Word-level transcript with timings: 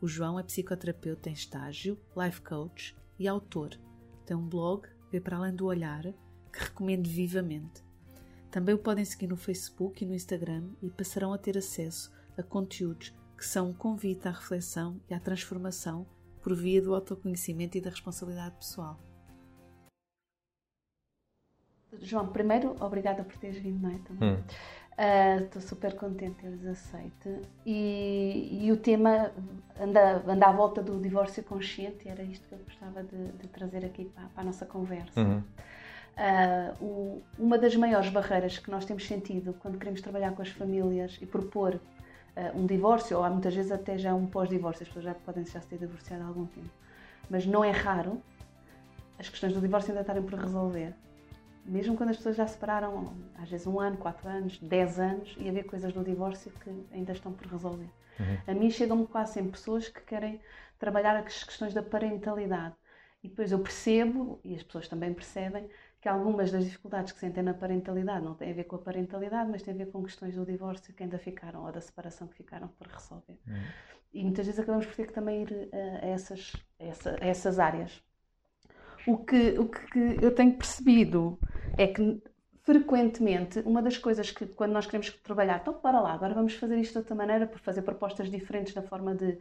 O 0.00 0.08
João 0.08 0.38
é 0.38 0.42
psicoterapeuta 0.42 1.28
em 1.28 1.32
estágio, 1.32 1.98
life 2.16 2.40
coach 2.40 2.96
e 3.18 3.28
autor. 3.28 3.78
Tem 4.24 4.36
um 4.36 4.48
blog, 4.48 4.88
Vê 5.10 5.20
para 5.20 5.36
além 5.36 5.54
do 5.54 5.66
olhar, 5.66 6.04
que 6.52 6.58
recomendo 6.60 7.08
vivamente. 7.08 7.84
Também 8.50 8.74
o 8.74 8.78
podem 8.78 9.04
seguir 9.04 9.26
no 9.26 9.36
Facebook 9.36 10.02
e 10.02 10.06
no 10.06 10.14
Instagram 10.14 10.70
e 10.80 10.88
passarão 10.88 11.32
a 11.32 11.38
ter 11.38 11.58
acesso 11.58 12.12
a 12.38 12.42
conteúdos 12.42 13.12
que 13.36 13.44
são 13.44 13.70
um 13.70 13.74
convite 13.74 14.28
à 14.28 14.30
reflexão 14.30 15.00
e 15.08 15.14
à 15.14 15.20
transformação 15.20 16.06
por 16.42 16.54
via 16.54 16.80
do 16.80 16.94
autoconhecimento 16.94 17.76
e 17.76 17.80
da 17.80 17.90
responsabilidade 17.90 18.56
pessoal. 18.56 19.00
João, 21.98 22.28
primeiro, 22.28 22.76
obrigada 22.80 23.24
por 23.24 23.36
teres 23.36 23.60
vindo, 23.60 23.80
não 23.80 23.90
é? 23.90 23.94
Hum. 23.94 24.44
Estou 25.00 25.62
uh, 25.62 25.64
super 25.64 25.96
contente 25.96 26.46
de 26.46 26.58
teres 26.58 26.66
aceito. 26.66 27.40
E, 27.64 28.58
e, 28.60 28.70
o 28.70 28.76
tema 28.76 29.32
anda, 29.80 30.22
anda 30.28 30.46
à 30.46 30.52
volta 30.52 30.82
do 30.82 31.00
divórcio 31.00 31.42
consciente, 31.42 32.06
era 32.06 32.22
isto 32.22 32.46
que 32.46 32.54
eu 32.54 32.58
gostava 32.58 33.02
de, 33.02 33.32
de 33.32 33.48
trazer 33.48 33.82
aqui 33.82 34.04
para, 34.04 34.24
para, 34.24 34.42
a 34.42 34.44
nossa 34.44 34.66
conversa. 34.66 35.18
Uhum. 35.18 35.38
Uh, 35.38 36.84
o, 36.84 37.22
uma 37.38 37.56
das 37.56 37.74
maiores 37.76 38.10
barreiras 38.10 38.58
que 38.58 38.70
nós 38.70 38.84
temos 38.84 39.06
sentido 39.06 39.54
quando 39.60 39.78
queremos 39.78 40.02
trabalhar 40.02 40.32
com 40.32 40.42
as 40.42 40.50
famílias 40.50 41.16
e 41.22 41.24
propor 41.24 41.76
uh, 41.76 42.58
um 42.58 42.66
divórcio, 42.66 43.16
ou 43.16 43.24
há 43.24 43.30
muitas 43.30 43.54
vezes 43.54 43.72
até 43.72 43.96
já 43.96 44.14
um 44.14 44.26
pós-divórcio, 44.26 44.82
as 44.82 44.88
pessoas 44.88 45.06
já 45.06 45.14
podem 45.14 45.46
já 45.46 45.62
se 45.62 45.66
ter 45.66 45.78
divorciado 45.78 46.24
há 46.24 46.26
algum 46.26 46.44
tempo, 46.44 46.68
mas 47.30 47.46
não 47.46 47.64
é 47.64 47.70
raro 47.70 48.20
as 49.18 49.30
questões 49.30 49.54
do 49.54 49.62
divórcio 49.62 49.92
ainda 49.92 50.02
estarem 50.02 50.22
por 50.22 50.38
resolver 50.38 50.94
mesmo 51.70 51.96
quando 51.96 52.10
as 52.10 52.16
pessoas 52.16 52.36
já 52.36 52.46
separaram, 52.46 53.14
às 53.36 53.48
vezes 53.48 53.66
um 53.66 53.78
ano, 53.78 53.96
quatro 53.96 54.28
anos, 54.28 54.58
dez 54.58 54.98
anos, 54.98 55.36
e 55.38 55.48
haver 55.48 55.64
coisas 55.64 55.92
do 55.92 56.02
divórcio 56.02 56.50
que 56.50 56.70
ainda 56.92 57.12
estão 57.12 57.32
por 57.32 57.46
resolver. 57.46 57.88
Uhum. 58.18 58.38
A 58.46 58.54
mim 58.54 58.70
chegam-me 58.70 59.06
quase 59.06 59.34
sempre 59.34 59.52
pessoas 59.52 59.88
que 59.88 60.00
querem 60.00 60.40
trabalhar 60.78 61.16
as 61.16 61.44
questões 61.44 61.72
da 61.72 61.82
parentalidade. 61.82 62.74
E 63.22 63.28
depois 63.28 63.52
eu 63.52 63.58
percebo, 63.60 64.40
e 64.42 64.54
as 64.54 64.62
pessoas 64.62 64.88
também 64.88 65.12
percebem, 65.14 65.68
que 66.00 66.08
algumas 66.08 66.50
das 66.50 66.64
dificuldades 66.64 67.12
que 67.12 67.20
sentem 67.20 67.42
na 67.42 67.52
parentalidade 67.52 68.24
não 68.24 68.34
têm 68.34 68.50
a 68.50 68.54
ver 68.54 68.64
com 68.64 68.76
a 68.76 68.78
parentalidade, 68.78 69.50
mas 69.50 69.62
têm 69.62 69.74
a 69.74 69.76
ver 69.76 69.90
com 69.90 70.02
questões 70.02 70.34
do 70.34 70.46
divórcio 70.46 70.94
que 70.94 71.02
ainda 71.02 71.18
ficaram, 71.18 71.64
ou 71.64 71.70
da 71.70 71.80
separação 71.80 72.26
que 72.26 72.34
ficaram 72.34 72.68
por 72.68 72.86
resolver. 72.86 73.38
Uhum. 73.46 73.62
E 74.12 74.24
muitas 74.24 74.46
vezes 74.46 74.58
acabamos 74.58 74.86
por 74.86 74.96
ter 74.96 75.06
que 75.06 75.12
também 75.12 75.42
ir 75.42 75.68
a 75.72 76.06
essas, 76.06 76.52
a 76.80 76.84
essa, 76.84 77.16
a 77.20 77.26
essas 77.26 77.58
áreas. 77.58 78.02
O 79.06 79.18
que, 79.18 79.58
o 79.58 79.68
que 79.68 80.18
eu 80.20 80.34
tenho 80.34 80.54
percebido 80.56 81.38
é 81.76 81.86
que 81.86 82.22
frequentemente 82.62 83.60
uma 83.60 83.82
das 83.82 83.96
coisas 83.96 84.30
que 84.30 84.46
quando 84.46 84.72
nós 84.72 84.86
queremos 84.86 85.10
trabalhar, 85.10 85.60
então 85.60 85.74
para 85.74 86.00
lá, 86.00 86.12
agora 86.12 86.34
vamos 86.34 86.54
fazer 86.54 86.78
isto 86.78 86.92
de 86.92 86.98
outra 86.98 87.14
maneira, 87.14 87.46
por 87.46 87.58
fazer 87.58 87.82
propostas 87.82 88.30
diferentes 88.30 88.74
na 88.74 88.82
forma 88.82 89.14
de, 89.14 89.38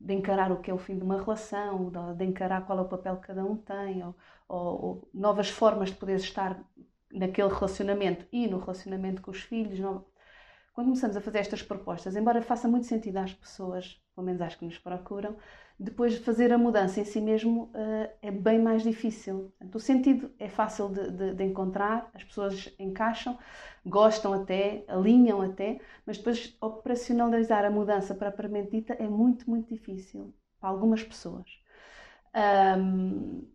de 0.00 0.14
encarar 0.14 0.50
o 0.50 0.60
que 0.60 0.70
é 0.70 0.74
o 0.74 0.78
fim 0.78 0.96
de 0.96 1.04
uma 1.04 1.20
relação, 1.20 1.92
de, 2.16 2.24
encarar 2.24 2.66
qual 2.66 2.78
é 2.78 2.82
o 2.82 2.88
papel 2.88 3.16
que 3.16 3.26
cada 3.26 3.44
um 3.44 3.56
tem, 3.56 4.04
ou, 4.04 4.14
ou, 4.48 4.84
ou, 4.84 5.08
novas 5.12 5.50
formas 5.50 5.90
de 5.90 5.96
poder 5.96 6.16
estar 6.16 6.60
naquele 7.12 7.48
relacionamento 7.48 8.26
e 8.32 8.46
no 8.46 8.58
relacionamento 8.58 9.22
com 9.22 9.30
os 9.30 9.40
filhos. 9.40 9.78
Quando 10.72 10.86
começamos 10.86 11.16
a 11.16 11.20
fazer 11.20 11.38
estas 11.38 11.62
propostas, 11.62 12.16
embora 12.16 12.40
faça 12.42 12.68
muito 12.68 12.86
sentido 12.86 13.18
às 13.18 13.32
pessoas, 13.32 14.00
pelo 14.14 14.26
menos 14.26 14.40
às 14.40 14.54
que 14.54 14.64
nos 14.64 14.78
procuram, 14.78 15.36
depois 15.78 16.14
de 16.14 16.20
fazer 16.20 16.52
a 16.52 16.58
mudança 16.58 17.00
em 17.00 17.04
si 17.04 17.20
mesmo 17.20 17.64
uh, 17.74 18.10
é 18.20 18.30
bem 18.32 18.58
mais 18.58 18.82
difícil. 18.82 19.52
Portanto, 19.58 19.74
o 19.76 19.80
sentido 19.80 20.30
é 20.38 20.48
fácil 20.48 20.88
de, 20.88 21.10
de, 21.12 21.34
de, 21.34 21.44
encontrar, 21.44 22.10
as 22.14 22.24
pessoas 22.24 22.74
encaixam, 22.80 23.38
gostam 23.86 24.32
até, 24.32 24.84
alinham 24.88 25.40
até, 25.40 25.80
mas 26.04 26.18
depois 26.18 26.56
operacionalizar 26.60 27.64
a 27.64 27.70
mudança 27.70 28.12
para 28.12 28.28
a 28.30 28.62
dita 28.62 28.94
é 28.94 29.08
muito, 29.08 29.48
muito 29.48 29.72
difícil 29.72 30.34
para 30.58 30.68
algumas 30.68 31.04
pessoas. 31.04 31.46
Um, 32.76 33.48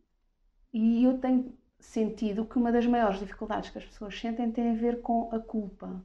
e 0.72 1.04
eu 1.04 1.18
tenho 1.20 1.54
sentido 1.78 2.46
que 2.46 2.58
uma 2.58 2.72
das 2.72 2.86
maiores 2.86 3.20
dificuldades 3.20 3.70
que 3.70 3.78
as 3.78 3.86
pessoas 3.86 4.18
sentem 4.18 4.50
tem 4.50 4.72
a 4.72 4.76
ver 4.76 5.02
com 5.02 5.30
a 5.34 5.40
culpa. 5.40 6.02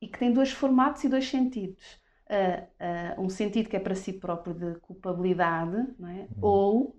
E 0.00 0.08
que 0.08 0.18
tem 0.18 0.32
dois 0.32 0.50
formatos 0.50 1.04
e 1.04 1.08
dois 1.08 1.28
sentidos 1.28 2.04
uh, 2.30 3.18
uh, 3.18 3.22
um 3.22 3.28
sentido 3.28 3.68
que 3.68 3.76
é 3.76 3.80
para 3.80 3.94
si 3.94 4.12
próprio 4.12 4.54
de 4.54 4.78
culpabilidade, 4.80 5.76
é? 5.76 5.82
Uhum. 6.02 6.28
ou 6.40 6.96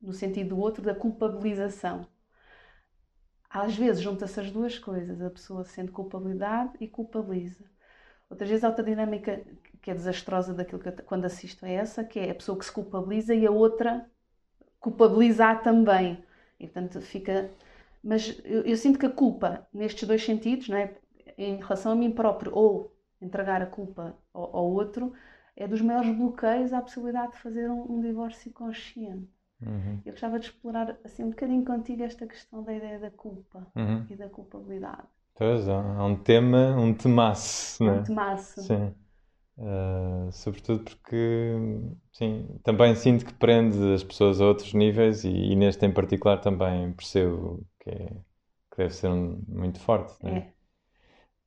no 0.00 0.12
sentido 0.12 0.50
do 0.50 0.58
outro 0.58 0.82
da 0.82 0.94
culpabilização. 0.94 2.06
Às 3.50 3.74
vezes 3.74 4.02
junta-se 4.02 4.38
as 4.38 4.50
duas 4.50 4.78
coisas, 4.78 5.20
a 5.22 5.30
pessoa 5.30 5.64
sente 5.64 5.90
culpabilidade 5.90 6.72
e 6.80 6.86
culpabiliza. 6.86 7.64
Outras 8.28 8.48
vezes 8.50 8.62
há 8.64 8.68
outra 8.68 8.84
dinâmica 8.84 9.42
que 9.80 9.90
é 9.90 9.94
desastrosa 9.94 10.52
daquilo 10.52 10.80
que 10.80 10.88
eu, 10.88 10.92
quando 11.06 11.24
assisto 11.24 11.64
a 11.64 11.68
essa, 11.68 12.04
que 12.04 12.18
é 12.18 12.30
a 12.30 12.34
pessoa 12.34 12.58
que 12.58 12.64
se 12.64 12.72
culpabiliza 12.72 13.34
e 13.34 13.46
a 13.46 13.50
outra 13.50 14.08
culpabilizar 14.78 15.62
também. 15.62 16.22
E 16.60 16.66
portanto 16.66 17.00
fica. 17.00 17.50
Mas 18.02 18.38
eu, 18.44 18.62
eu 18.62 18.76
sinto 18.76 18.98
que 18.98 19.06
a 19.06 19.10
culpa, 19.10 19.66
nestes 19.72 20.06
dois 20.06 20.24
sentidos, 20.24 20.68
não 20.68 20.76
é? 20.76 20.94
em 21.38 21.56
relação 21.56 21.92
a 21.92 21.96
mim 21.96 22.10
próprio 22.10 22.52
ou 22.54 22.92
entregar 23.20 23.62
a 23.62 23.66
culpa 23.66 24.16
ao, 24.32 24.56
ao, 24.56 24.70
outro, 24.70 25.12
é 25.56 25.66
dos 25.66 25.80
maiores 25.80 26.16
bloqueios 26.16 26.72
à 26.72 26.80
possibilidade 26.80 27.32
de 27.32 27.38
fazer 27.38 27.70
um, 27.70 27.96
um 27.96 28.00
divórcio 28.00 28.52
consciente. 28.52 29.28
Uhum. 29.60 30.00
Eu 30.04 30.12
gostava 30.12 30.38
de 30.38 30.46
explorar 30.46 30.96
assim 31.04 31.24
um 31.24 31.30
bocadinho 31.30 31.64
contigo 31.64 32.02
esta 32.04 32.26
questão 32.26 32.62
da 32.62 32.72
ideia 32.72 32.98
da 32.98 33.10
culpa 33.10 33.66
uhum. 33.74 34.06
e 34.08 34.16
da 34.16 34.28
culpabilidade. 34.28 35.02
Pois, 35.34 35.68
é 35.68 35.76
um 35.76 36.16
tema, 36.16 36.76
um 36.76 36.92
temaço, 36.94 37.82
não 37.82 37.94
é? 37.94 38.00
Um 38.00 38.02
temaço. 38.02 38.62
Sim. 38.62 38.94
Uh, 39.56 40.30
sobretudo 40.30 40.84
porque, 40.84 41.64
sim, 42.12 42.46
também 42.62 42.94
sinto 42.94 43.26
que 43.26 43.34
prende 43.34 43.92
as 43.92 44.04
pessoas 44.04 44.40
a 44.40 44.46
outros 44.46 44.72
níveis 44.72 45.24
e, 45.24 45.30
e 45.30 45.56
neste 45.56 45.84
em 45.84 45.92
particular 45.92 46.38
também 46.40 46.92
percebo 46.92 47.66
que, 47.80 47.90
é, 47.90 48.06
que 48.70 48.76
deve 48.76 48.94
ser 48.94 49.08
um, 49.08 49.42
muito 49.48 49.80
forte, 49.80 50.14
não 50.22 50.30
é? 50.30 50.38
é. 50.38 50.52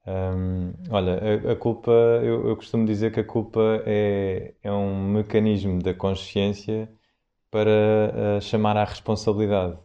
Um, 0.06 0.74
olha, 0.90 1.20
a, 1.50 1.52
a 1.54 1.56
culpa, 1.56 1.92
eu, 1.92 2.48
eu, 2.50 2.56
costumo 2.56 2.86
dizer 2.86 3.12
que 3.14 3.20
a 3.20 3.24
culpa 3.24 3.84
é, 3.86 4.56
é 4.64 4.72
um 4.72 5.12
mecanismo 5.12 5.82
da 5.82 5.94
consciência 5.94 6.92
para 7.52 7.70
uh, 8.38 8.42
chamar 8.42 8.78
à 8.78 8.84
responsabilidade. 8.86 9.78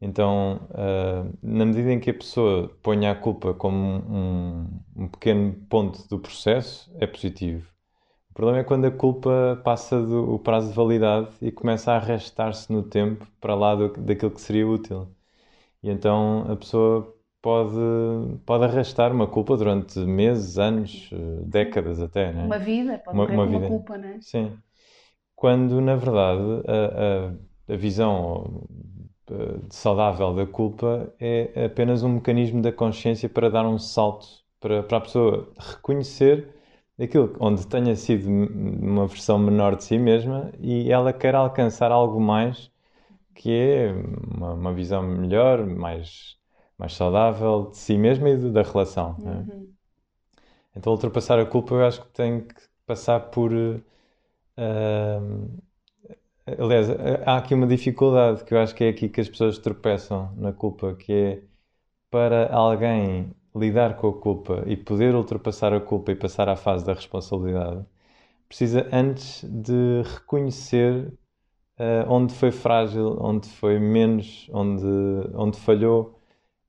Então, 0.00 0.68
uh, 0.70 1.38
na 1.42 1.66
medida 1.66 1.92
em 1.92 2.00
que 2.00 2.10
a 2.10 2.14
pessoa 2.14 2.68
ponha 2.82 3.12
a 3.12 3.14
culpa 3.14 3.54
como 3.54 3.76
um, 3.76 4.80
um, 4.96 5.08
pequeno 5.08 5.54
ponto 5.68 6.08
do 6.08 6.18
processo, 6.18 6.90
é 6.98 7.06
positivo. 7.06 7.68
O 8.30 8.34
problema 8.34 8.60
é 8.60 8.64
quando 8.64 8.86
a 8.86 8.90
culpa 8.90 9.60
passa 9.64 10.00
do, 10.02 10.38
prazo 10.40 10.70
de 10.70 10.74
validade 10.74 11.30
e 11.42 11.52
começa 11.52 11.92
a 11.92 11.96
arrastar-se 11.96 12.72
no 12.72 12.82
tempo 12.82 13.26
para 13.40 13.54
lá 13.54 13.74
do, 13.74 13.88
daquilo 14.02 14.30
que 14.32 14.40
seria 14.40 14.66
útil. 14.68 15.08
E 15.82 15.90
então 15.90 16.46
a 16.50 16.56
pessoa 16.56 17.14
pode, 17.42 17.76
pode 18.46 18.64
arrastar 18.64 19.12
uma 19.12 19.26
culpa 19.26 19.56
durante 19.56 19.98
meses, 20.00 20.58
anos, 20.58 21.10
eh, 21.12 21.16
décadas 21.44 22.00
até, 22.00 22.32
né? 22.32 22.44
Uma 22.46 22.58
vida, 22.58 22.98
pode 22.98 23.16
uma, 23.16 23.26
uma, 23.26 23.46
vida. 23.46 23.58
uma 23.58 23.68
culpa, 23.68 23.98
né? 23.98 24.18
Sim. 24.20 24.58
Quando, 25.36 25.80
na 25.80 25.96
verdade, 25.96 26.42
a, 26.68 27.72
a, 27.72 27.74
a 27.74 27.76
visão 27.76 28.62
eh, 29.30 29.58
saudável 29.70 30.34
da 30.34 30.46
culpa 30.46 31.12
é 31.20 31.64
apenas 31.66 32.02
um 32.02 32.10
mecanismo 32.14 32.60
da 32.62 32.72
consciência 32.72 33.28
para 33.28 33.50
dar 33.50 33.66
um 33.66 33.78
salto, 33.78 34.26
para, 34.60 34.82
para 34.82 34.98
a 34.98 35.00
pessoa 35.00 35.52
reconhecer 35.58 36.54
aquilo 37.00 37.34
onde 37.40 37.66
tenha 37.66 37.96
sido 37.96 38.28
uma 38.28 39.06
versão 39.06 39.38
menor 39.38 39.76
de 39.76 39.84
si 39.84 39.98
mesma 39.98 40.52
e 40.60 40.90
ela 40.92 41.12
quer 41.12 41.34
alcançar 41.34 41.90
algo 41.92 42.20
mais 42.20 42.70
que 43.34 43.50
é 43.52 43.92
uma, 43.92 44.54
uma 44.54 44.74
visão 44.74 45.02
melhor, 45.02 45.66
mais 45.66 46.38
mais 46.80 46.94
saudável 46.94 47.68
de 47.70 47.76
si 47.76 47.98
mesma 47.98 48.30
e 48.30 48.36
da 48.50 48.62
relação. 48.62 49.14
É? 49.20 49.28
Uhum. 49.28 49.68
Então, 50.74 50.94
ultrapassar 50.94 51.38
a 51.38 51.44
culpa, 51.44 51.74
eu 51.74 51.84
acho 51.84 52.00
que 52.00 52.08
tem 52.08 52.40
que 52.40 52.54
passar 52.86 53.20
por. 53.20 53.52
Uh, 53.52 53.82
aliás, 56.46 56.88
há 57.26 57.36
aqui 57.36 57.54
uma 57.54 57.66
dificuldade 57.66 58.44
que 58.44 58.54
eu 58.54 58.58
acho 58.58 58.74
que 58.74 58.84
é 58.84 58.88
aqui 58.88 59.10
que 59.10 59.20
as 59.20 59.28
pessoas 59.28 59.58
tropeçam 59.58 60.32
na 60.36 60.54
culpa, 60.54 60.94
que 60.94 61.12
é 61.12 61.42
para 62.10 62.50
alguém 62.50 63.30
lidar 63.54 63.96
com 63.96 64.08
a 64.08 64.18
culpa 64.18 64.64
e 64.66 64.76
poder 64.76 65.14
ultrapassar 65.14 65.74
a 65.74 65.80
culpa 65.80 66.12
e 66.12 66.16
passar 66.16 66.48
à 66.48 66.56
fase 66.56 66.84
da 66.84 66.94
responsabilidade, 66.94 67.84
precisa 68.48 68.88
antes 68.90 69.44
de 69.44 70.02
reconhecer 70.14 71.12
uh, 71.78 72.08
onde 72.08 72.32
foi 72.32 72.50
frágil, 72.50 73.18
onde 73.20 73.48
foi 73.48 73.78
menos, 73.78 74.48
onde, 74.52 74.86
onde 75.34 75.58
falhou. 75.58 76.19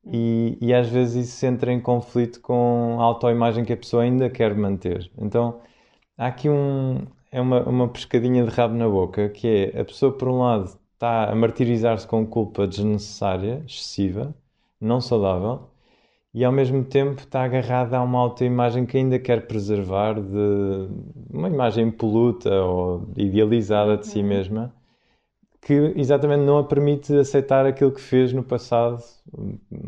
E, 0.06 0.57
e, 0.59 0.74
às 0.74 0.89
vezes 0.89 1.30
isso 1.30 1.45
entra 1.45 1.71
em 1.71 1.80
conflito 1.80 2.42
com 2.42 2.98
a 3.00 3.03
autoimagem 3.03 3.63
que 3.63 3.74
a 3.74 3.77
pessoa 3.77 4.03
ainda 4.03 4.30
quer 4.30 4.56
manter. 4.56 5.12
Então 5.18 5.62
há 6.18 6.27
aqui 6.27 6.50
um, 6.50 7.06
é 7.31 7.39
uma, 7.39 7.63
uma 7.63 7.88
pescadinha 7.88 8.44
de 8.44 8.50
rabo 8.50 8.75
na 8.75 8.89
boca, 8.89 9.30
que 9.30 9.71
é 9.74 9.81
a 9.81 9.86
pessoa, 9.86 10.12
por 10.12 10.27
um 10.27 10.39
lado, 10.39 10.77
está 10.94 11.31
a 11.31 11.36
martirizar-se 11.36 12.07
com 12.07 12.25
culpa 12.25 12.68
desnecessária, 12.68 13.63
excessiva, 13.68 14.36
não 14.80 15.01
saudável, 15.01 15.69
e 16.33 16.44
ao 16.45 16.51
mesmo 16.51 16.83
tempo 16.83 17.21
está 17.21 17.44
agarrada 17.44 17.97
a 17.97 18.04
uma 18.04 18.19
autoimagem 18.19 18.86
que 18.86 18.97
ainda 18.97 19.19
quer 19.19 19.47
preservar 19.47 20.15
de 20.15 20.89
uma 21.30 21.50
imagem 21.50 21.92
poluta 21.92 22.50
ou 22.63 23.09
idealizada 23.18 23.97
de 23.97 24.07
si 24.07 24.19
uhum. 24.19 24.27
mesma 24.27 24.74
que 25.61 25.73
exatamente 25.95 26.43
não 26.43 26.57
a 26.57 26.63
permite 26.63 27.15
aceitar 27.15 27.65
aquilo 27.65 27.91
que 27.93 28.01
fez 28.01 28.33
no 28.33 28.43
passado 28.43 29.03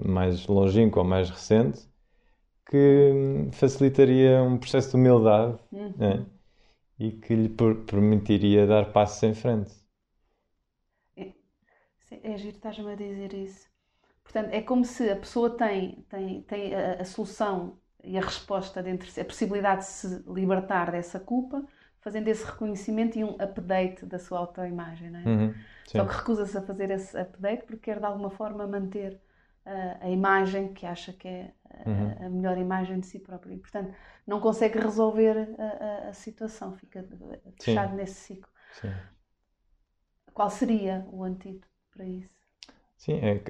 mais 0.06 0.46
longínquo 0.48 1.00
ou 1.00 1.06
mais 1.06 1.30
recente 1.30 1.88
que 2.74 3.50
facilitaria 3.52 4.42
um 4.42 4.58
processo 4.58 4.92
de 4.92 4.96
humildade 4.96 5.60
uhum. 5.72 5.94
né? 5.98 6.26
e 6.98 7.12
que 7.12 7.36
lhe 7.36 7.50
permitiria 7.86 8.66
dar 8.66 8.92
passos 8.92 9.22
em 9.24 9.34
frente. 9.34 9.72
É, 11.18 11.34
é 12.12 12.38
giro, 12.38 12.56
estás-me 12.56 12.92
a 12.92 12.96
dizer 12.96 13.34
isso. 13.34 13.68
Portanto, 14.24 14.54
é 14.54 14.62
como 14.62 14.86
se 14.86 15.10
a 15.10 15.16
pessoa 15.16 15.50
tem, 15.52 16.06
tem, 16.10 16.42
tem 16.44 16.74
a, 16.74 17.02
a 17.02 17.06
solução 17.06 17.78
e 18.04 18.18
a 18.18 18.22
resposta 18.22 18.82
dentro 18.82 19.08
a 19.20 19.26
possibilidade 19.26 19.82
de 19.82 19.88
se 19.88 20.24
libertar 20.28 20.92
dessa 20.92 21.20
culpa, 21.20 21.64
fazendo 22.04 22.28
esse 22.28 22.46
reconhecimento 22.46 23.18
e 23.18 23.24
um 23.24 23.36
update 23.40 24.06
da 24.06 24.20
sua 24.20 24.40
autoimagem, 24.40 25.10
não 25.10 25.20
é? 25.20 25.24
Uhum, 25.24 25.56
Só 25.88 26.06
que 26.06 26.16
recusa-se 26.16 26.58
a 26.58 26.62
fazer 26.62 26.92
esse 26.92 27.18
update 27.18 27.64
porque 27.64 27.92
quer 27.92 28.00
de 28.00 28.06
alguma 28.06 28.30
forma 28.30 28.68
manter 28.68 29.22
uh, 29.66 29.98
a 30.02 30.10
imagem 30.10 30.74
que 30.74 30.86
acha 30.86 31.14
que 31.14 31.28
é 31.28 31.54
a, 31.64 31.90
uhum. 31.90 32.26
a, 32.26 32.30
melhor 32.30 32.58
imagem 32.58 33.00
de 33.00 33.08
si 33.08 33.20
próprio. 33.20 33.54
E, 33.54 33.58
portanto, 33.58 33.96
não 34.28 34.42
consegue 34.42 34.80
resolver 34.80 35.56
a, 35.58 35.64
a, 35.64 36.10
a 36.10 36.14
situação, 36.14 36.76
fica 36.76 37.08
fechado 37.62 37.92
Sim. 37.92 37.96
nesse 37.96 38.16
ciclo. 38.16 38.52
Sim. 38.74 38.94
Qual 40.34 40.50
seria 40.50 41.08
o 41.10 41.24
antídoto 41.24 41.68
para 41.92 42.06
isso? 42.06 42.43
Sim, 43.04 43.20
é, 43.22 43.42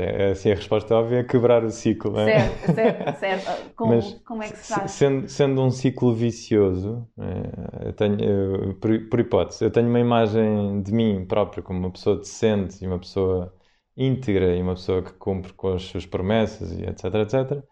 é, 0.00 0.30
assim, 0.32 0.50
a 0.50 0.56
resposta 0.56 0.96
óbvia 0.96 1.18
é 1.18 1.22
quebrar 1.22 1.62
o 1.62 1.70
ciclo. 1.70 2.10
Não 2.10 2.22
é? 2.22 2.40
Certo, 2.40 2.74
certo, 2.74 3.18
certo. 3.20 3.70
Como, 3.76 3.94
Mas, 3.94 4.14
como 4.24 4.42
é 4.42 4.50
que 4.50 4.56
se 4.56 4.74
faz? 4.74 4.90
Sendo, 4.90 5.28
sendo 5.28 5.62
um 5.62 5.70
ciclo 5.70 6.12
vicioso, 6.12 7.08
é, 7.16 7.86
eu 7.86 7.92
tenho, 7.92 8.20
eu, 8.20 8.74
por, 8.80 9.08
por, 9.08 9.20
hipótese, 9.20 9.62
eu 9.62 9.70
tenho 9.70 9.88
uma 9.88 10.00
imagem 10.00 10.82
de 10.82 10.92
mim 10.92 11.24
próprio 11.24 11.62
como 11.62 11.78
uma 11.78 11.92
pessoa 11.92 12.16
decente 12.16 12.82
e 12.82 12.86
uma 12.88 12.98
pessoa 12.98 13.54
íntegra 13.96 14.56
e 14.56 14.60
uma 14.60 14.74
pessoa 14.74 15.02
que 15.02 15.12
cumpre 15.12 15.52
com 15.52 15.72
as 15.72 15.82
suas 15.84 16.04
promessas 16.04 16.72
e 16.72 16.82
etc, 16.82 17.04
etc. 17.14 17.62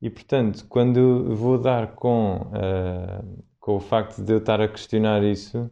E, 0.00 0.08
portanto, 0.08 0.64
quando 0.66 1.36
vou 1.36 1.58
dar 1.58 1.94
com, 1.94 2.36
uh, 2.36 3.44
com 3.60 3.76
o 3.76 3.80
facto 3.80 4.22
de 4.22 4.32
eu 4.32 4.38
estar 4.38 4.62
a 4.62 4.68
questionar 4.68 5.22
isso 5.24 5.70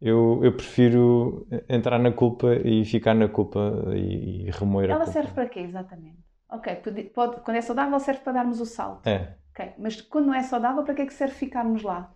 eu, 0.00 0.40
eu 0.42 0.52
prefiro 0.52 1.46
entrar 1.68 1.98
na 1.98 2.10
culpa 2.10 2.54
e 2.64 2.84
ficar 2.84 3.14
na 3.14 3.28
culpa 3.28 3.60
e, 3.94 4.46
e 4.46 4.50
remoer 4.50 4.90
Ela 4.90 5.02
a 5.02 5.04
culpa. 5.04 5.12
serve 5.12 5.32
para 5.32 5.48
quê, 5.48 5.60
exatamente? 5.60 6.18
Ok, 6.48 6.74
pode, 6.76 7.02
pode, 7.04 7.40
quando 7.42 7.56
é 7.56 7.60
saudável 7.60 7.98
serve 8.00 8.20
para 8.22 8.32
darmos 8.32 8.60
o 8.60 8.66
salto. 8.66 9.06
É. 9.06 9.34
Ok, 9.52 9.72
mas 9.78 10.00
quando 10.00 10.26
não 10.26 10.34
é 10.34 10.42
saudável, 10.42 10.82
para 10.82 10.94
que 10.94 11.02
é 11.02 11.06
que 11.06 11.14
serve 11.14 11.34
ficarmos 11.34 11.82
lá? 11.82 12.12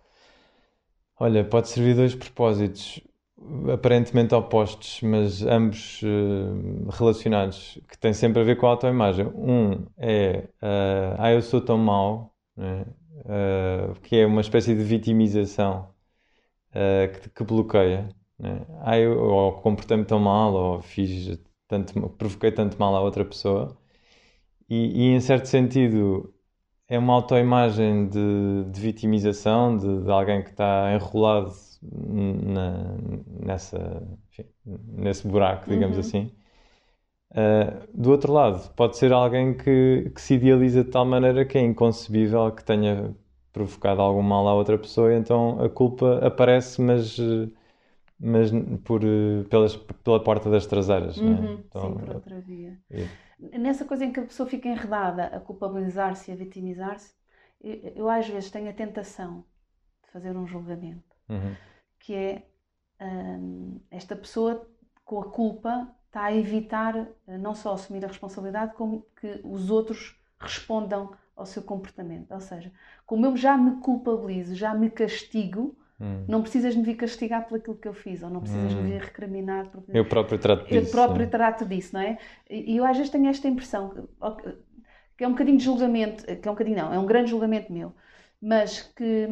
Olha, 1.19 1.45
pode 1.45 1.69
servir 1.69 1.95
dois 1.95 2.15
propósitos 2.15 3.01
aparentemente 3.71 4.33
opostos, 4.33 5.01
mas 5.01 5.43
ambos 5.43 6.01
uh, 6.01 6.89
relacionados, 6.89 7.79
que 7.87 7.97
têm 7.97 8.13
sempre 8.13 8.41
a 8.41 8.43
ver 8.43 8.57
com 8.57 8.65
a 8.65 8.71
autoimagem. 8.71 9.27
Um 9.27 9.85
é, 9.97 10.49
uh, 10.61 11.15
ah, 11.19 11.31
eu 11.31 11.41
sou 11.41 11.61
tão 11.61 11.77
mau, 11.77 12.33
né? 12.57 12.85
uh, 13.19 13.99
que 14.01 14.17
é 14.17 14.25
uma 14.25 14.41
espécie 14.41 14.73
de 14.73 14.83
vitimização 14.83 15.94
uh, 16.75 17.19
que, 17.21 17.29
que, 17.29 17.43
bloqueia. 17.43 18.09
Né? 18.39 18.61
Ah, 18.81 18.97
eu, 18.99 19.17
ou 19.19 19.53
comportei-me 19.61 20.05
tão 20.05 20.19
mal, 20.19 20.53
ou 20.53 20.81
fiz 20.81 21.39
tanto, 21.67 22.09
provoquei 22.09 22.51
tanto 22.51 22.77
mal 22.79 22.95
à 22.95 23.01
outra 23.01 23.25
pessoa. 23.25 23.77
E, 24.69 25.09
e 25.09 25.15
em 25.15 25.19
certo 25.19 25.45
sentido, 25.47 26.33
é 26.87 26.97
uma 26.99 27.13
autoimagem 27.13 28.07
de, 28.09 28.65
de 28.71 28.81
vitimização 28.81 29.77
de, 29.77 30.03
de, 30.03 30.11
alguém 30.11 30.43
que 30.43 30.51
está 30.51 30.93
enrolado 30.93 31.53
na, 31.81 32.97
nessa, 33.45 34.03
enfim, 34.31 34.45
nesse 34.65 35.27
buraco, 35.27 35.69
digamos 35.69 35.95
uhum. 35.97 36.01
assim. 36.01 36.31
Uh, 37.31 37.87
do 37.93 38.11
outro 38.11 38.31
lado, 38.31 38.71
pode 38.75 38.97
ser 38.97 39.11
alguém 39.11 39.53
que, 39.55 40.11
que, 40.15 40.21
se 40.21 40.35
idealiza 40.35 40.83
de 40.83 40.91
tal 40.91 41.05
maneira 41.05 41.43
que 41.45 41.57
é 41.57 41.61
inconcebível 41.61 42.51
que 42.51 42.63
tenha 42.63 43.13
provocado 43.55 44.01
algum 44.01 44.21
mal 44.21 44.45
à 44.49 44.53
outra 44.53 44.77
pessoa, 44.77 45.13
então 45.13 45.63
a 45.63 45.69
culpa 45.69 46.19
aparece, 46.27 46.81
mas, 46.81 47.17
mas 48.19 48.51
por, 48.83 48.99
pelas, 49.49 49.77
pela 49.77 50.21
porta 50.21 50.49
das 50.49 50.65
traseiras. 50.65 51.15
Uhum, 51.15 51.41
não 51.41 51.49
é? 51.49 51.53
então, 51.53 51.81
sim, 51.81 51.93
por 51.93 52.15
outra 52.15 52.41
via. 52.41 52.77
É. 52.91 53.57
Nessa 53.57 53.85
coisa 53.85 54.03
em 54.03 54.11
que 54.11 54.19
a 54.19 54.25
pessoa 54.25 54.49
fica 54.49 54.67
enredada 54.67 55.27
a 55.27 55.39
culpabilizar-se 55.39 56.29
e 56.29 56.33
a 56.33 56.35
vitimizar-se, 56.35 57.15
eu, 57.63 57.93
eu, 57.95 58.09
às 58.09 58.27
vezes 58.27 58.51
tenho 58.51 58.69
a 58.69 58.73
tentação 58.73 59.45
de 60.03 60.11
fazer 60.11 60.35
um 60.35 60.45
julgamento, 60.45 61.15
uhum. 61.29 61.55
que 61.97 62.13
é 62.13 62.43
hum, 63.01 63.79
esta 63.89 64.17
pessoa 64.17 64.67
com 65.05 65.21
a 65.21 65.31
culpa 65.31 65.89
está 66.07 66.25
a 66.25 66.35
evitar 66.35 67.07
eh, 67.25 67.37
não 67.37 67.55
só 67.55 67.73
assumir 67.73 68.03
a 68.03 68.09
responsabilidade, 68.09 68.73
como 68.73 69.05
que 69.15 69.39
os 69.45 69.69
outros 69.69 70.19
respondam 70.39 71.11
ao 71.35 71.45
seu 71.45 71.61
comportamento. 71.61 72.31
Ou 72.31 72.39
seja, 72.39 72.71
como 73.05 73.25
eu 73.25 73.35
já 73.35 73.57
me 73.57 73.81
culpabilizo, 73.81 74.55
já 74.55 74.73
me 74.73 74.89
castigo, 74.89 75.75
hum. 75.99 76.23
não 76.27 76.41
precisas 76.41 76.75
me 76.75 76.83
vir 76.83 76.95
castigar 76.95 77.47
por 77.47 77.57
aquilo 77.57 77.75
que 77.75 77.87
eu 77.87 77.93
fiz, 77.93 78.23
ou 78.23 78.29
não 78.29 78.41
precisas 78.41 78.73
hum. 78.73 78.81
me 78.81 78.91
vir 78.91 79.01
recriminar. 79.01 79.69
Porque... 79.69 79.91
Eu 79.93 80.05
próprio 80.05 80.39
trato 80.39 80.65
disso. 80.65 80.75
Eu 80.75 80.91
próprio 80.91 81.29
trato 81.29 81.65
disso, 81.65 81.93
não 81.93 82.01
é? 82.01 82.17
E 82.49 82.77
eu 82.77 82.85
às 82.85 82.97
vezes 82.97 83.11
tenho 83.11 83.27
esta 83.27 83.47
impressão, 83.47 84.07
que 85.17 85.23
é 85.23 85.27
um 85.27 85.31
bocadinho 85.31 85.57
de 85.57 85.63
julgamento, 85.63 86.23
que 86.25 86.47
é 86.47 86.51
um 86.51 86.55
bocadinho 86.55 86.77
não, 86.77 86.93
é 86.93 86.99
um 86.99 87.05
grande 87.05 87.29
julgamento 87.29 87.71
meu, 87.71 87.93
mas 88.41 88.81
que 88.81 89.27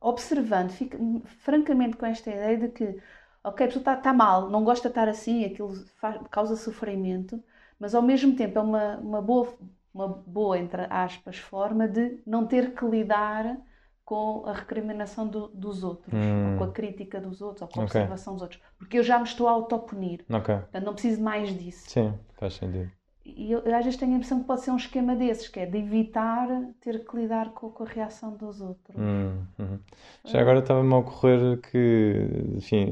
observando, 0.00 0.70
fico 0.70 1.22
francamente 1.40 1.96
com 1.96 2.06
esta 2.06 2.30
ideia 2.30 2.56
de 2.56 2.68
que, 2.68 2.96
ok, 3.44 3.66
a 3.66 3.68
pessoa 3.68 3.80
está, 3.80 3.94
está 3.94 4.12
mal, 4.12 4.48
não 4.48 4.64
gosta 4.64 4.88
de 4.88 4.92
estar 4.92 5.08
assim, 5.08 5.44
aquilo 5.44 5.74
faz, 6.00 6.18
causa 6.30 6.56
sofrimento, 6.56 7.42
mas 7.78 7.94
ao 7.94 8.02
mesmo 8.02 8.34
tempo 8.34 8.58
é 8.58 8.62
uma, 8.62 8.96
uma 8.96 9.22
boa 9.22 9.54
uma 9.92 10.08
boa, 10.08 10.58
entre 10.58 10.86
aspas, 10.88 11.36
forma 11.38 11.88
de 11.88 12.20
não 12.26 12.46
ter 12.46 12.74
que 12.74 12.84
lidar 12.84 13.56
com 14.04 14.44
a 14.44 14.52
recriminação 14.52 15.28
do, 15.28 15.48
dos 15.48 15.84
outros, 15.84 16.12
hum. 16.12 16.52
ou 16.52 16.58
com 16.58 16.64
a 16.64 16.72
crítica 16.72 17.20
dos 17.20 17.40
outros, 17.40 17.62
ou 17.62 17.68
com 17.68 17.80
a 17.80 17.84
okay. 17.84 18.00
observação 18.00 18.32
dos 18.34 18.42
outros. 18.42 18.60
Porque 18.76 18.98
eu 18.98 19.04
já 19.04 19.18
me 19.18 19.24
estou 19.24 19.46
a 19.46 19.52
autopunir. 19.52 20.24
Okay. 20.28 20.56
Portanto, 20.56 20.84
não 20.84 20.92
preciso 20.94 21.22
mais 21.22 21.56
disso. 21.56 21.88
Sim, 21.88 22.12
faz 22.38 22.54
sentido. 22.54 22.90
E 23.24 23.52
eu, 23.52 23.60
eu, 23.60 23.76
às 23.76 23.84
vezes 23.84 23.98
tenho 23.98 24.12
a 24.12 24.16
impressão 24.16 24.40
que 24.40 24.46
pode 24.46 24.62
ser 24.62 24.70
um 24.72 24.76
esquema 24.76 25.14
desses, 25.14 25.46
que 25.46 25.60
é 25.60 25.66
de 25.66 25.78
evitar 25.78 26.48
ter 26.80 27.04
que 27.04 27.16
lidar 27.16 27.50
com, 27.50 27.70
com 27.70 27.84
a 27.84 27.86
reação 27.86 28.36
dos 28.36 28.60
outros. 28.60 28.96
Hum, 28.98 29.44
hum. 29.58 29.78
Já 30.24 30.40
agora 30.40 30.58
estava-me 30.58 30.92
a 30.92 30.96
ocorrer 30.96 31.60
que, 31.60 32.56
enfim, 32.56 32.86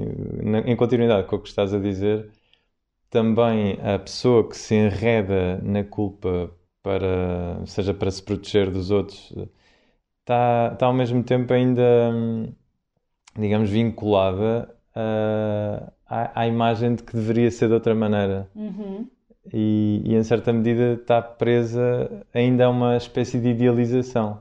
em 0.66 0.76
continuidade 0.76 1.26
com 1.26 1.36
o 1.36 1.40
que 1.40 1.48
estás 1.48 1.74
a 1.74 1.80
dizer, 1.80 2.30
também 3.10 3.78
a 3.82 3.98
pessoa 3.98 4.48
que 4.48 4.56
se 4.56 4.74
enreda 4.74 5.58
na 5.62 5.82
culpa 5.82 6.52
para, 6.88 7.66
seja 7.66 7.92
para 7.92 8.10
se 8.10 8.22
proteger 8.22 8.70
dos 8.70 8.90
outros, 8.90 9.30
está, 10.20 10.70
está 10.72 10.86
ao 10.86 10.94
mesmo 10.94 11.22
tempo 11.22 11.52
ainda, 11.52 11.84
digamos, 13.38 13.68
vinculada 13.68 14.74
a, 14.94 15.92
à, 16.06 16.40
à, 16.40 16.46
imagem 16.46 16.94
de 16.94 17.02
que 17.02 17.14
deveria 17.14 17.50
ser 17.50 17.68
de 17.68 17.74
outra 17.74 17.94
maneira. 17.94 18.48
Uhum. 18.54 19.06
E, 19.52 20.00
e, 20.02 20.14
em 20.14 20.22
certa 20.22 20.50
medida, 20.50 20.94
está 20.94 21.20
presa 21.20 22.24
ainda 22.32 22.64
a 22.64 22.70
uma 22.70 22.96
espécie 22.96 23.38
de 23.38 23.50
idealização. 23.50 24.40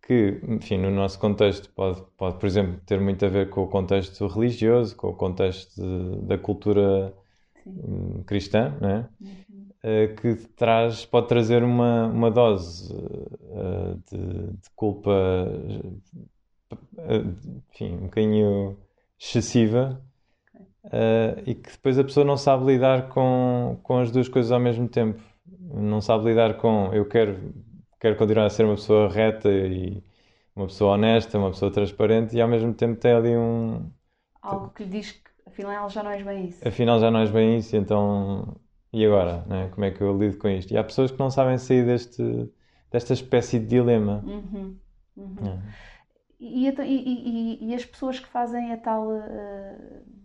Que, 0.00 0.40
enfim, 0.48 0.78
no 0.78 0.90
nosso 0.90 1.18
contexto 1.18 1.68
pode, 1.74 2.02
pode, 2.16 2.38
por 2.38 2.46
exemplo, 2.46 2.80
ter 2.86 2.98
muito 2.98 3.26
a 3.26 3.28
ver 3.28 3.50
com 3.50 3.62
o 3.62 3.68
contexto 3.68 4.26
religioso, 4.26 4.96
com 4.96 5.08
o 5.08 5.14
contexto 5.14 5.82
de, 5.82 6.22
da 6.22 6.38
cultura 6.38 7.12
Sim. 7.62 8.22
cristã, 8.24 8.74
né? 8.80 9.06
Uhum. 9.20 9.47
Eh, 9.90 10.08
que 10.08 10.34
traz, 10.54 11.06
pode 11.06 11.28
trazer 11.28 11.62
uma, 11.62 12.08
uma 12.08 12.30
dose 12.30 12.92
uh, 12.92 13.98
de, 14.10 14.52
de, 14.52 14.70
culpa, 14.76 15.10
uh, 16.70 17.36
enfim, 17.70 17.94
um 17.94 18.00
bocadinho 18.02 18.76
excessiva 19.18 19.98
e 21.46 21.54
que 21.54 21.70
depois 21.70 21.98
a 21.98 22.04
pessoa 22.04 22.24
não 22.24 22.36
sabe 22.36 22.66
lidar 22.66 23.08
com, 23.08 23.78
com 23.82 23.98
as 23.98 24.10
duas 24.10 24.28
coisas 24.28 24.52
ao 24.52 24.60
mesmo 24.60 24.86
tempo. 24.88 25.22
Não 25.46 26.02
sabe 26.02 26.26
lidar 26.26 26.58
com 26.58 26.92
eu 26.92 27.06
quero, 27.06 27.54
quero 27.98 28.16
continuar 28.16 28.44
a 28.44 28.50
ser 28.50 28.64
uma 28.64 28.74
pessoa 28.74 29.08
reta 29.08 29.50
e 29.50 30.02
uma 30.54 30.66
pessoa 30.66 30.94
honesta, 30.94 31.38
uma 31.38 31.50
pessoa 31.50 31.70
transparente 31.70 32.36
e 32.36 32.42
ao 32.42 32.48
mesmo 32.48 32.74
tempo 32.74 33.00
tem 33.00 33.12
ali 33.12 33.34
um. 33.34 33.90
Algo 34.42 34.70
que 34.70 34.84
lhe 34.84 34.90
diz 34.90 35.12
que 35.12 35.30
afinal 35.46 35.88
já 35.88 36.02
não 36.02 36.10
és 36.10 36.22
bem 36.22 36.46
isso. 36.46 36.68
Afinal 36.68 37.00
já 37.00 37.10
não 37.10 37.20
és 37.20 37.30
bem 37.30 37.56
isso, 37.56 37.74
então. 37.74 38.54
E 38.92 39.04
agora? 39.04 39.44
Né? 39.46 39.68
Como 39.68 39.84
é 39.84 39.90
que 39.90 40.00
eu 40.00 40.16
lido 40.16 40.38
com 40.38 40.48
isto? 40.48 40.72
E 40.72 40.76
há 40.76 40.84
pessoas 40.84 41.10
que 41.10 41.18
não 41.18 41.30
sabem 41.30 41.58
sair 41.58 41.84
deste, 41.84 42.50
desta 42.90 43.12
espécie 43.12 43.58
de 43.58 43.66
dilema. 43.66 44.24
Uhum. 44.26 44.76
Uhum. 45.16 45.36
É. 45.46 45.58
E, 46.40 46.68
e, 46.68 46.74
e, 46.78 47.70
e, 47.70 47.74
as 47.74 47.84
pessoas 47.84 48.20
que 48.20 48.28
fazem 48.28 48.72
a 48.72 48.76
tal. 48.76 49.08
Uh, 49.08 50.18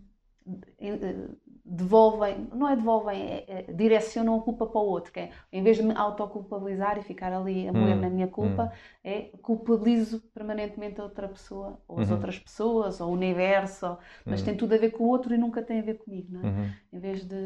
devolvem, 1.64 2.46
não 2.52 2.68
é 2.68 2.76
devolvem, 2.76 3.22
é, 3.22 3.44
é, 3.48 3.72
direcionam 3.72 4.38
a 4.38 4.42
culpa 4.42 4.66
para 4.66 4.80
o 4.80 4.84
outro, 4.84 5.10
que 5.10 5.20
é, 5.20 5.30
em 5.50 5.62
vez 5.62 5.78
de 5.78 5.82
me 5.82 5.94
autoculpabilizar 5.96 6.98
e 6.98 7.02
ficar 7.02 7.32
ali 7.32 7.66
a 7.66 7.72
moer 7.72 7.96
hum, 7.96 8.00
na 8.02 8.10
minha 8.10 8.28
culpa, 8.28 8.64
hum. 8.64 8.98
é 9.02 9.22
culpabilizo 9.40 10.20
permanentemente 10.34 11.00
a 11.00 11.04
outra 11.04 11.26
pessoa, 11.26 11.80
ou 11.88 12.00
as 12.00 12.08
uhum. 12.08 12.16
outras 12.16 12.38
pessoas, 12.38 13.00
ou 13.00 13.08
o 13.08 13.12
universo, 13.12 13.96
mas 14.26 14.40
uhum. 14.40 14.46
tem 14.46 14.56
tudo 14.56 14.74
a 14.74 14.78
ver 14.78 14.90
com 14.90 15.04
o 15.04 15.08
outro 15.08 15.32
e 15.34 15.38
nunca 15.38 15.62
tem 15.62 15.78
a 15.80 15.82
ver 15.82 15.94
comigo, 15.94 16.28
não 16.32 16.40
é? 16.42 16.44
Uhum. 16.44 16.70
Em 16.92 16.98
vez 16.98 17.24
de... 17.24 17.36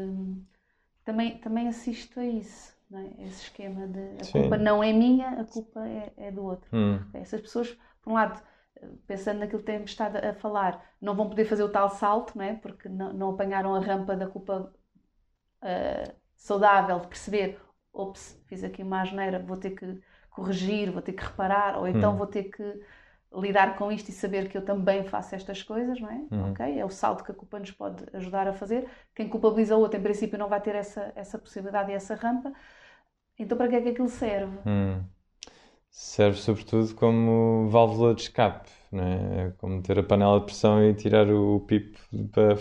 Também, 1.09 1.39
também 1.39 1.67
assisto 1.67 2.19
a 2.19 2.23
isso, 2.23 2.77
não 2.87 2.99
é? 2.99 3.25
Esse 3.25 3.45
esquema 3.45 3.87
de 3.87 4.21
a 4.21 4.25
Sim. 4.25 4.41
culpa 4.43 4.57
não 4.57 4.83
é 4.83 4.93
minha, 4.93 5.41
a 5.41 5.43
culpa 5.43 5.87
é, 5.87 6.13
é 6.17 6.31
do 6.31 6.43
outro. 6.43 6.69
Hum. 6.71 6.99
Essas 7.15 7.41
pessoas, 7.41 7.75
por 7.99 8.11
um 8.11 8.13
lado 8.13 8.39
pensando 9.07 9.39
naquilo 9.39 9.59
que 9.59 9.65
temos 9.65 9.89
estado 9.89 10.17
a 10.17 10.35
falar, 10.35 10.79
não 11.01 11.15
vão 11.15 11.27
poder 11.27 11.45
fazer 11.45 11.63
o 11.63 11.71
tal 11.71 11.89
salto, 11.89 12.37
não 12.37 12.45
é? 12.45 12.53
porque 12.53 12.87
não, 12.87 13.11
não 13.11 13.29
apanharam 13.31 13.73
a 13.73 13.79
rampa 13.79 14.15
da 14.15 14.27
culpa 14.27 14.71
uh, 15.63 16.15
saudável 16.35 16.99
de 16.99 17.07
perceber, 17.07 17.59
ops, 17.91 18.39
fiz 18.45 18.63
aqui 18.63 18.83
uma 18.83 19.01
asneira, 19.01 19.39
vou 19.39 19.57
ter 19.57 19.71
que 19.71 19.99
corrigir, 20.29 20.91
vou 20.91 21.01
ter 21.01 21.13
que 21.13 21.23
reparar, 21.23 21.79
ou 21.79 21.87
então 21.87 22.13
hum. 22.13 22.17
vou 22.17 22.27
ter 22.27 22.43
que 22.43 22.63
lidar 23.33 23.77
com 23.77 23.91
isto 23.91 24.09
e 24.09 24.11
saber 24.11 24.49
que 24.49 24.57
eu 24.57 24.65
também 24.65 25.03
faço 25.03 25.35
estas 25.35 25.61
coisas, 25.61 25.99
não 25.99 26.09
é? 26.09 26.21
Uhum. 26.31 26.51
Ok? 26.51 26.79
É 26.79 26.83
o 26.83 26.89
salto 26.89 27.23
que 27.23 27.31
a 27.31 27.35
culpa 27.35 27.59
nos 27.59 27.71
pode 27.71 28.03
ajudar 28.13 28.47
a 28.47 28.53
fazer. 28.53 28.87
Quem 29.15 29.29
culpabiliza 29.29 29.75
o 29.75 29.79
outro, 29.79 29.99
em 29.99 30.03
princípio, 30.03 30.37
não 30.37 30.49
vai 30.49 30.61
ter 30.61 30.75
essa, 30.75 31.11
essa 31.15 31.37
possibilidade 31.37 31.91
e 31.91 31.93
essa 31.93 32.15
rampa. 32.15 32.51
Então, 33.37 33.57
para 33.57 33.67
que 33.67 33.75
é 33.75 33.81
que 33.81 33.89
aquilo 33.89 34.09
serve? 34.09 34.57
Hum 34.65 35.03
serve 35.89 36.37
sobretudo 36.37 36.93
como 36.95 37.67
válvula 37.69 38.13
de 38.13 38.21
escape, 38.23 38.69
não 38.91 39.03
é? 39.03 39.47
é 39.47 39.53
como 39.57 39.81
ter 39.81 39.99
a 39.99 40.03
panela 40.03 40.39
de 40.39 40.45
pressão 40.45 40.83
e 40.83 40.93
tirar 40.93 41.29
o 41.29 41.59
pipo 41.61 41.99
para. 42.31 42.57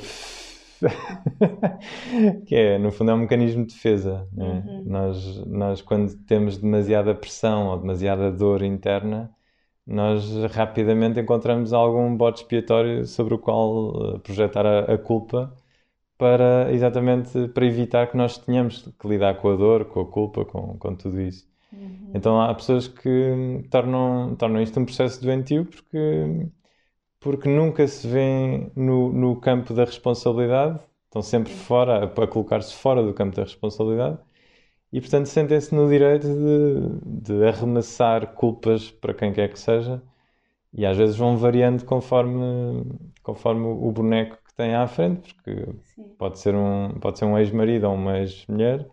que 2.46 2.54
é, 2.54 2.78
no 2.78 2.92
fundo, 2.92 3.10
é 3.10 3.14
um 3.14 3.18
mecanismo 3.18 3.66
de 3.66 3.74
defesa. 3.74 4.28
É? 4.36 4.42
Uhum. 4.42 4.84
Nós, 4.86 5.46
nós, 5.46 5.82
quando 5.82 6.14
temos 6.24 6.56
demasiada 6.56 7.14
pressão 7.14 7.66
ou 7.66 7.78
demasiada 7.78 8.30
dor 8.30 8.62
interna, 8.62 9.30
nós 9.88 10.24
rapidamente 10.52 11.18
encontramos 11.18 11.72
algum 11.72 12.14
bote 12.16 12.42
expiatório 12.42 13.06
sobre 13.06 13.34
o 13.34 13.38
qual 13.38 14.16
eh, 14.16 14.18
projetar 14.18 14.66
a, 14.66 14.80
a 14.80 14.98
culpa 14.98 15.52
para 16.18 16.72
exatamente 16.72 17.48
para 17.48 17.64
evitar 17.66 18.08
que 18.10 18.16
nós 18.16 18.38
tenhamos 18.38 18.82
que 19.00 19.08
lidar 19.08 19.36
com 19.38 19.50
a 19.50 19.56
dor, 19.56 19.86
com 19.86 20.00
a 20.00 20.06
culpa, 20.06 20.44
com, 20.44 20.76
com 20.78 20.94
tudo 20.94 21.20
isso. 21.20 21.48
Uhum. 21.72 22.10
Então 22.14 22.40
há 22.40 22.54
pessoas 22.54 22.88
que 22.88 23.64
tornam, 23.70 24.36
tornam 24.36 24.60
isto 24.62 24.78
um 24.78 24.84
processo 24.84 25.22
doentio 25.22 25.64
porque, 25.64 26.48
porque 27.20 27.48
nunca 27.48 27.86
se 27.88 28.06
vêem 28.06 28.70
no, 28.76 29.12
no 29.12 29.36
campo 29.40 29.72
da 29.74 29.84
responsabilidade, 29.84 30.80
estão 31.06 31.22
sempre 31.22 31.52
fora, 31.52 32.04
a 32.04 32.26
colocar-se 32.26 32.74
fora 32.74 33.02
do 33.02 33.14
campo 33.14 33.36
da 33.36 33.44
responsabilidade 33.44 34.18
e 34.92 35.00
portanto 35.00 35.26
sentem-se 35.26 35.74
no 35.74 35.88
direito 35.88 36.26
de, 36.26 37.22
de 37.22 37.44
arremessar 37.46 38.34
culpas 38.34 38.90
para 38.90 39.14
quem 39.14 39.32
quer 39.32 39.48
que 39.52 39.58
seja 39.58 40.02
e 40.72 40.86
às 40.86 40.96
vezes 40.96 41.16
vão 41.16 41.36
variando 41.36 41.84
conforme, 41.84 42.84
conforme 43.22 43.66
o 43.66 43.90
boneco 43.92 44.38
que 44.46 44.54
têm 44.54 44.74
à 44.74 44.86
frente, 44.86 45.34
porque 45.34 45.66
pode 46.18 46.38
ser 46.38 46.54
um, 46.54 46.90
pode 47.00 47.18
ser 47.18 47.24
um 47.26 47.38
ex-marido 47.38 47.84
ou 47.88 47.94
uma 47.94 48.18
ex-mulher 48.18 48.88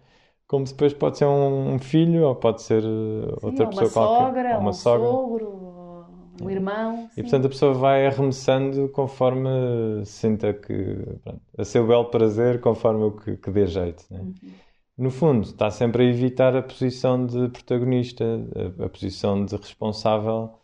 como 0.48 0.66
depois 0.66 0.94
pode 0.94 1.18
ser 1.18 1.25
um 1.25 1.80
filho 1.80 2.24
ou 2.28 2.36
pode 2.36 2.62
ser 2.62 2.82
sim, 2.82 3.38
outra 3.42 3.68
pessoa 3.68 3.90
sogra, 3.90 4.54
qualquer. 4.54 4.56
Ou 4.56 4.62
uma 4.62 4.70
um 4.70 4.74
sogra, 4.74 5.08
sogro, 5.08 6.06
um 6.42 6.50
irmão. 6.50 7.10
E 7.18 7.22
portanto 7.22 7.46
a 7.46 7.50
pessoa 7.50 7.74
vai 7.74 8.06
arremessando 8.06 8.90
conforme 8.90 10.06
sinta 10.06 10.54
que. 10.54 10.98
Pronto, 11.24 11.42
a 11.58 11.66
seu 11.66 11.88
belo 11.88 12.06
prazer, 12.06 12.62
conforme 12.62 13.06
o 13.06 13.12
que, 13.12 13.38
que 13.38 13.52
dê 13.52 13.66
jeito. 13.66 14.06
Né? 14.12 14.20
Uhum. 14.20 14.36
No 14.98 15.12
fundo, 15.12 15.42
está 15.42 15.70
sempre 15.70 16.04
a 16.04 16.10
evitar 16.10 16.56
a 16.56 16.64
posição 16.64 17.25
de 17.25 17.50
protagonista, 17.50 18.24
a, 18.80 18.86
a 18.86 18.90
posição 18.90 19.44
de 19.46 19.56
responsável 19.56 20.58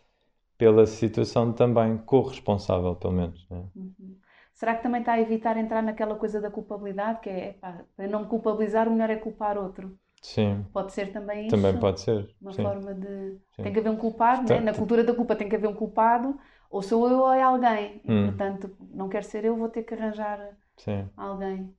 pela 0.56 0.86
situação 0.86 1.52
também, 1.52 1.98
corresponsável, 1.98 2.94
pelo 2.96 3.12
menos. 3.12 3.46
Né? 3.50 3.64
Uhum. 3.76 4.16
Será 4.54 4.74
que 4.76 4.82
também 4.82 5.00
está 5.00 5.14
a 5.14 5.20
evitar 5.20 5.56
entrar 5.56 5.82
naquela 5.82 6.14
coisa 6.14 6.40
da 6.40 6.50
culpabilidade, 6.50 7.20
que 7.20 7.28
é, 7.28 7.52
para 7.54 8.08
não 8.08 8.20
me 8.22 8.26
culpabilizar, 8.26 8.88
o 8.88 8.92
melhor 8.92 9.10
é 9.10 9.16
culpar 9.16 9.58
outro? 9.58 9.98
Sim. 10.22 10.64
Pode 10.72 10.92
ser 10.92 11.12
também 11.12 11.46
isso. 11.46 11.56
Também 11.56 11.78
pode 11.80 12.00
ser. 12.00 12.34
Uma 12.40 12.52
Sim. 12.52 12.62
forma 12.62 12.94
de. 12.94 13.38
Sim. 13.56 13.62
Tem 13.62 13.72
que 13.72 13.78
haver 13.80 13.90
um 13.90 13.96
culpado, 13.96 14.48
né? 14.48 14.60
na 14.60 14.72
cultura 14.72 15.04
da 15.04 15.14
culpa 15.14 15.36
tem 15.36 15.48
que 15.48 15.56
haver 15.56 15.68
um 15.68 15.74
culpado, 15.74 16.38
ou 16.70 16.80
sou 16.80 17.08
eu 17.08 17.18
ou 17.18 17.32
é 17.32 17.42
alguém. 17.42 18.00
E, 18.04 18.10
hum. 18.10 18.26
portanto, 18.26 18.76
não 18.94 19.08
quero 19.08 19.24
ser 19.24 19.44
eu, 19.44 19.56
vou 19.56 19.68
ter 19.68 19.82
que 19.82 19.94
arranjar 19.94 20.56
Sim. 20.76 21.08
alguém. 21.16 21.74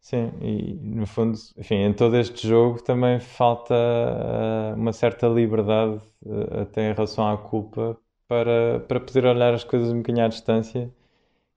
Sim, 0.00 0.32
e 0.40 0.74
no 0.82 1.06
fundo, 1.06 1.38
enfim, 1.58 1.76
em 1.76 1.92
todo 1.92 2.16
este 2.16 2.48
jogo 2.48 2.82
também 2.82 3.20
falta 3.20 3.74
uh, 3.74 4.74
uma 4.74 4.92
certa 4.92 5.28
liberdade, 5.28 6.00
uh, 6.24 6.62
até 6.62 6.90
em 6.90 6.94
relação 6.94 7.28
à 7.28 7.36
culpa, 7.36 7.98
para, 8.26 8.80
para 8.88 8.98
poder 8.98 9.26
olhar 9.26 9.52
as 9.52 9.62
coisas 9.62 9.92
um 9.92 9.98
bocadinho 9.98 10.24
à 10.24 10.28
distância 10.28 10.90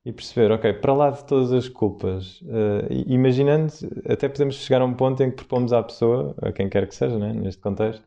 e 0.05 0.11
perceber, 0.11 0.51
ok, 0.51 0.73
para 0.73 0.93
lá 0.93 1.09
de 1.11 1.23
todas 1.25 1.53
as 1.53 1.69
culpas, 1.69 2.41
uh, 2.41 2.87
imaginando, 3.07 3.71
até 4.09 4.27
podemos 4.27 4.55
chegar 4.55 4.81
a 4.81 4.85
um 4.85 4.93
ponto 4.93 5.23
em 5.23 5.29
que 5.31 5.37
propomos 5.37 5.71
à 5.71 5.81
pessoa, 5.81 6.35
a 6.41 6.51
quem 6.51 6.69
quer 6.69 6.87
que 6.87 6.95
seja, 6.95 7.17
né, 7.17 7.31
neste 7.33 7.61
contexto, 7.61 8.05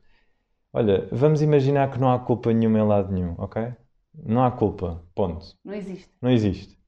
olha, 0.73 1.09
vamos 1.11 1.41
imaginar 1.41 1.91
que 1.91 1.99
não 1.99 2.13
há 2.13 2.19
culpa 2.19 2.53
nenhuma 2.53 2.79
em 2.79 2.87
lado 2.87 3.13
nenhum, 3.13 3.35
ok? 3.39 3.73
Não 4.15 4.45
há 4.45 4.51
culpa, 4.51 5.03
ponto. 5.15 5.57
Não 5.65 5.75
existe. 5.75 6.11
Não 6.21 6.31
existe. 6.31 6.79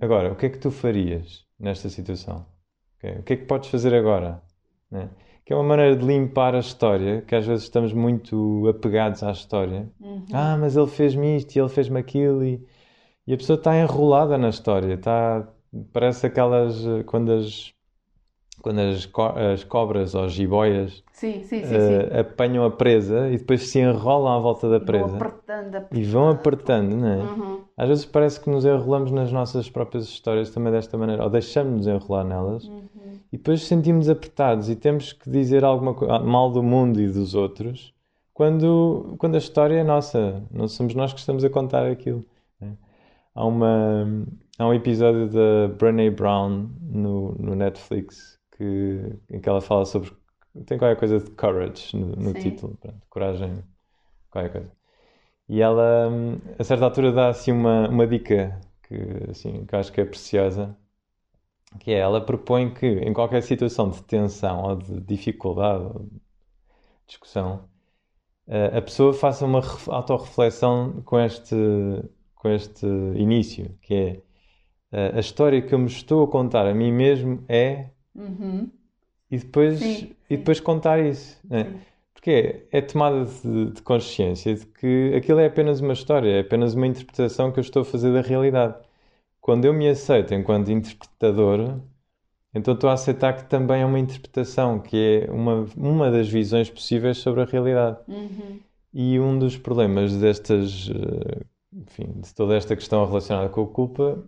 Agora, 0.00 0.32
o 0.32 0.36
que 0.36 0.46
é 0.46 0.50
que 0.50 0.58
tu 0.58 0.70
farias 0.70 1.44
nesta 1.58 1.88
situação? 1.90 2.46
Okay? 3.02 3.18
O 3.18 3.22
que 3.22 3.32
é 3.32 3.36
que 3.36 3.44
podes 3.44 3.68
fazer 3.70 3.94
agora? 3.94 4.42
Né? 4.90 5.08
Que 5.44 5.52
é 5.52 5.56
uma 5.56 5.64
maneira 5.64 5.96
de 5.96 6.04
limpar 6.04 6.54
a 6.54 6.60
história, 6.60 7.22
que 7.22 7.34
às 7.34 7.46
vezes 7.46 7.64
estamos 7.64 7.92
muito 7.92 8.68
apegados 8.68 9.22
à 9.22 9.32
história. 9.32 9.88
Uhum. 10.00 10.24
Ah, 10.32 10.56
mas 10.58 10.76
ele 10.76 10.86
fez-me 10.86 11.36
isto 11.36 11.56
e 11.56 11.60
ele 11.60 11.68
fez-me 11.68 11.98
aquilo 11.98 12.44
e 12.44 12.64
e 13.26 13.32
a 13.34 13.36
pessoa 13.36 13.56
está 13.56 13.78
enrolada 13.78 14.36
na 14.36 14.48
história, 14.48 14.94
está, 14.94 15.48
parece 15.92 16.26
aquelas 16.26 16.84
quando 17.06 17.32
as 17.32 17.72
quando 18.62 18.78
as, 18.78 19.04
co 19.04 19.22
as 19.22 19.64
cobras 19.64 20.14
ou 20.14 20.28
jiboias 20.28 21.02
sim, 21.12 21.42
sim, 21.42 21.64
sim, 21.64 21.74
uh, 21.74 22.20
apanham 22.20 22.64
a 22.64 22.70
presa 22.70 23.28
e 23.28 23.36
depois 23.36 23.68
se 23.68 23.80
enrolam 23.80 24.32
à 24.32 24.38
volta 24.38 24.70
da 24.70 24.80
presa 24.80 25.06
vão 25.06 25.16
apertando, 25.16 25.74
apertando. 25.74 25.98
e 25.98 26.04
vão 26.04 26.28
apertando, 26.30 26.96
não 26.96 27.08
é? 27.08 27.16
Uhum. 27.16 27.60
Às 27.76 27.88
vezes 27.88 28.04
parece 28.06 28.40
que 28.40 28.48
nos 28.48 28.64
enrolamos 28.64 29.10
nas 29.10 29.32
nossas 29.32 29.68
próprias 29.68 30.04
histórias 30.04 30.50
também 30.50 30.72
desta 30.72 30.96
maneira, 30.96 31.24
ou 31.24 31.28
deixamos-nos 31.28 31.86
enrolar 31.86 32.24
nelas 32.24 32.64
uhum. 32.64 32.82
e 33.32 33.36
depois 33.36 33.62
sentimos 33.62 34.08
apertados 34.08 34.70
e 34.70 34.76
temos 34.76 35.12
que 35.12 35.28
dizer 35.28 35.64
alguma 35.64 35.92
coisa 35.92 36.20
mal 36.20 36.50
do 36.50 36.62
mundo 36.62 37.00
e 37.00 37.08
dos 37.08 37.34
outros 37.34 37.92
quando, 38.32 39.14
quando 39.18 39.34
a 39.34 39.38
história 39.38 39.76
é 39.76 39.84
nossa, 39.84 40.42
não 40.50 40.66
somos 40.66 40.94
nós 40.94 41.12
que 41.12 41.20
estamos 41.20 41.44
a 41.44 41.50
contar 41.50 41.86
aquilo. 41.86 42.24
Há, 43.34 43.46
uma, 43.46 44.26
há 44.58 44.66
um 44.66 44.74
episódio 44.74 45.28
da 45.28 45.68
Brené 45.78 46.10
Brown 46.10 46.68
no, 46.82 47.32
no 47.38 47.54
Netflix 47.54 48.31
que, 48.62 49.36
em 49.36 49.40
que 49.40 49.48
ela 49.48 49.60
fala 49.60 49.84
sobre. 49.84 50.12
Tem 50.66 50.78
qualquer 50.78 50.98
coisa 50.98 51.18
de 51.18 51.30
courage 51.32 51.96
no, 51.96 52.14
no 52.14 52.34
título, 52.34 52.76
pronto, 52.76 53.00
coragem, 53.08 53.64
qualquer 54.30 54.52
coisa. 54.52 54.72
E 55.48 55.60
ela, 55.60 56.10
a 56.58 56.64
certa 56.64 56.84
altura, 56.84 57.12
dá 57.12 57.28
assim 57.28 57.52
uma, 57.52 57.88
uma 57.88 58.06
dica 58.06 58.60
que, 58.82 58.94
assim, 59.30 59.64
que 59.66 59.74
eu 59.74 59.78
acho 59.78 59.92
que 59.92 60.00
é 60.00 60.04
preciosa, 60.04 60.76
que 61.80 61.90
é 61.90 61.98
ela 61.98 62.20
propõe 62.24 62.72
que 62.72 62.86
em 62.86 63.12
qualquer 63.12 63.42
situação 63.42 63.90
de 63.90 64.02
tensão 64.02 64.62
ou 64.62 64.76
de 64.76 65.00
dificuldade 65.00 65.84
ou 65.84 66.04
de 66.04 66.20
discussão, 67.06 67.68
a 68.48 68.82
pessoa 68.82 69.14
faça 69.14 69.44
uma 69.46 69.60
autorreflexão 69.88 71.02
com 71.02 71.18
este 71.18 71.56
com 72.34 72.48
este 72.48 72.86
início, 73.14 73.78
que 73.80 73.94
é 73.94 74.22
a 75.16 75.20
história 75.20 75.62
que 75.62 75.74
eu 75.74 75.78
me 75.78 75.86
estou 75.86 76.24
a 76.24 76.28
contar 76.28 76.66
a 76.66 76.74
mim 76.74 76.92
mesmo 76.92 77.44
é 77.48 77.90
uhum. 78.14 78.70
e 79.30 79.38
depois 79.38 79.78
sim, 79.78 80.12
e 80.28 80.36
depois 80.36 80.60
contar 80.60 81.00
isso, 81.00 81.38
né? 81.48 81.72
porque 82.22 82.30
é, 82.70 82.78
é 82.78 82.80
tomada 82.80 83.24
de, 83.24 83.72
de, 83.72 83.82
consciência 83.82 84.54
de 84.54 84.64
que 84.64 85.12
aquilo 85.16 85.40
é 85.40 85.46
apenas 85.46 85.80
uma 85.80 85.92
história, 85.92 86.30
é 86.30 86.40
apenas 86.40 86.72
uma 86.72 86.86
interpretação 86.86 87.50
que 87.50 87.58
eu 87.58 87.62
estou 87.62 87.82
a 87.82 87.84
fazer 87.84 88.12
da 88.12 88.20
realidade. 88.20 88.76
Quando 89.40 89.64
eu 89.64 89.74
me 89.74 89.88
aceito 89.88 90.32
enquanto 90.32 90.70
interpretador, 90.70 91.80
então 92.54 92.74
estou 92.74 92.90
a 92.90 92.92
aceitar 92.92 93.32
que 93.32 93.50
também 93.50 93.82
é 93.82 93.84
uma 93.84 93.98
interpretação, 93.98 94.78
que 94.78 95.24
é 95.26 95.32
uma, 95.32 95.66
uma 95.76 96.10
das 96.12 96.28
visões 96.28 96.70
possíveis 96.70 97.18
sobre 97.18 97.40
a 97.40 97.44
realidade. 97.44 97.98
Uhum. 98.06 98.60
E 98.94 99.18
um 99.18 99.36
dos 99.36 99.56
problemas 99.56 100.14
destas, 100.16 100.90
eh, 100.94 101.44
enfim, 101.72 102.20
de 102.20 102.32
toda 102.34 102.54
esta 102.54 102.76
questão 102.76 103.04
relacionada 103.04 103.48
com 103.48 103.62
a 103.62 103.66
culpa 103.66 104.22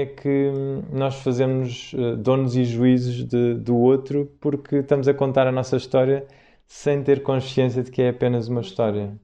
é 0.00 0.06
que 0.06 0.28
hum, 0.28 0.82
nós 0.92 1.16
fazemos 1.22 1.92
eh, 1.94 2.16
donos 2.16 2.56
e 2.56 2.64
juízes 2.64 3.24
de, 3.26 3.54
do 3.54 3.76
outro 3.76 4.26
porque 4.40 4.76
estamos 4.76 5.08
a 5.08 5.14
contar 5.14 5.46
a 5.46 5.52
nossa 5.52 5.76
história 5.76 6.26
sem 6.66 7.02
ter 7.02 7.22
consciência 7.22 7.82
de 7.82 7.90
que 7.90 8.02
é 8.02 8.10
apenas 8.10 8.48
uma 8.48 8.60
história. 8.60 9.18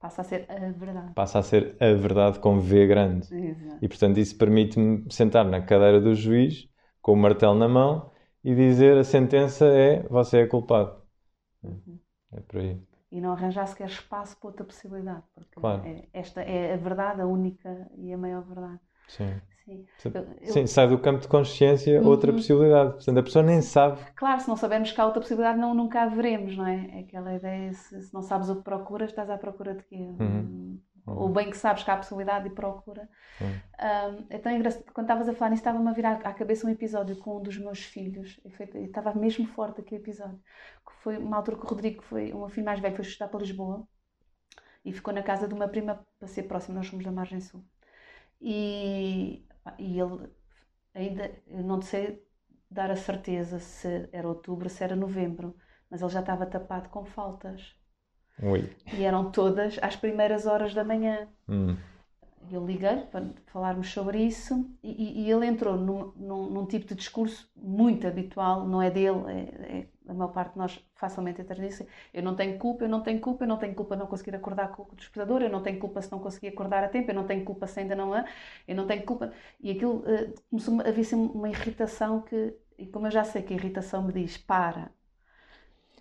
Passa 0.00 0.20
a 0.22 0.24
ser 0.24 0.42
a 0.50 0.70
verdade. 0.84 1.14
Passa 1.14 1.38
a 1.40 1.42
ser 1.42 1.76
a 1.80 1.92
verdade 1.94 2.38
com 2.40 2.58
V 2.60 2.86
grande. 2.86 3.28
Exato. 3.30 3.80
E 3.80 3.88
portanto 3.88 4.18
isso 4.18 4.36
permite-me 4.38 5.04
sentar 5.12 5.44
na 5.44 5.60
cadeira 5.62 6.00
do 6.00 6.14
juiz 6.14 6.68
com 7.00 7.12
o 7.12 7.16
martelo 7.16 7.54
na 7.54 7.68
mão 7.68 8.10
e 8.44 8.54
dizer 8.54 8.96
a 8.98 9.04
sentença 9.04 9.66
é 9.66 10.02
você 10.08 10.38
é 10.40 10.46
culpado. 10.46 11.02
Uhum. 11.62 11.98
É 12.32 12.40
por 12.40 12.60
aí. 12.60 12.78
E 13.12 13.20
não 13.20 13.32
arranjar 13.32 13.66
sequer 13.68 13.88
espaço 13.88 14.36
para 14.38 14.48
outra 14.48 14.64
possibilidade, 14.64 15.24
porque 15.34 15.60
Claro. 15.60 15.90
é- 15.90 16.08
esta 16.12 16.40
é 16.42 16.74
a 16.74 16.76
verdade, 16.88 17.20
a 17.20 17.26
única 17.26 17.70
e 17.96 18.12
a 18.12 18.18
maior 18.18 18.42
verdade. 18.52 18.80
Sim. 19.06 19.42
Sim. 19.64 19.84
Eu- 20.12 20.52
Sim, 20.52 20.66
sai 20.66 20.88
do 20.88 20.98
campo 20.98 21.20
de 21.20 21.28
consciência 21.28 22.02
outra 22.02 22.30
Uhum. 22.30 22.36
possibilidade. 22.36 22.92
Portanto, 22.94 23.18
a 23.18 23.22
pessoa 23.22 23.44
nem 23.44 23.62
sabe. 23.62 24.00
Claro, 24.16 24.40
se 24.40 24.48
não 24.48 24.56
sabemos 24.56 24.90
que 24.90 25.00
há 25.00 25.04
outra 25.06 25.20
possibilidade, 25.20 25.58
não, 25.58 25.74
nunca 25.74 26.02
a 26.02 26.06
veremos, 26.06 26.56
não 26.56 26.66
é? 26.66 26.90
É 26.92 27.00
Aquela 27.00 27.34
ideia, 27.34 27.72
se, 27.72 28.02
se 28.02 28.12
não 28.14 28.22
sabes 28.22 28.48
o 28.48 28.56
que 28.56 28.62
procuras, 28.62 29.10
estás 29.10 29.30
à 29.30 29.38
procura 29.38 29.74
de 29.74 29.82
quê? 29.84 29.96
Uhum. 29.96 30.80
Ou 31.04 31.28
bem 31.28 31.50
que 31.50 31.56
sabes 31.56 31.82
que 31.82 31.90
há 31.90 31.94
a 31.94 31.96
possibilidade 31.96 32.46
e 32.46 32.50
procura. 32.50 33.08
Uhum. 33.40 33.48
Um, 33.48 34.26
é 34.30 34.38
tão 34.38 34.52
engraçado, 34.52 34.84
quando 34.94 35.06
estavas 35.06 35.28
a 35.28 35.32
falar 35.34 35.50
nisso, 35.50 35.60
estava-me 35.60 35.88
a 35.88 35.92
vir 35.92 36.06
à, 36.06 36.16
cabeça 36.32 36.66
um 36.66 36.70
episódio 36.70 37.16
com 37.16 37.38
um 37.38 37.42
dos 37.42 37.58
meus 37.58 37.80
filhos, 37.80 38.40
e 38.44 38.50
foi- 38.50 38.70
e 38.74 38.84
estava 38.84 39.12
mesmo 39.14 39.46
forte 39.48 39.80
aquele 39.80 40.00
episódio, 40.00 40.38
que 40.86 40.92
foi 41.02 41.18
uma 41.18 41.36
altura 41.38 41.56
que 41.56 41.64
o 41.64 41.68
Rodrigo, 41.68 42.02
foi, 42.04 42.32
o 42.32 42.38
meu 42.38 42.48
filho 42.48 42.64
mais 42.66 42.78
velho, 42.78 42.94
foi 42.94 43.04
estudar 43.04 43.28
para 43.28 43.40
Lisboa, 43.40 43.84
e 44.84 44.92
ficou 44.92 45.12
na 45.12 45.22
casa 45.22 45.48
de 45.48 45.54
uma 45.54 45.66
prima 45.68 46.04
para 46.18 46.28
ser 46.28 46.44
próximo, 46.44 46.76
nós 46.76 46.86
somos 46.86 47.04
da 47.04 47.10
Margem 47.12 47.40
Sul. 47.40 47.64
E, 48.40 49.44
e 49.78 49.98
ele 50.00 50.28
ainda, 50.94 51.30
não 51.48 51.80
sei 51.82 52.22
dar 52.70 52.90
a 52.90 52.96
certeza 52.96 53.58
se 53.60 54.08
era 54.12 54.28
outubro, 54.28 54.68
se 54.68 54.82
era 54.82 54.96
novembro, 54.96 55.54
mas 55.90 56.00
ele 56.02 56.10
já 56.10 56.20
estava 56.20 56.46
tapado 56.46 56.88
com 56.88 57.04
faltas. 57.04 57.74
Ui. 58.42 58.74
E 58.92 59.04
eram 59.04 59.30
todas 59.30 59.78
às 59.82 59.94
primeiras 59.96 60.46
horas 60.46 60.74
da 60.74 60.82
manhã. 60.84 61.28
Hum. 61.48 61.76
Eu 62.50 62.66
liguei 62.66 62.96
para 63.10 63.24
falarmos 63.46 63.90
sobre 63.90 64.18
isso 64.18 64.68
e, 64.82 64.90
e- 64.90 65.20
e 65.26 65.30
ele 65.30 65.46
entrou 65.46 65.76
num, 65.76 66.12
num- 66.16 66.50
num 66.50 66.66
tipo 66.66 66.86
de 66.86 66.94
discurso 66.94 67.50
muito 67.56 68.06
habitual, 68.06 68.66
não 68.66 68.82
é 68.82 68.90
dele, 68.90 69.22
é, 69.28 69.78
é- 69.78 69.88
a 70.08 70.14
maior 70.14 70.32
parte 70.32 70.52
de 70.52 70.58
nós 70.58 70.84
facilmente 70.94 71.40
entra 71.40 71.60
nisso. 71.60 71.86
Eu 72.12 72.22
não 72.22 72.34
tenho 72.36 72.58
culpa, 72.58 72.84
eu 72.84 72.88
não 72.88 73.02
tenho 73.02 73.20
culpa, 73.20 73.44
eu 73.44 73.48
não 73.48 73.58
tenho 73.58 73.74
culpa 73.74 73.94
de 73.96 74.00
não 74.00 74.06
conseguir 74.08 74.34
acordar 74.36 74.68
com 74.72 74.82
o 74.82 74.96
despertador, 74.96 75.42
eu 75.42 75.50
não 75.50 75.62
tenho 75.62 75.78
culpa 75.78 76.02
se 76.02 76.10
não 76.12 76.18
conseguir 76.20 76.48
acordar 76.48 76.84
a 76.84 76.88
tempo, 76.88 77.10
eu 77.10 77.14
não 77.14 77.26
tenho 77.26 77.44
culpa 77.44 77.66
se 77.66 77.80
ainda 77.80 77.94
não 77.96 78.12
há, 78.14 78.24
eu 78.66 78.74
não 78.76 78.86
tenho 78.86 79.04
culpa. 79.04 79.32
E 79.60 79.70
aquilo 79.70 80.04
eh, 80.08 80.32
começou 80.50 80.80
a 80.80 80.88
haver 80.88 81.00
assim 81.02 81.16
uma 81.16 81.48
irritação 81.48 82.22
que, 82.22 82.54
e 82.78 82.86
como 82.86 83.06
eu 83.06 83.10
já 83.10 83.24
sei 83.24 83.42
que 83.42 83.52
a 83.54 83.56
irritação 83.56 84.02
me 84.02 84.12
diz, 84.12 84.36
para, 84.38 84.90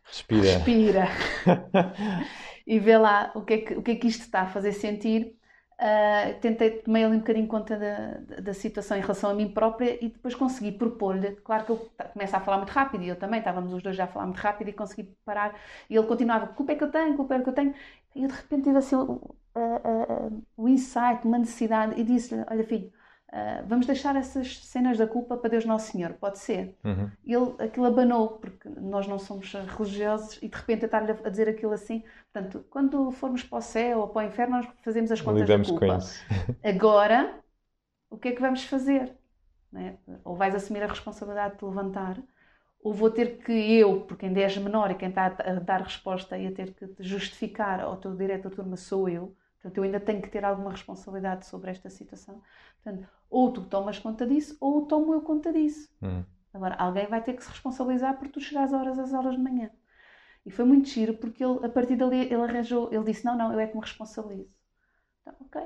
Respira. 0.09 0.57
respira 0.63 1.07
e 2.67 2.79
vê 2.79 2.97
lá 2.97 3.31
o 3.35 3.43
que 3.43 3.53
é 3.53 3.57
que, 3.59 3.73
o 3.75 3.83
que, 3.83 3.91
é 3.91 3.95
que 3.95 4.07
isto 4.07 4.21
está 4.21 4.41
a 4.41 4.47
fazer 4.47 4.73
sentir. 4.73 5.35
Ah, 5.83 6.33
tentei 6.39 6.69
tomei 6.81 7.03
ali 7.03 7.15
um 7.15 7.19
bocadinho 7.19 7.47
conta 7.47 7.75
da, 7.75 8.41
da, 8.41 8.53
situação 8.53 8.95
em 8.97 9.01
relação 9.01 9.31
a 9.31 9.33
mim 9.33 9.51
própria 9.51 9.97
e 10.03 10.09
depois 10.09 10.35
consegui 10.35 10.71
propor-lhe. 10.71 11.31
Claro 11.37 11.65
que 11.65 11.71
ele 11.71 11.81
começa 12.13 12.37
a 12.37 12.39
falar 12.39 12.57
muito 12.57 12.69
rápido 12.69 13.03
e 13.03 13.07
eu 13.09 13.15
também, 13.17 13.39
estávamos 13.39 13.73
os 13.73 13.81
dois 13.81 13.95
já 13.95 14.03
a 14.03 14.07
falar 14.07 14.27
muito 14.27 14.37
rápido 14.37 14.67
e 14.69 14.73
consegui 14.73 15.05
parar. 15.25 15.59
E 15.89 15.95
ele 15.97 16.05
continuava: 16.05 16.45
culpa 16.47 16.73
é 16.73 16.75
que 16.75 16.83
eu 16.83 16.91
tenho, 16.91 17.15
culpa 17.17 17.33
é 17.35 17.41
que 17.41 17.49
eu 17.49 17.53
tenho. 17.53 17.73
E 18.15 18.21
eu 18.23 18.27
de 18.29 18.33
repente 18.35 18.63
tive 18.65 18.77
assim 18.77 18.95
o, 18.95 19.35
a- 19.55 19.59
a- 19.59 20.27
a- 20.27 20.29
o 20.55 20.67
insight, 20.69 21.25
uma 21.25 21.39
necessidade 21.39 21.99
e 21.99 22.03
disse-lhe: 22.03 22.45
Olha, 22.49 22.63
filho, 22.63 22.91
ah, 23.31 23.63
vamos 23.67 23.85
deixar 23.87 24.15
essas 24.15 24.59
cenas 24.65 24.97
da 24.99 25.07
culpa 25.07 25.37
para 25.37 25.49
Deus 25.49 25.65
Nosso 25.65 25.91
Senhor, 25.91 26.13
pode 26.13 26.37
ser? 26.39 26.77
Uhum. 26.83 27.09
ele 27.25 27.55
aquilo 27.59 27.85
abanou, 27.87 28.37
porque 28.39 28.60
nós 28.81 29.07
não 29.07 29.19
somos 29.19 29.53
religiosos 29.53 30.39
e 30.41 30.47
de 30.47 30.57
repente 30.57 30.83
eu 30.83 30.87
estar-lhe 30.87 31.11
a 31.11 31.29
dizer 31.29 31.47
aquilo 31.47 31.73
assim. 31.73 32.03
Portanto, 32.31 32.65
quando 32.69 33.11
formos 33.11 33.43
para 33.43 33.59
o 33.59 33.61
céu 33.61 33.99
ou 33.99 34.07
para 34.07 34.25
o 34.25 34.27
inferno, 34.27 34.57
nós 34.57 34.67
fazemos 34.83 35.11
as 35.11 35.21
contas 35.21 35.41
Lidamos 35.41 35.67
da 35.67 35.73
com 35.73 35.79
culpa. 35.79 35.97
isso. 35.97 36.25
Agora, 36.63 37.39
o 38.09 38.17
que 38.17 38.29
é 38.29 38.31
que 38.31 38.41
vamos 38.41 38.63
fazer? 38.65 39.15
É? 39.73 39.95
Ou 40.25 40.35
vais 40.35 40.53
assumir 40.53 40.83
a 40.83 40.87
responsabilidade 40.87 41.53
de 41.53 41.59
te 41.59 41.65
levantar, 41.65 42.21
ou 42.83 42.93
vou 42.93 43.09
ter 43.09 43.37
que 43.37 43.51
eu, 43.51 44.01
porque 44.01 44.25
ainda 44.25 44.41
és 44.41 44.57
menor 44.57 44.91
e 44.91 44.95
quem 44.95 45.09
está 45.09 45.27
a 45.27 45.53
dar 45.53 45.81
resposta 45.81 46.37
e 46.37 46.47
a 46.47 46.51
ter 46.51 46.73
que 46.73 46.87
te 46.87 47.03
justificar 47.03 47.79
ao 47.79 47.95
teu 47.97 48.15
diretor 48.15 48.49
de 48.49 48.55
turma 48.55 48.75
sou 48.75 49.07
eu. 49.07 49.35
Portanto, 49.61 49.77
eu 49.77 49.83
ainda 49.83 49.99
tenho 49.99 50.21
que 50.21 50.29
ter 50.29 50.43
alguma 50.43 50.71
responsabilidade 50.71 51.45
sobre 51.45 51.69
esta 51.69 51.89
situação. 51.89 52.41
Portanto, 52.83 53.07
ou 53.29 53.53
tu 53.53 53.61
tomas 53.61 53.99
conta 53.99 54.25
disso, 54.25 54.57
ou 54.59 54.85
tomo 54.87 55.13
eu 55.13 55.21
conta 55.21 55.53
disso. 55.53 55.87
Hum. 56.01 56.23
Agora, 56.53 56.75
alguém 56.75 57.07
vai 57.07 57.21
ter 57.23 57.33
que 57.33 57.43
se 57.43 57.49
responsabilizar 57.49 58.17
por 58.17 58.27
tu 58.29 58.39
chegares 58.41 58.73
a 58.73 58.77
horas 58.79 58.99
às 58.99 59.13
horas 59.13 59.35
de 59.35 59.41
manhã. 59.41 59.69
E 60.45 60.51
foi 60.51 60.65
muito 60.65 60.89
giro, 60.89 61.13
porque 61.15 61.43
ele, 61.43 61.65
a 61.65 61.69
partir 61.69 61.95
dali, 61.95 62.21
ele 62.21 62.35
arranjou, 62.35 62.89
ele 62.91 63.03
disse, 63.05 63.25
não, 63.25 63.37
não, 63.37 63.53
eu 63.53 63.59
é 63.59 63.67
que 63.67 63.75
me 63.75 63.81
responsabilizo. 63.81 64.49
Então, 65.21 65.35
ok, 65.41 65.61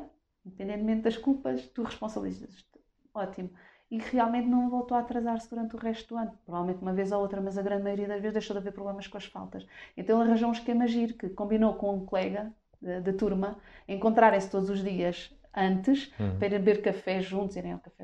independentemente 0.46 1.02
das 1.04 1.18
culpas, 1.18 1.68
tu 1.70 1.84
responsabilizas-te. 1.84 2.80
Ótimo. 3.14 3.50
E 3.90 3.98
realmente 4.00 4.48
não 4.48 4.70
voltou 4.70 4.98
a 4.98 5.02
atrasar-se 5.02 5.50
durante 5.50 5.76
o 5.76 5.80
resto 5.80 6.10
do 6.16 6.18
ano. 6.18 6.38
Provavelmente 6.46 6.82
uma 6.82 6.94
vez 6.94 7.12
ou 7.12 7.22
outra, 7.22 7.40
mas 7.42 7.58
a 7.58 7.62
grande 7.62 7.84
maioria 7.84 8.08
das 8.08 8.20
vezes 8.22 8.34
deixou 8.34 8.54
de 8.54 8.60
haver 8.60 8.74
problemas 8.74 9.08
com 9.08 9.18
as 9.18 9.26
faltas. 9.26 9.66
Então 9.96 10.20
ele 10.20 10.30
arranjou 10.30 10.50
um 10.50 10.54
esquema 10.54 10.88
giro, 10.88 11.14
que 11.14 11.30
combinou 11.30 11.76
com 11.76 11.96
um 11.96 12.06
colega 12.06 12.54
da, 12.82 13.14
turma, 13.14 13.58
encontrarem-se 13.88 14.50
todos 14.50 14.70
os 14.70 14.84
dias 14.84 15.34
antes, 15.56 16.12
Uhum. 16.20 16.38
para 16.40 16.50
beber 16.50 16.82
café 16.82 17.22
juntos, 17.22 17.56
irem 17.56 17.74
ao 17.74 17.80
café 17.80 18.04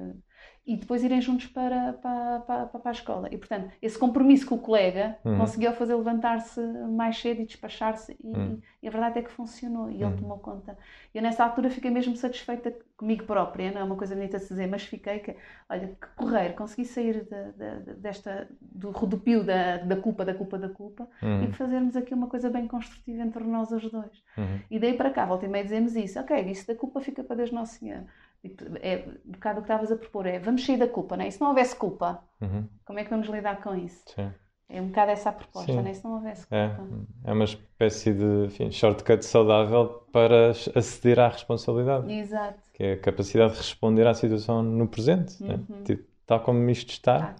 e 0.66 0.76
depois 0.78 1.04
irem 1.04 1.20
juntos 1.20 1.48
para, 1.48 1.94
para, 1.94 2.40
para, 2.42 2.66
para 2.68 2.90
a 2.90 2.92
escola. 2.92 3.28
E, 3.32 3.38
portanto, 3.38 3.72
esse 3.82 3.98
compromisso 3.98 4.46
com 4.46 4.56
o 4.56 4.60
colega 4.60 5.18
Uhum. 5.26 5.40
conseguiu 5.40 5.74
fazer 5.74 5.96
levantar-se 5.96 6.60
mais 6.62 7.18
cedo 7.20 7.42
e 7.42 7.46
despachar-se. 7.46 8.16
E, 8.24 8.28
Uhum. 8.28 8.60
e 8.82 8.88
a 8.88 8.92
verdade 8.92 9.20
é 9.20 9.22
que 9.24 9.32
funcionou 9.32 9.90
e 9.90 9.96
ele 9.96 10.06
Uhum. 10.06 10.16
tomou 10.18 10.38
conta. 10.38 10.78
E 11.14 11.18
eu, 11.18 11.24
nessa 11.24 11.44
altura, 11.44 11.70
fiquei 11.70 11.90
mesmo 11.90 12.16
satisfeita 12.16 12.74
comigo 12.96 13.24
própria. 13.26 13.72
Não 13.72 13.82
é 13.82 13.84
uma 13.84 13.96
coisa 13.96 14.14
bonita 14.14 14.38
de 14.38 14.44
se 14.44 14.50
dizer, 14.50 14.68
mas 14.68 14.84
fiquei 14.84 15.18
que, 15.20 15.36
olha, 15.68 15.88
que 16.00 16.08
correr, 16.16 16.54
consegui 16.54 16.86
sair 16.86 17.24
de- 17.24 17.52
de- 17.58 17.80
de- 17.86 17.94
desta, 18.00 18.48
do 18.62 18.92
rodopio 18.92 19.44
da, 19.44 19.78
da 19.78 19.96
culpa, 19.96 20.24
da 20.24 20.34
culpa, 20.36 20.60
da 20.60 20.70
culpa 20.70 21.08
Uhum. 21.24 21.44
e 21.44 21.52
fazermos 21.54 21.96
aqui 21.96 22.14
uma 22.14 22.28
coisa 22.28 22.50
bem 22.52 22.68
construtiva 22.68 23.24
entre 23.24 23.44
nós 23.44 23.72
os 23.72 23.90
dois. 23.92 24.24
Uhum. 24.38 24.60
E 24.70 24.78
daí 24.80 24.94
para 24.96 25.10
cá, 25.10 25.26
volta 25.26 25.46
e 25.46 25.50
meia 25.50 25.64
dizemos 25.64 25.96
isso. 25.96 26.20
Ok, 26.20 26.40
isso 26.52 26.68
da 26.68 26.76
culpa 26.76 27.02
fica 27.02 27.24
para 27.24 27.38
Deus 27.38 27.52
Nosso 27.52 27.80
Senhor. 27.80 28.04
Tipo, 28.42 28.64
É, 28.82 29.06
um 29.26 29.32
bocado 29.32 29.60
o 29.60 29.62
que 29.64 29.66
estavas 29.72 29.92
a 29.92 29.96
propor 29.96 30.26
é, 30.26 30.40
vamos 30.40 30.66
sair 30.66 30.78
da 30.78 30.88
culpa, 30.88 31.16
não 31.16 31.24
é? 31.26 31.28
E 31.28 31.32
se 31.32 31.40
não 31.40 31.50
houvesse 31.50 31.76
culpa, 31.76 32.24
Uhum. 32.42 32.68
como 32.86 33.00
é 33.00 33.04
que 33.04 33.10
vamos 33.10 33.28
lidar 33.28 33.62
com 33.62 33.76
isso? 33.76 34.04
Sim. 34.08 34.32
É 34.68 34.82
um 34.82 34.88
bocado 34.88 35.12
essa 35.12 35.30
a 35.30 35.34
proposta, 35.34 35.72
Sim. 35.72 35.82
não 35.82 35.88
é? 35.88 35.94
Se 35.94 36.04
não 36.04 36.14
houvesse 36.14 36.48
É, 36.50 36.70
culpa. 36.70 36.96
é 37.26 37.34
uma 37.34 37.44
espécie 37.44 38.14
de 38.14 38.46
enfim, 38.46 38.72
shortcut 38.72 39.24
saudável 39.26 40.06
para 40.14 40.52
aceder 40.52 41.20
à 41.20 41.28
responsabilidade, 41.28 42.12
Exato. 42.12 42.60
que 42.74 42.84
é 42.84 42.94
a 42.94 43.00
capacidade 43.00 43.52
de 43.54 43.58
responder 43.60 44.08
à 44.08 44.14
situação 44.14 44.64
no 44.64 44.88
presente. 44.88 45.44
né? 45.44 45.60
Uhum. 45.70 45.84
Tipo, 45.84 46.04
tal 46.26 46.40
como 46.42 46.70
isto 46.70 46.90
Está 46.92 47.36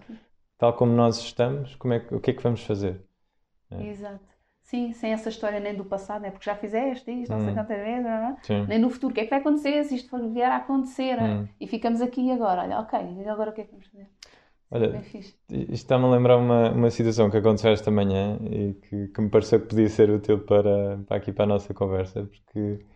tal 0.58 0.74
como 0.74 0.92
nós 0.92 1.18
estamos, 1.18 1.74
como 1.76 1.94
é 1.94 2.00
que- 2.00 2.14
o 2.14 2.20
que 2.20 2.30
é 2.30 2.34
que 2.34 2.42
vamos 2.42 2.62
fazer? 2.62 3.00
É. 3.70 3.82
Exato. 3.88 4.31
Sim, 4.72 4.90
sem 4.94 5.12
essa 5.12 5.28
história 5.28 5.60
nem 5.60 5.74
do 5.74 5.84
passado, 5.84 6.24
é 6.24 6.30
porque 6.30 6.46
já 6.46 6.54
fizeste 6.54 7.10
isto, 7.10 7.30
não 7.30 7.40
sei 7.40 7.50
Hum. 7.50 7.54
quantas 7.54 7.76
vezes, 7.76 8.04
não? 8.04 8.36
Sim. 8.42 8.64
nem 8.66 8.78
no 8.78 8.88
futuro. 8.88 9.12
O 9.12 9.14
que 9.14 9.20
é 9.20 9.24
que 9.24 9.30
vai 9.30 9.38
acontecer 9.40 9.84
se 9.84 9.96
isto 9.96 10.32
vier 10.32 10.50
a 10.50 10.56
acontecer? 10.56 11.20
Hum. 11.20 11.46
E 11.60 11.66
ficamos 11.66 12.00
aqui 12.00 12.30
agora. 12.32 12.62
Olha, 12.62 12.80
ok, 12.80 12.98
e 13.18 13.28
agora 13.28 13.50
o 13.50 13.52
que 13.52 13.60
é 13.60 13.64
que 13.64 13.70
vamos 13.70 13.86
fazer? 13.88 14.08
Olha. 14.70 15.02
Isto 15.50 15.72
está-me 15.74 16.06
a 16.06 16.08
lembrar 16.08 16.38
uma, 16.38 16.70
uma 16.70 16.90
situação 16.90 17.30
que 17.30 17.36
aconteceu 17.36 17.70
esta 17.70 17.90
manhã 17.90 18.38
e 18.50 18.72
que, 18.72 19.08
que 19.08 19.20
me 19.20 19.28
pareceu 19.28 19.60
que 19.60 19.66
podia 19.66 19.90
ser 19.90 20.08
útil 20.08 20.38
para, 20.46 20.96
para 21.06 21.18
aqui 21.18 21.30
para 21.32 21.44
a 21.44 21.48
nossa 21.48 21.74
conversa, 21.74 22.24
porque 22.24 22.86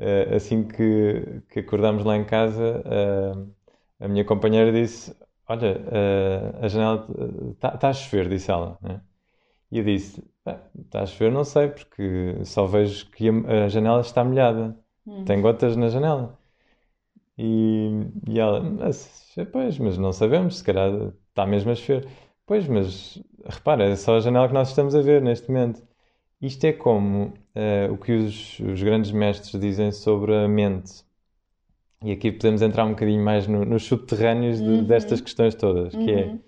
eh, 0.00 0.34
assim 0.34 0.66
que, 0.66 1.42
que 1.48 1.60
acordámos 1.60 2.04
lá 2.04 2.16
em 2.16 2.24
casa, 2.24 2.82
eh, 2.84 4.04
a 4.04 4.08
minha 4.08 4.24
companheira 4.24 4.72
disse: 4.72 5.14
Olha, 5.48 5.80
eh, 5.92 6.52
a 6.62 6.66
janela 6.66 7.06
está 7.64 7.88
a 7.90 7.92
chover, 7.92 8.28
disse 8.28 8.50
ela. 8.50 8.76
né? 8.82 9.00
E 9.72 9.78
eu 9.78 9.84
disse: 9.84 10.22
Está 10.78 11.02
a 11.02 11.06
chover, 11.06 11.32
não 11.32 11.44
sei, 11.44 11.68
porque 11.68 12.36
só 12.44 12.66
vejo 12.66 13.10
que 13.10 13.28
a, 13.28 13.68
janela 13.68 14.00
está 14.02 14.22
molhada, 14.24 14.76
Hum. 15.06 15.24
tem 15.24 15.40
gotas 15.40 15.76
na 15.76 15.88
janela. 15.88 16.38
E, 17.38 17.90
e 18.28 18.38
ela, 18.38 18.60
mas, 18.62 19.34
pois, 19.52 19.78
mas 19.78 19.98
não 19.98 20.12
sabemos, 20.12 20.58
se 20.58 20.64
calhar 20.64 20.90
está 21.30 21.46
mesmo 21.46 21.70
a 21.70 21.74
chover. 21.74 22.08
Pois, 22.46 22.68
mas 22.68 23.22
repara, 23.46 23.84
é 23.84 23.96
só 23.96 24.16
a 24.16 24.20
janela 24.20 24.48
que 24.48 24.54
nós 24.54 24.68
estamos 24.68 24.94
a 24.94 25.00
ver 25.02 25.22
neste 25.22 25.48
momento. 25.50 25.82
Isto 26.40 26.64
é 26.66 26.72
como 26.72 27.34
eh, 27.54 27.88
o 27.90 27.96
que 27.98 28.12
os, 28.12 28.58
os 28.60 28.82
grandes 28.82 29.12
mestres 29.12 29.60
dizem 29.60 29.92
sobre 29.92 30.34
a 30.34 30.48
mente. 30.48 31.04
E 32.04 32.10
aqui 32.12 32.32
podemos 32.32 32.62
entrar 32.62 32.84
um 32.84 32.90
bocadinho 32.90 33.24
mais 33.24 33.46
no- 33.46 33.64
nos 33.64 33.84
subterrâneos 33.84 34.58
de- 34.60 34.64
Uhum. 34.68 34.84
destas 34.84 35.20
questões 35.20 35.54
todas, 35.54 35.94
que 35.94 36.10
é 36.10 36.26
Uhum. 36.26 36.40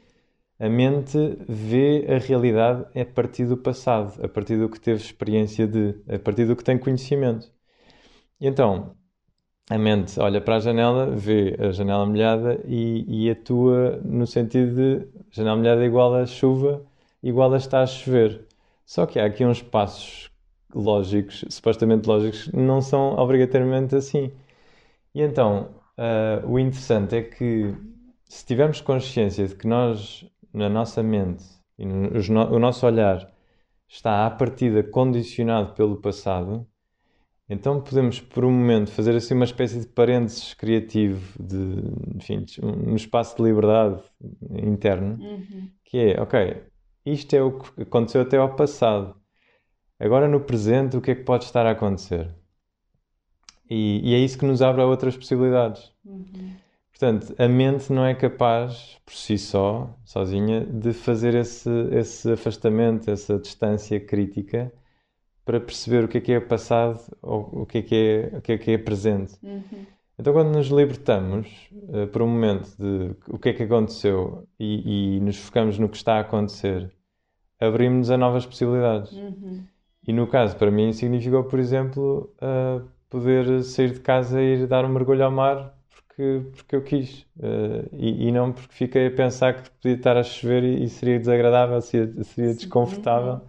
A 0.64 0.68
mente 0.68 1.18
vê 1.46 2.06
a 2.08 2.18
realidade 2.18 2.86
a 2.98 3.04
partir 3.04 3.46
do 3.46 3.56
passado, 3.56 4.24
a 4.24 4.28
partir 4.28 4.56
do 4.56 4.68
que 4.70 4.80
teve 4.80 4.98
experiência 5.02 5.66
de, 5.66 5.94
a 6.08 6.18
partir 6.18 6.46
do 6.46 6.56
que 6.56 6.64
tem 6.64 6.78
conhecimento. 6.78 7.52
E 8.40 8.46
então, 8.46 8.96
a 9.68 9.76
mente 9.76 10.18
olha 10.18 10.40
para 10.40 10.56
a 10.56 10.60
janela, 10.60 11.10
vê 11.10 11.54
a 11.60 11.70
janela 11.70 12.06
molhada 12.06 12.62
e, 12.66 13.26
e 13.26 13.30
atua 13.30 14.00
no 14.04 14.26
sentido 14.26 14.74
de 14.74 15.08
janela 15.30 15.56
molhada 15.56 15.82
é 15.82 15.86
igual 15.86 16.14
a 16.14 16.24
chuva, 16.24 16.82
igual 17.22 17.52
a 17.52 17.58
está 17.58 17.82
a 17.82 17.86
chover. 17.86 18.46
Só 18.86 19.04
que 19.04 19.18
há 19.20 19.26
aqui 19.26 19.44
uns 19.44 19.60
passos 19.60 20.30
lógicos, 20.74 21.44
supostamente 21.50 22.08
lógicos, 22.08 22.50
não 22.52 22.80
são 22.80 23.16
obrigatoriamente 23.18 23.96
assim. 23.96 24.32
E 25.14 25.20
então, 25.20 25.74
uh, 25.98 26.48
o 26.50 26.58
interessante 26.58 27.16
é 27.16 27.22
que 27.22 27.74
se 28.34 28.44
tivermos 28.44 28.80
consciência 28.80 29.46
de 29.46 29.54
que 29.54 29.66
nós, 29.66 30.26
na 30.54 30.68
nossa 30.68 31.02
mente 31.02 31.44
e 31.78 31.84
no, 31.84 32.54
o 32.54 32.58
nosso 32.58 32.86
olhar, 32.86 33.30
está 33.88 34.26
à 34.26 34.30
partida 34.30 34.82
condicionado 34.82 35.74
pelo 35.74 35.96
passado, 36.00 36.66
então 37.48 37.80
podemos 37.80 38.20
por 38.20 38.44
um 38.44 38.50
momento 38.50 38.90
fazer 38.90 39.14
assim 39.14 39.34
uma 39.34 39.44
espécie 39.44 39.80
de 39.80 39.86
parênteses 39.86 40.54
criativo, 40.54 41.20
de, 41.38 41.82
enfim, 42.14 42.44
um 42.62 42.94
espaço 42.94 43.36
de 43.36 43.42
liberdade 43.42 44.00
interno, 44.50 45.22
uhum. 45.22 45.68
que 45.84 45.98
é, 45.98 46.20
ok, 46.20 46.62
isto 47.04 47.34
é 47.34 47.42
o 47.42 47.58
que 47.58 47.82
aconteceu 47.82 48.22
até 48.22 48.38
ao 48.38 48.56
passado. 48.56 49.14
Agora 49.98 50.26
no 50.26 50.40
presente, 50.40 50.96
o 50.96 51.00
que 51.00 51.10
é 51.10 51.14
que 51.14 51.22
pode 51.22 51.44
estar 51.44 51.66
a 51.66 51.72
acontecer? 51.72 52.34
E, 53.68 54.00
e 54.02 54.14
é 54.14 54.18
isso 54.18 54.38
que 54.38 54.46
nos 54.46 54.62
abre 54.62 54.82
a 54.82 54.86
outras 54.86 55.16
possibilidades. 55.16 55.92
Uhum. 56.04 56.56
Portanto, 56.96 57.34
a 57.36 57.48
mente 57.48 57.92
não 57.92 58.06
é 58.06 58.14
capaz, 58.14 59.00
por 59.04 59.14
si 59.14 59.36
só, 59.36 59.98
sozinha, 60.04 60.64
de 60.64 60.92
fazer 60.92 61.34
esse, 61.34 61.68
esse 61.90 62.30
afastamento, 62.30 63.10
essa 63.10 63.36
distância 63.36 63.98
crítica 63.98 64.72
para 65.44 65.60
perceber 65.60 66.04
o 66.04 66.08
que 66.08 66.18
é 66.18 66.20
que 66.20 66.32
é 66.32 66.40
passado 66.40 67.00
ou 67.20 67.62
o 67.62 67.66
que 67.66 67.78
é 67.78 67.82
que 67.82 67.94
é, 67.96 68.38
o 68.38 68.40
que 68.40 68.52
é, 68.52 68.58
que 68.58 68.70
é 68.70 68.78
presente. 68.78 69.34
Uhum. 69.42 69.84
Então, 70.16 70.32
quando 70.32 70.54
nos 70.54 70.68
libertamos 70.68 71.48
uh, 71.72 72.06
por 72.06 72.22
um 72.22 72.28
momento 72.28 72.70
de 72.78 73.10
o 73.28 73.40
que 73.40 73.48
é 73.48 73.52
que 73.52 73.64
aconteceu 73.64 74.46
e, 74.58 75.16
e 75.16 75.20
nos 75.20 75.36
focamos 75.36 75.76
no 75.80 75.88
que 75.88 75.96
está 75.96 76.18
a 76.18 76.20
acontecer, 76.20 76.92
abrimos-nos 77.58 78.10
a 78.12 78.16
novas 78.16 78.46
possibilidades. 78.46 79.10
Uhum. 79.10 79.64
E 80.06 80.12
no 80.12 80.28
caso, 80.28 80.56
para 80.56 80.70
mim, 80.70 80.92
significou, 80.92 81.42
por 81.42 81.58
exemplo, 81.58 82.32
uh, 82.36 82.88
poder 83.10 83.64
sair 83.64 83.90
de 83.90 84.00
casa 84.00 84.40
e 84.40 84.62
ir 84.62 84.66
dar 84.68 84.84
um 84.84 84.88
mergulho 84.90 85.24
ao 85.24 85.32
mar 85.32 85.74
porque, 86.14 86.50
porque 86.56 86.76
eu 86.76 86.82
quis. 86.82 87.22
Uh, 87.36 87.88
e, 87.92 88.28
e, 88.28 88.32
não 88.32 88.52
porque 88.52 88.72
fiquei 88.72 89.08
a 89.08 89.10
pensar 89.10 89.54
que 89.54 89.70
podia 89.70 89.96
estar 89.96 90.16
a 90.16 90.22
chover 90.22 90.62
e, 90.62 90.84
e 90.84 90.88
seria 90.88 91.18
desagradável, 91.18 91.80
seria, 91.80 92.24
seria 92.24 92.54
desconfortável. 92.54 93.34
Uhum. 93.34 93.40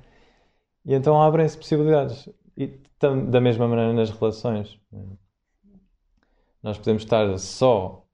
E 0.85 0.93
então 0.95 1.21
abrem-se 1.21 1.57
possibilidades. 1.57 2.27
E 2.57 2.67
tam, 2.97 3.25
da 3.25 3.39
mesma 3.39 3.67
maneira 3.67 3.93
nas 3.93 4.09
relações. 4.09 4.79
Nós 6.61 6.77
podemos 6.77 7.03
estar 7.03 7.37
só 7.37 8.05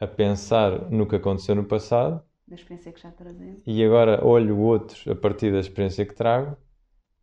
a 0.00 0.06
pensar 0.06 0.90
no 0.90 1.06
que 1.06 1.16
aconteceu 1.16 1.54
no 1.54 1.64
passado. 1.64 2.22
Da 2.48 2.54
experiência 2.54 2.92
que 2.92 3.00
já 3.00 3.10
trazemos. 3.10 3.62
E 3.66 3.84
agora 3.84 4.24
olho 4.24 4.56
o 4.56 4.60
outro 4.60 5.12
a 5.12 5.14
partir 5.14 5.52
da 5.52 5.58
experiência 5.58 6.06
que 6.06 6.14
trago. 6.14 6.56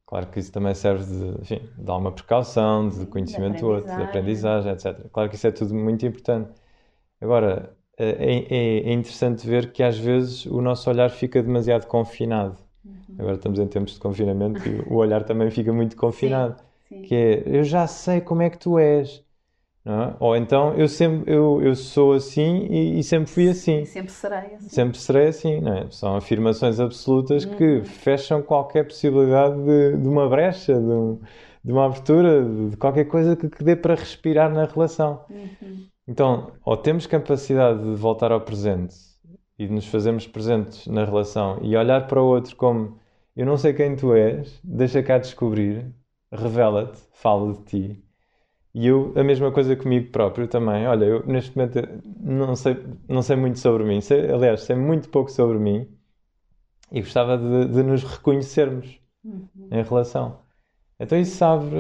Claro 0.10 0.28
que 0.32 0.40
isso 0.40 0.52
também 0.52 0.74
serve 0.76 1.06
de, 1.06 1.42
enfim, 1.42 1.70
de 1.78 1.92
alguma 1.92 2.12
precaução, 2.12 2.90
de 2.90 3.06
conhecimento 3.08 3.60
do 3.60 3.68
outro, 3.68 3.96
de 3.96 4.04
aprendizagem, 4.04 4.72
etc. 4.74 5.08
Claro 5.10 5.30
que 5.30 5.36
isso 5.36 5.48
é 5.48 5.52
tudo 5.52 5.76
muito 5.76 6.06
importante. 6.06 6.52
Agora, 7.22 7.76
é, 7.98 8.10
é, 8.50 8.90
é 8.90 8.94
interessante 8.94 9.48
ver 9.48 9.72
que 9.72 9.84
às 9.84 9.98
vezes 10.00 10.46
o 10.48 10.62
nosso 10.62 10.90
olhar 10.90 11.10
fica 11.12 11.44
demasiado 11.44 11.88
confinado 11.88 12.58
Agora 13.18 13.36
estamos 13.36 13.60
em 13.60 13.68
tempos 13.68 13.94
de 13.94 14.00
confinamento 14.00 14.68
e 14.68 14.80
o 14.88 14.96
olhar 14.96 15.24
também 15.26 15.52
fica 15.52 15.74
muito 15.74 15.96
confinado. 15.98 16.58
Sim, 16.88 17.02
sim. 17.02 17.02
Que 17.04 17.16
é, 17.16 17.44
eu 17.60 17.64
já 17.66 17.86
sei 17.86 18.22
como 18.22 18.42
é 18.42 18.50
que 18.50 18.58
tu 18.58 18.80
és. 18.80 19.24
É? 19.90 20.14
Ou 20.20 20.38
então, 20.38 20.76
eu 20.76 20.88
sempre 20.88 21.34
eu, 21.34 21.60
eu 21.64 21.74
sou 21.76 22.14
assim 22.14 22.68
e, 22.70 23.00
e 23.00 23.04
sempre 23.04 23.28
fui 23.28 23.50
assim. 23.50 23.86
Sempre 23.86 24.12
serei 24.12 24.54
assim. 24.54 24.70
Sempre 24.70 24.98
serei 25.00 25.28
assim, 25.28 25.62
não 25.62 25.74
é? 25.74 25.88
São 25.90 26.16
afirmações 26.16 26.80
absolutas 26.80 27.44
uhum. 27.44 27.56
que 27.56 27.82
fecham 27.86 28.40
qualquer 28.44 28.86
possibilidade 28.86 29.56
de, 29.64 29.98
de 29.98 30.08
uma 30.08 30.30
brecha, 30.30 30.76
de, 30.76 30.80
um, 30.80 31.20
de, 31.64 31.72
uma 31.72 31.88
abertura, 31.88 32.46
de 32.70 32.78
qualquer 32.78 33.06
coisa 33.06 33.36
que, 33.36 33.50
que 33.50 33.64
dê 33.64 33.76
para 33.76 33.96
respirar 33.96 34.54
na 34.54 34.66
relação. 34.66 35.26
Uhum. 35.28 35.88
Então, 36.08 36.52
ou 36.64 36.78
temos 36.78 37.08
capacidade 37.08 37.82
de 37.82 37.96
voltar 37.96 38.32
ao 38.32 38.42
presente 38.42 38.94
e 39.58 39.66
de 39.66 39.74
nos 39.74 39.88
fazermos 39.88 40.28
presentes 40.28 40.86
na 40.86 41.04
relação 41.04 41.58
e 41.64 41.76
olhar 41.76 42.06
para 42.06 42.22
o 42.22 42.28
outro 42.28 42.56
como 42.56 43.00
eu 43.36 43.46
não 43.46 43.58
sei 43.58 43.74
quem 43.74 43.96
tu 43.96 44.14
és, 44.14 44.60
deixa 44.64 45.02
cá 45.02 45.18
descobrir, 45.18 45.92
revela-te, 46.32 47.00
fala 47.12 47.54
de 47.54 47.64
ti. 47.64 48.09
E 48.74 48.88
eu, 48.88 49.14
a 49.16 49.24
mesma 49.24 49.52
coisa 49.52 49.76
comigo 49.76 50.12
próprio 50.12 50.48
também. 50.48 50.88
Olha, 50.88 51.06
eu 51.06 51.26
neste 51.26 51.56
momento 51.58 51.80
não 52.20 52.56
sei, 52.56 52.78
não 53.08 53.22
sei 53.22 53.36
muito 53.36 53.60
sobre 53.60 53.84
mim, 53.84 54.00
sei, 54.02 54.32
aliás, 54.32 54.62
sei 54.62 54.76
muito 54.76 55.10
pouco 55.10 55.32
sobre 55.32 55.58
mim 55.58 55.88
e 56.92 57.02
gostava 57.02 57.38
de, 57.38 57.74
de 57.74 57.84
nos 57.84 58.04
reconhecermos 58.04 59.00
uhum. 59.24 59.70
em 59.72 59.84
relação. 59.84 60.42
Então 61.00 61.18
isso 61.18 61.44
abre, 61.44 61.78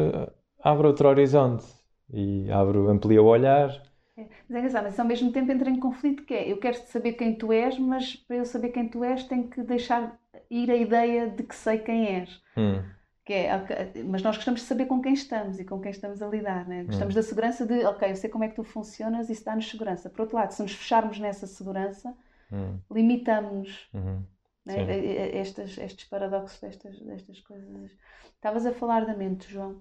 abre 0.61 0.87
outro 0.87 1.07
horizonte 1.07 1.65
e 2.11 2.49
abre, 2.51 2.77
amplia 2.79 3.21
o 3.21 3.25
olhar. 3.25 3.69
É, 4.17 4.25
mas 4.47 4.55
é 4.55 4.59
engraçado, 4.59 4.83
mas 4.85 4.99
ao 4.99 5.05
mesmo 5.05 5.31
tempo 5.31 5.51
entra 5.51 5.69
em 5.69 5.79
conflito 5.79 6.23
que 6.23 6.33
é, 6.33 6.51
eu 6.51 6.57
quero 6.57 6.77
saber 6.87 7.13
quem 7.13 7.35
tu 7.35 7.51
és, 7.51 7.77
mas 7.77 8.15
para 8.15 8.37
eu 8.37 8.45
saber 8.45 8.69
quem 8.69 8.87
tu 8.87 9.03
és 9.03 9.23
tenho 9.23 9.47
que 9.47 9.61
deixar 9.61 10.19
ir 10.49 10.71
a 10.71 10.75
ideia 10.75 11.29
de 11.29 11.43
que 11.43 11.55
sei 11.55 11.77
quem 11.79 12.07
és. 12.07 12.41
Hum. 12.57 12.81
Que 13.29 13.33
é, 13.33 13.93
mas 14.07 14.23
nós 14.23 14.37
gostamos 14.37 14.61
de 14.61 14.65
saber 14.65 14.87
com 14.87 14.99
quem 15.03 15.13
estamos 15.13 15.59
e 15.59 15.63
com 15.63 15.79
quem 15.79 15.91
estamos 15.91 16.19
a 16.19 16.27
lidar. 16.27 16.67
Né? 16.67 16.83
Gostamos 16.85 17.13
hum. 17.13 17.15
da 17.15 17.21
segurança 17.21 17.63
de, 17.63 17.85
ok, 17.85 18.09
eu 18.09 18.15
sei 18.15 18.27
como 18.27 18.43
é 18.43 18.47
que 18.47 18.55
tu 18.55 18.63
funcionas 18.63 19.29
e 19.29 19.33
isso 19.33 19.45
dá-nos 19.45 19.69
segurança. 19.69 20.09
Por 20.09 20.21
outro 20.21 20.35
lado, 20.35 20.49
se 20.49 20.63
nos 20.63 20.73
fecharmos 20.73 21.19
nessa 21.19 21.45
segurança, 21.45 22.11
hum. 22.51 22.79
limitamos-nos. 22.89 23.87
Uhum. 23.93 24.23
Né? 24.65 25.37
Estes, 25.37 25.77
estes 25.77 26.09
paradoxos 26.09 26.59
destas, 26.59 26.99
destas 27.01 27.39
coisas. 27.41 27.91
Estavas 28.33 28.65
a 28.65 28.73
falar 28.73 29.05
da 29.05 29.15
mente, 29.15 29.47
João. 29.47 29.79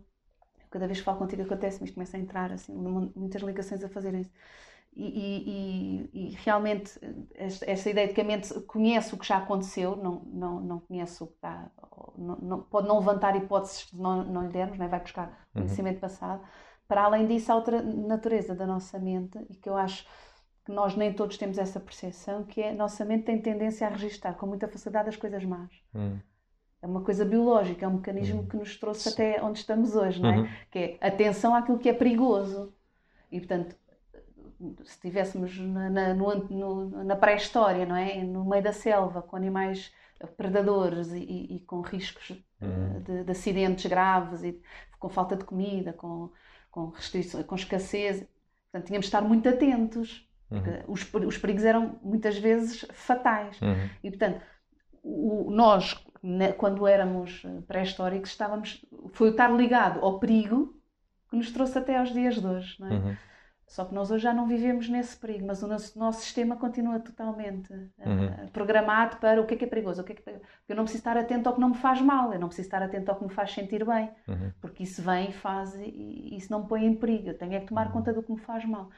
Cada 0.70 0.86
vez 0.86 0.98
que 0.98 1.04
falo 1.06 1.16
contigo 1.16 1.40
acontece-me 1.40 1.86
isto, 1.86 1.94
começa 1.94 2.18
a 2.18 2.20
entrar 2.20 2.52
assim, 2.52 2.74
muitas 3.16 3.40
ligações 3.40 3.82
a 3.82 3.88
fazer 3.88 4.14
isso. 4.14 4.30
E, 5.00 6.10
e, 6.10 6.10
e, 6.12 6.30
realmente 6.44 6.98
esta, 7.36 7.88
ideia 7.88 8.08
de 8.08 8.14
que 8.14 8.20
a 8.20 8.24
mente 8.24 8.52
conhece 8.62 9.14
o 9.14 9.16
que 9.16 9.24
já 9.24 9.36
aconteceu, 9.36 9.94
não, 9.94 10.22
não, 10.26 10.60
não 10.60 10.80
conhece 10.80 11.22
o 11.22 11.28
que 11.28 11.34
está, 11.34 11.70
não, 12.16 12.36
não, 12.36 12.62
pode 12.62 12.88
não 12.88 12.98
levantar 12.98 13.36
hipóteses 13.36 13.84
que 13.84 13.96
não, 13.96 14.24
não 14.24 14.42
lhe 14.42 14.48
dermos, 14.48 14.76
né? 14.76 14.88
vai 14.88 14.98
buscar 14.98 15.28
uhum. 15.28 15.62
conhecimento 15.62 16.00
passado. 16.00 16.42
Para 16.88 17.04
além 17.04 17.28
disso, 17.28 17.52
há 17.52 17.54
outra 17.54 17.80
natureza 17.80 18.56
da 18.56 18.66
nossa 18.66 18.98
mente 18.98 19.38
e 19.48 19.54
que 19.54 19.68
eu 19.68 19.76
acho 19.76 20.04
que 20.64 20.72
nós 20.72 20.96
nem 20.96 21.12
todos 21.12 21.38
temos 21.38 21.58
essa 21.58 21.78
percepção, 21.78 22.42
que 22.42 22.60
é 22.60 22.70
a 22.70 22.74
nossa 22.74 23.04
mente 23.04 23.24
tem 23.24 23.40
tendência 23.40 23.86
a 23.86 23.90
registrar 23.90 24.34
com 24.34 24.48
muita 24.48 24.66
facilidade 24.66 25.10
as 25.10 25.16
coisas 25.16 25.44
más. 25.44 25.70
Uhum. 25.94 26.18
É 26.82 26.86
uma 26.86 27.02
coisa 27.02 27.24
biológica, 27.24 27.84
é 27.84 27.88
um 27.88 27.94
mecanismo 27.94 28.40
uhum. 28.40 28.48
que 28.48 28.56
nos 28.56 28.76
trouxe 28.76 29.08
até 29.08 29.40
onde 29.42 29.60
estamos 29.60 29.94
hoje, 29.94 30.20
não 30.20 30.28
é? 30.28 30.38
Uhum. 30.38 30.48
Que 30.72 30.98
é 31.00 31.06
atenção 31.06 31.54
àquilo 31.54 31.78
que 31.78 31.88
é 31.88 31.92
perigoso. 31.92 32.74
E, 33.30 33.38
portanto, 33.38 33.76
se 34.58 34.92
estivéssemos 34.92 35.58
na, 35.58 35.88
na, 35.88 36.14
na 37.04 37.16
pré-história, 37.16 37.86
não 37.86 37.96
é? 37.96 38.22
No 38.24 38.44
meio 38.44 38.62
da 38.62 38.72
selva, 38.72 39.22
com 39.22 39.36
animais 39.36 39.92
predadores 40.36 41.12
e, 41.12 41.18
e, 41.18 41.56
e 41.56 41.60
com 41.60 41.80
riscos 41.80 42.30
uhum. 42.60 43.00
de, 43.02 43.24
de, 43.24 43.30
acidentes 43.30 43.86
graves 43.86 44.42
e 44.42 44.60
com 44.98 45.08
falta 45.08 45.36
de 45.36 45.44
comida, 45.44 45.92
com, 45.92 46.30
com 46.70 46.88
restrições, 46.88 47.46
com 47.46 47.54
escassez. 47.54 48.26
Portanto, 48.70 48.86
tínhamos 48.86 49.04
de 49.04 49.08
estar 49.08 49.22
muito 49.22 49.48
atentos. 49.48 50.28
Uhum. 50.50 50.60
Os, 50.88 51.06
os 51.14 51.38
perigos 51.38 51.64
eram 51.64 52.00
muitas 52.02 52.36
vezes 52.38 52.84
fatais. 52.92 53.60
Uhum. 53.60 53.88
E, 54.02 54.10
portanto, 54.10 54.40
o, 55.04 55.50
nós, 55.50 56.04
quando 56.56 56.86
éramos 56.86 57.42
pré-históricos, 57.68 58.30
estávamos. 58.30 58.84
Foi 59.12 59.30
estar 59.30 59.48
ligado 59.54 60.00
ao 60.00 60.18
perigo 60.18 60.74
que 61.30 61.36
nos 61.36 61.52
trouxe 61.52 61.78
até 61.78 61.96
aos 61.96 62.12
dias 62.12 62.40
de 62.40 62.46
hoje. 62.46 62.76
Não 62.80 62.88
é? 62.88 63.18
Só 63.68 63.84
que 63.84 63.94
nós 63.94 64.10
hoje 64.10 64.22
já 64.22 64.32
não 64.32 64.46
vivemos 64.46 64.88
nesse 64.88 65.14
perigo, 65.14 65.46
mas 65.46 65.62
o 65.62 65.68
nosso, 65.68 65.98
nosso 65.98 66.22
sistema 66.22 66.56
continua 66.56 66.98
totalmente 66.98 67.70
eh, 67.98 68.08
uhum. 68.08 68.48
programado 68.48 69.18
para 69.18 69.42
o 69.42 69.46
que 69.46 69.54
é 69.54 69.56
que 69.58 69.64
é 69.66 69.68
perigoso. 69.68 70.00
O 70.00 70.04
que 70.04 70.12
é 70.12 70.14
que 70.14 70.30
é... 70.30 70.40
Eu 70.66 70.74
não 70.74 70.84
preciso 70.84 71.02
estar 71.02 71.18
atento 71.18 71.50
ao 71.50 71.54
que 71.54 71.60
não 71.60 71.68
me 71.68 71.74
faz 71.74 72.00
mal, 72.00 72.32
eu 72.32 72.40
não 72.40 72.48
preciso 72.48 72.66
estar 72.66 72.82
atento 72.82 73.10
ao 73.10 73.18
que 73.18 73.24
me 73.24 73.30
faz 73.30 73.52
sentir 73.52 73.84
bem, 73.84 74.10
uhum. 74.26 74.52
porque 74.58 74.84
isso 74.84 75.02
vem 75.02 75.28
e 75.28 75.32
faz 75.34 75.74
e 75.74 76.34
isso 76.34 76.50
não 76.50 76.62
me 76.62 76.68
põe 76.68 76.86
em 76.86 76.94
perigo. 76.94 77.28
Eu 77.28 77.36
tenho 77.36 77.52
é 77.52 77.60
que 77.60 77.66
tomar 77.66 77.88
uhum. 77.88 77.92
conta 77.92 78.10
do 78.10 78.22
que 78.22 78.32
me 78.32 78.38
faz 78.38 78.64
mal. 78.64 78.88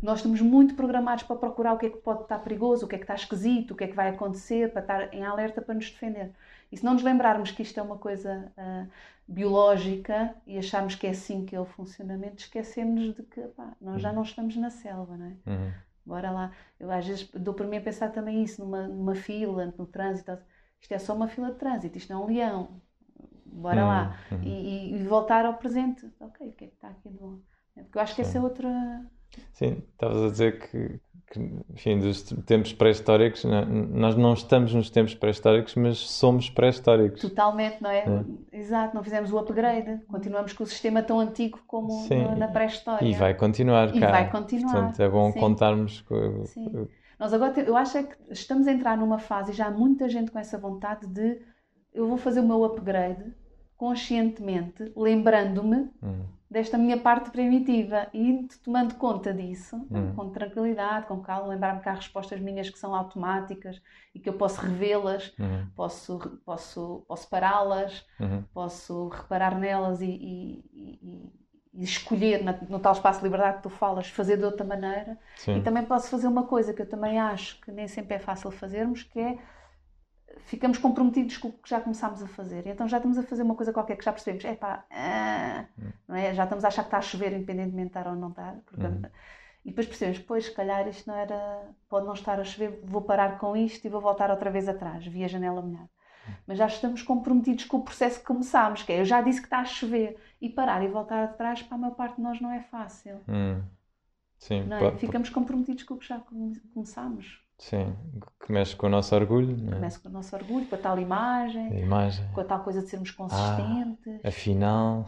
Nós 0.00 0.18
estamos 0.18 0.40
muito 0.40 0.76
programados 0.76 1.24
para 1.24 1.34
procurar 1.34 1.72
o 1.72 1.78
que 1.78 1.86
é 1.86 1.90
que 1.90 1.96
pode 1.96 2.22
estar 2.22 2.38
perigoso, 2.38 2.86
o 2.86 2.88
que 2.88 2.94
é 2.94 2.98
que 2.98 3.04
está 3.04 3.14
esquisito, 3.14 3.72
o 3.72 3.74
que 3.74 3.84
é 3.84 3.88
que 3.88 3.94
vai 3.96 4.10
acontecer, 4.10 4.72
para 4.72 4.82
estar 4.82 5.14
em 5.14 5.24
alerta 5.24 5.60
para 5.60 5.74
nos 5.74 5.90
defender. 5.90 6.30
E 6.74 6.76
se 6.76 6.84
não 6.84 6.94
nos 6.94 7.04
lembrarmos 7.04 7.52
que 7.52 7.62
isto 7.62 7.78
é 7.78 7.82
uma 7.84 7.96
coisa 7.96 8.52
uh, 8.58 8.90
biológica 9.28 10.34
e 10.44 10.58
acharmos 10.58 10.96
que 10.96 11.06
é 11.06 11.10
assim 11.10 11.46
que 11.46 11.54
é 11.54 11.60
o 11.60 11.64
funcionamento, 11.64 12.42
esquecemos 12.42 13.14
de 13.14 13.22
que 13.22 13.42
pá, 13.42 13.76
nós 13.80 14.02
já 14.02 14.08
uhum. 14.08 14.16
não 14.16 14.22
estamos 14.24 14.56
na 14.56 14.70
selva, 14.70 15.16
não 15.16 15.26
é? 15.26 15.36
Uhum. 15.46 15.72
bora 16.04 16.32
lá. 16.32 16.50
Eu 16.80 16.90
às 16.90 17.06
vezes 17.06 17.30
dou 17.30 17.54
para 17.54 17.68
mim 17.68 17.76
a 17.76 17.80
pensar 17.80 18.08
também 18.08 18.42
isso, 18.42 18.60
numa, 18.60 18.88
numa 18.88 19.14
fila, 19.14 19.72
no 19.78 19.86
trânsito. 19.86 20.36
Isto 20.80 20.94
é 20.94 20.98
só 20.98 21.14
uma 21.14 21.28
fila 21.28 21.52
de 21.52 21.58
trânsito, 21.58 21.96
isto 21.96 22.12
não 22.12 22.22
é 22.22 22.24
um 22.24 22.26
leão. 22.26 22.82
Bora 23.46 23.84
hum, 23.84 23.86
lá. 23.86 24.18
Hum. 24.32 24.42
E, 24.42 24.96
e, 24.96 25.06
voltar 25.06 25.46
ao 25.46 25.54
presente. 25.54 26.10
Ok, 26.18 26.48
o 26.48 26.52
que 26.54 26.64
é 26.64 26.66
que 26.66 26.74
está 26.74 26.88
aqui 26.88 27.08
de 27.08 27.16
bom? 27.16 27.38
Porque 27.72 27.98
eu 27.98 28.02
acho 28.02 28.16
que 28.16 28.22
essa 28.22 28.36
é 28.36 28.40
outra. 28.40 28.68
Sim, 29.52 29.80
estavas 29.92 30.24
a 30.24 30.30
dizer 30.30 30.58
que, 30.58 31.00
que, 31.30 31.40
enfim, 31.72 31.98
dos 31.98 32.22
tempos 32.22 32.72
pré-históricos, 32.72 33.44
nós 33.44 34.16
não 34.16 34.34
estamos 34.34 34.72
nos 34.72 34.90
tempos 34.90 35.14
pré-históricos, 35.14 35.74
mas 35.74 35.98
somos 35.98 36.50
pré-históricos. 36.50 37.20
Totalmente, 37.20 37.82
não 37.82 37.90
é? 37.90 37.98
é? 38.00 38.24
Exato, 38.58 38.94
não 38.94 39.02
fizemos 39.02 39.32
o 39.32 39.38
upgrade, 39.38 40.00
continuamos 40.06 40.52
com 40.52 40.64
o 40.64 40.66
sistema 40.66 41.02
tão 41.02 41.18
antigo 41.18 41.60
como 41.66 41.90
Sim, 42.06 42.36
na 42.36 42.48
pré-história. 42.48 43.04
E 43.04 43.14
vai 43.14 43.34
continuar, 43.34 43.94
e 43.94 44.00
vai 44.00 44.30
continuar. 44.30 44.72
Portanto, 44.72 45.00
é 45.00 45.08
bom 45.08 45.32
Sim. 45.32 45.40
contarmos. 45.40 46.00
Com... 46.02 46.44
Sim. 46.46 46.88
Nós 47.18 47.32
agora, 47.32 47.60
eu 47.60 47.76
acho 47.76 47.98
é 47.98 48.02
que 48.02 48.16
estamos 48.30 48.66
a 48.66 48.72
entrar 48.72 48.96
numa 48.96 49.18
fase, 49.18 49.52
e 49.52 49.54
já 49.54 49.66
há 49.66 49.70
muita 49.70 50.08
gente 50.08 50.30
com 50.30 50.38
essa 50.38 50.58
vontade 50.58 51.06
de 51.06 51.40
eu 51.92 52.08
vou 52.08 52.16
fazer 52.16 52.40
o 52.40 52.46
meu 52.46 52.64
upgrade 52.64 53.32
conscientemente, 53.84 54.92
lembrando-me 54.96 55.90
hum 56.02 56.24
desta 56.54 56.78
minha 56.78 56.96
parte 56.96 57.30
primitiva 57.30 58.06
e 58.14 58.46
tomando 58.62 58.94
conta 58.94 59.34
disso, 59.34 59.76
hum. 59.90 60.14
com 60.14 60.30
tranquilidade, 60.30 61.06
com 61.06 61.20
calma, 61.20 61.48
lembrar-me 61.48 61.80
que 61.80 61.88
há 61.88 61.94
respostas 61.94 62.38
minhas 62.38 62.70
que 62.70 62.78
são 62.78 62.94
automáticas 62.94 63.82
e 64.14 64.20
que 64.20 64.28
eu 64.28 64.34
posso 64.34 64.60
revê-las, 64.60 65.34
hum. 65.36 65.66
posso, 65.74 66.40
posso, 66.46 67.04
posso 67.08 67.28
pará-las, 67.28 68.06
hum. 68.20 68.44
posso 68.54 69.08
reparar 69.08 69.58
nelas 69.58 70.00
e, 70.00 70.06
e, 70.06 70.64
e, 70.72 71.32
e 71.74 71.82
escolher 71.82 72.44
no 72.68 72.78
tal 72.78 72.92
espaço 72.92 73.18
de 73.18 73.24
liberdade 73.24 73.56
que 73.56 73.64
tu 73.64 73.70
falas, 73.70 74.06
fazer 74.06 74.36
de 74.36 74.44
outra 74.44 74.64
maneira. 74.64 75.18
Sim. 75.34 75.56
E 75.58 75.60
também 75.60 75.84
posso 75.84 76.08
fazer 76.08 76.28
uma 76.28 76.44
coisa 76.44 76.72
que 76.72 76.82
eu 76.82 76.88
também 76.88 77.18
acho 77.18 77.60
que 77.62 77.72
nem 77.72 77.88
sempre 77.88 78.14
é 78.14 78.20
fácil 78.20 78.52
fazermos, 78.52 79.02
que 79.02 79.18
é 79.18 79.38
ficamos 80.46 80.78
comprometidos 80.78 81.36
com 81.38 81.48
o 81.48 81.52
que 81.52 81.68
já 81.68 81.80
começámos 81.80 82.22
a 82.22 82.26
fazer. 82.26 82.66
Então 82.66 82.88
já 82.88 82.98
estamos 82.98 83.18
a 83.18 83.22
fazer 83.22 83.42
uma 83.42 83.54
coisa 83.54 83.72
qualquer 83.72 83.96
que 83.96 84.04
já 84.04 84.12
percebemos, 84.12 84.44
é 84.44 84.54
pá, 84.54 84.84
ah, 84.90 85.64
não 86.06 86.16
é? 86.16 86.34
já 86.34 86.44
estamos 86.44 86.64
a 86.64 86.68
achar 86.68 86.82
que 86.82 86.88
está 86.88 86.98
a 86.98 87.02
chover 87.02 87.32
independentemente 87.32 87.92
de 87.92 87.98
estar 87.98 88.06
ou 88.08 88.16
não 88.16 88.30
estar. 88.30 88.54
Uhum. 88.54 89.02
E 89.64 89.70
depois 89.70 89.86
percebemos, 89.86 90.18
pois, 90.18 90.44
se 90.46 90.52
calhar 90.52 90.86
isto 90.88 91.08
não 91.08 91.16
era, 91.16 91.68
pode 91.88 92.04
não 92.06 92.12
estar 92.12 92.38
a 92.38 92.44
chover, 92.44 92.80
vou 92.84 93.00
parar 93.00 93.38
com 93.38 93.56
isto 93.56 93.84
e 93.86 93.88
vou 93.88 94.00
voltar 94.00 94.30
outra 94.30 94.50
vez 94.50 94.68
atrás, 94.68 95.06
via 95.06 95.26
janela 95.26 95.62
molhada. 95.62 95.88
Mas 96.46 96.58
já 96.58 96.66
estamos 96.66 97.02
comprometidos 97.02 97.64
com 97.64 97.78
o 97.78 97.82
processo 97.82 98.20
que 98.20 98.26
começámos, 98.26 98.82
que 98.82 98.92
é, 98.92 99.00
eu 99.00 99.04
já 99.04 99.22
disse 99.22 99.40
que 99.40 99.46
está 99.46 99.60
a 99.60 99.64
chover, 99.64 100.18
e 100.40 100.50
parar 100.50 100.82
e 100.82 100.88
voltar 100.88 101.24
atrás, 101.24 101.62
para 101.62 101.76
a 101.76 101.78
maior 101.78 101.94
parte 101.94 102.16
de 102.16 102.22
nós 102.22 102.40
não 102.40 102.50
é 102.50 102.60
fácil. 102.60 103.20
Hum. 103.28 103.62
Sim, 104.38 104.64
não 104.64 104.76
é? 104.76 104.96
Ficamos 104.98 105.30
comprometidos 105.30 105.84
com 105.84 105.94
o 105.94 105.98
que 105.98 106.06
já 106.06 106.20
começámos. 106.74 107.42
Sim, 107.64 107.96
que 108.44 108.52
mexe 108.52 108.76
com 108.76 108.88
o 108.88 108.90
nosso 108.90 109.14
orgulho. 109.14 109.56
Não 109.56 109.78
é? 109.78 109.80
Mexe 109.80 109.98
com 109.98 110.10
o 110.10 110.12
nosso 110.12 110.36
orgulho, 110.36 110.66
com 110.66 110.74
a 110.74 110.78
tal 110.78 110.98
imagem, 110.98 111.68
a 111.68 111.80
imagem. 111.80 112.28
com 112.34 112.42
a 112.42 112.44
tal 112.44 112.62
coisa 112.62 112.82
de 112.82 112.90
sermos 112.90 113.08
ah, 113.08 113.16
consistentes. 113.16 114.20
Ah, 114.22 114.28
afinal, 114.28 115.06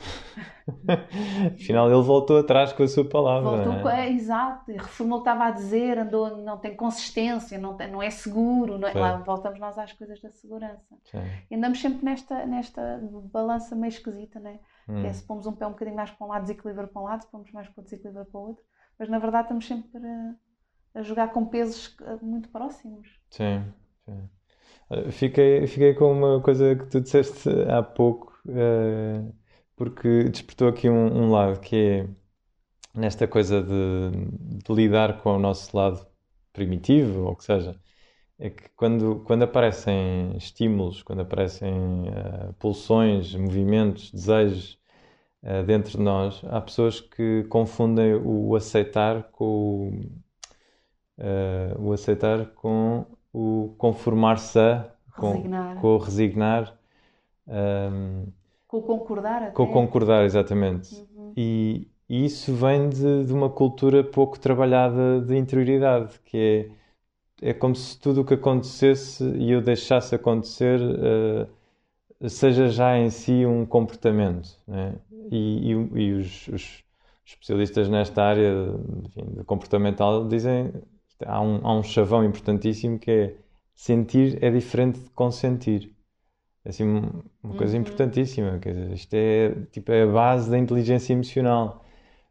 afinal 1.54 1.90
ele 1.90 2.02
voltou 2.02 2.38
atrás 2.38 2.72
com 2.72 2.82
a 2.82 2.88
sua 2.88 3.06
palavra. 3.06 3.62
Voltou, 3.62 3.90
é? 3.90 4.06
é, 4.06 4.10
exato, 4.10 4.72
reformou 4.72 5.18
o 5.18 5.22
que 5.22 5.28
estava 5.28 5.48
a 5.48 5.50
dizer, 5.50 5.98
andou, 5.98 6.34
não 6.38 6.56
tem 6.56 6.74
consistência, 6.74 7.58
não, 7.58 7.76
não 7.76 8.02
é 8.02 8.08
seguro. 8.08 8.78
Não 8.78 8.88
é, 8.88 8.94
lá 8.94 9.18
voltamos 9.18 9.60
nós 9.60 9.76
às 9.76 9.92
coisas 9.92 10.18
da 10.22 10.30
segurança. 10.30 10.96
Sim. 11.04 11.18
E 11.50 11.56
andamos 11.56 11.78
sempre 11.78 12.06
nesta, 12.06 12.46
nesta 12.46 13.02
balança 13.30 13.76
meio 13.76 13.90
esquisita, 13.90 14.40
né? 14.40 14.60
Hum. 14.88 15.04
é 15.04 15.12
se 15.12 15.22
pomos 15.22 15.46
um 15.46 15.52
pé 15.52 15.66
um 15.66 15.72
bocadinho 15.72 15.96
mais 15.96 16.10
para 16.10 16.26
um 16.26 16.30
lado, 16.30 16.42
desequilibra 16.42 16.86
para 16.86 17.02
um 17.02 17.04
lado, 17.04 17.22
se 17.22 17.30
pomos 17.30 17.52
mais 17.52 17.68
para 17.68 17.82
o 17.82 17.84
desequilibra 17.84 18.24
para 18.24 18.40
o 18.40 18.48
outro. 18.48 18.64
Mas 18.98 19.10
na 19.10 19.18
verdade 19.18 19.42
estamos 19.42 19.66
sempre 19.66 19.90
para 19.90 20.34
a 20.96 21.02
jogar 21.02 21.28
com 21.28 21.44
pesos 21.44 21.94
eh, 22.00 22.16
muito 22.22 22.48
próximos. 22.48 23.08
Sim, 23.30 23.62
sim. 24.04 24.28
Fiquei, 25.10 25.66
fiquei 25.66 25.94
com 25.94 26.12
uma 26.12 26.40
coisa 26.40 26.76
que 26.76 26.86
tu 26.86 27.00
disseste 27.00 27.50
há 27.68 27.82
pouco, 27.82 28.32
uh, 28.46 29.34
porque 29.74 30.24
despertou 30.24 30.68
aqui 30.68 30.88
um, 30.88 31.24
um, 31.24 31.30
lado 31.30 31.60
que 31.60 31.76
é 31.76 32.08
nesta 32.94 33.26
coisa 33.26 33.62
de, 33.62 34.10
de, 34.64 34.72
lidar 34.72 35.20
com 35.22 35.34
o 35.34 35.38
nosso 35.40 35.76
lado 35.76 36.06
primitivo, 36.52 37.24
ou 37.24 37.36
que 37.36 37.44
seja, 37.44 37.78
é 38.38 38.48
que 38.50 38.68
quando, 38.76 39.24
quando 39.24 39.42
aparecem 39.42 40.36
estímulos, 40.36 41.02
quando 41.02 41.22
aparecem 41.22 42.08
uh, 42.08 42.52
pulsões, 42.58 43.34
movimentos, 43.34 44.12
desejos 44.12 44.78
uh, 45.42 45.64
dentro 45.66 45.98
de 45.98 46.04
nós, 46.04 46.42
há 46.44 46.60
pessoas 46.60 47.00
que 47.00 47.44
confundem 47.50 48.14
o 48.14 48.54
aceitar 48.54 49.24
com 49.32 49.88
o 49.88 50.25
uh, 51.18 51.80
o 51.80 51.92
aceitar 51.92 52.46
com 52.54 53.04
o 53.32 53.74
conformar-se 53.76 54.58
a, 54.58 54.90
com, 55.16 55.32
resignar. 55.32 55.80
com 55.80 55.88
o 55.88 55.98
resignar. 55.98 56.78
Um, 57.46 57.52
ehm, 57.52 58.24
com 58.66 58.78
o 58.78 58.82
concordar 58.82 59.42
até. 59.42 59.50
Com 59.50 59.62
o 59.64 59.72
concordar, 59.72 60.24
exatamente. 60.24 61.06
Uhum. 61.16 61.32
E, 61.36 61.88
e, 62.08 62.24
isso 62.24 62.54
vem 62.54 62.88
de, 62.88 63.24
de, 63.24 63.32
uma 63.32 63.50
cultura 63.50 64.02
pouco 64.02 64.38
trabalhada 64.38 65.20
de 65.20 65.36
interioridade, 65.36 66.18
que 66.24 66.70
é, 67.42 67.50
é 67.50 67.52
como 67.54 67.74
se 67.74 67.98
tudo 67.98 68.22
o 68.22 68.24
que 68.24 68.34
acontecesse 68.34 69.24
e 69.36 69.52
eu 69.52 69.60
deixasse 69.60 70.14
acontecer 70.14 70.80
uh, 70.80 72.28
seja 72.28 72.68
já 72.68 72.98
em 72.98 73.10
si 73.10 73.44
um 73.46 73.64
comportamento. 73.66 74.48
Né? 74.66 74.94
E, 75.30 75.72
e, 75.72 76.00
e 76.00 76.12
os, 76.14 76.48
os, 76.48 76.84
especialistas 77.24 77.88
nesta 77.88 78.22
área 78.22 78.70
enfim, 79.04 79.42
comportamental 79.44 80.28
dizem 80.28 80.72
há 81.24 81.40
um, 81.40 81.60
há 81.66 81.74
um 81.78 81.82
chavão 81.82 82.24
importantíssimo 82.24 82.98
que 82.98 83.10
é 83.10 83.34
sentir 83.74 84.38
é 84.42 84.50
diferente 84.50 85.00
de 85.00 85.10
consentir. 85.10 85.92
É 86.64 86.70
assim, 86.70 86.84
uma 87.42 87.54
coisa 87.54 87.76
uhum. 87.76 87.82
importantíssima. 87.82 88.58
Quer 88.58 88.72
dizer, 88.72 88.92
isto 88.92 89.14
é, 89.14 89.54
tipo, 89.70 89.92
é 89.92 90.02
a 90.02 90.06
base 90.06 90.50
da 90.50 90.58
inteligência 90.58 91.12
emocional. 91.12 91.84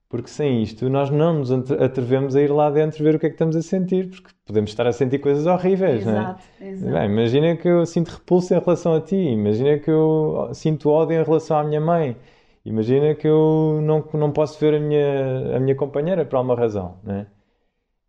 Porque 0.07 0.29
sem 0.29 0.61
isto 0.61 0.87
nós 0.89 1.09
não 1.09 1.39
nos 1.39 1.51
atrevemos 1.51 2.35
a 2.35 2.41
ir 2.41 2.51
lá 2.51 2.69
dentro 2.69 3.03
ver 3.03 3.15
o 3.15 3.19
que 3.19 3.25
é 3.25 3.29
que 3.29 3.35
estamos 3.35 3.55
a 3.55 3.61
sentir, 3.61 4.09
porque 4.09 4.29
podemos 4.45 4.69
estar 4.69 4.85
a 4.85 4.91
sentir 4.91 5.19
coisas 5.19 5.47
horríveis, 5.47 6.01
exato, 6.01 6.43
não 6.59 6.67
é? 6.67 6.69
Exato. 6.71 6.93
Bem, 6.93 7.11
imagina 7.11 7.55
que 7.57 7.67
eu 7.67 7.85
sinto 7.85 8.09
repulso 8.09 8.53
em 8.53 8.59
relação 8.59 8.93
a 8.93 9.01
ti, 9.01 9.15
imagina 9.15 9.79
que 9.79 9.89
eu 9.89 10.49
sinto 10.53 10.89
ódio 10.89 11.19
em 11.19 11.23
relação 11.23 11.57
à 11.57 11.63
minha 11.63 11.81
mãe, 11.81 12.15
imagina 12.63 13.15
que 13.15 13.27
eu 13.27 13.79
não, 13.81 14.07
não 14.13 14.31
posso 14.31 14.59
ver 14.59 14.75
a 14.75 14.79
minha, 14.79 15.57
a 15.57 15.59
minha 15.59 15.75
companheira 15.75 16.23
por 16.23 16.35
alguma 16.37 16.55
razão, 16.55 16.97
não 17.03 17.15
é? 17.15 17.27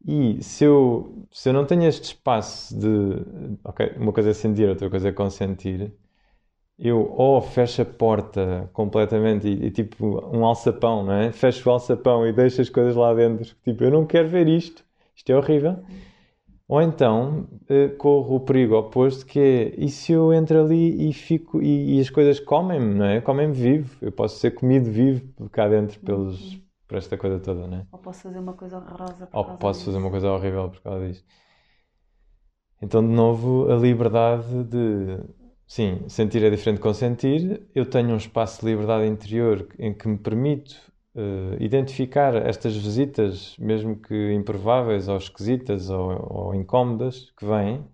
E 0.06 0.40
se 0.42 0.64
eu, 0.64 1.26
se 1.32 1.48
eu 1.48 1.52
não 1.52 1.66
tenho 1.66 1.84
este 1.84 2.04
espaço 2.04 2.78
de. 2.78 2.86
Ok, 3.64 3.94
uma 3.98 4.12
coisa 4.12 4.30
é 4.30 4.32
sentir, 4.32 4.68
outra 4.68 4.88
coisa 4.88 5.08
é 5.08 5.12
consentir. 5.12 5.92
Eu 6.78 7.12
ou 7.16 7.40
fecho 7.40 7.82
a 7.82 7.84
porta 7.84 8.70
completamente 8.72 9.48
e, 9.48 9.66
e, 9.66 9.70
tipo 9.70 10.06
um 10.32 10.44
alçapão, 10.44 11.02
não 11.04 11.12
é? 11.12 11.32
Fecho 11.32 11.68
o 11.68 11.72
alçapão 11.72 12.26
e 12.26 12.32
deixo 12.32 12.60
as 12.60 12.68
coisas 12.68 12.94
lá 12.94 13.12
dentro. 13.14 13.56
Tipo, 13.64 13.84
eu 13.84 13.90
não 13.90 14.06
quero 14.06 14.28
ver 14.28 14.46
isto. 14.48 14.84
Isto 15.14 15.32
é 15.32 15.36
horrível. 15.36 15.78
Ou 16.68 16.82
então 16.82 17.48
uh, 17.70 17.96
corro 17.96 18.36
o 18.36 18.40
perigo 18.40 18.76
oposto 18.76 19.24
que 19.26 19.40
é 19.40 19.74
e 19.78 19.88
se 19.88 20.12
eu 20.12 20.32
entro 20.32 20.60
ali 20.60 21.08
e 21.08 21.12
fico 21.12 21.62
e, 21.62 21.96
e 21.96 22.00
as 22.00 22.10
coisas 22.10 22.40
comem-me, 22.40 22.94
não 22.94 23.06
é? 23.06 23.20
Comem-me 23.20 23.54
vivo. 23.54 23.96
Eu 24.02 24.12
posso 24.12 24.38
ser 24.38 24.52
comido 24.52 24.90
vivo 24.90 25.22
cá 25.50 25.68
dentro 25.68 25.98
pelos, 26.00 26.60
por 26.86 26.96
esta 26.98 27.16
coisa 27.18 27.38
toda, 27.40 27.66
né? 27.66 27.86
Ou 27.92 27.98
posso 27.98 28.22
fazer 28.22 28.38
uma 28.38 28.54
coisa 28.54 28.76
horrorosa 28.78 29.26
por 29.26 29.38
Ou 29.38 29.44
causa 29.44 29.58
posso 29.58 29.80
disso. 29.80 29.86
fazer 29.86 29.98
uma 29.98 30.10
coisa 30.10 30.30
horrível 30.32 30.70
por 30.70 30.80
causa 30.82 31.06
disto. 31.08 31.26
Então, 32.80 33.02
de 33.06 33.12
novo, 33.12 33.70
a 33.70 33.76
liberdade 33.76 34.64
de. 34.64 35.18
Sim, 35.66 36.08
sentir 36.08 36.42
é 36.44 36.50
diferente 36.50 36.76
de 36.76 36.82
consentir. 36.82 37.66
Eu 37.74 37.86
tenho 37.88 38.10
um 38.10 38.16
espaço 38.16 38.60
de 38.60 38.66
liberdade 38.66 39.06
interior 39.06 39.66
em 39.78 39.92
que 39.92 40.06
me 40.06 40.16
permito 40.18 40.74
uh, 41.14 41.56
identificar 41.60 42.34
estas 42.36 42.76
visitas, 42.76 43.56
mesmo 43.58 43.96
que 44.00 44.32
improváveis 44.32 45.08
ou 45.08 45.16
esquisitas 45.16 45.90
ou, 45.90 46.10
ou 46.30 46.54
incómodas, 46.54 47.32
que 47.36 47.44
vêm, 47.44 47.84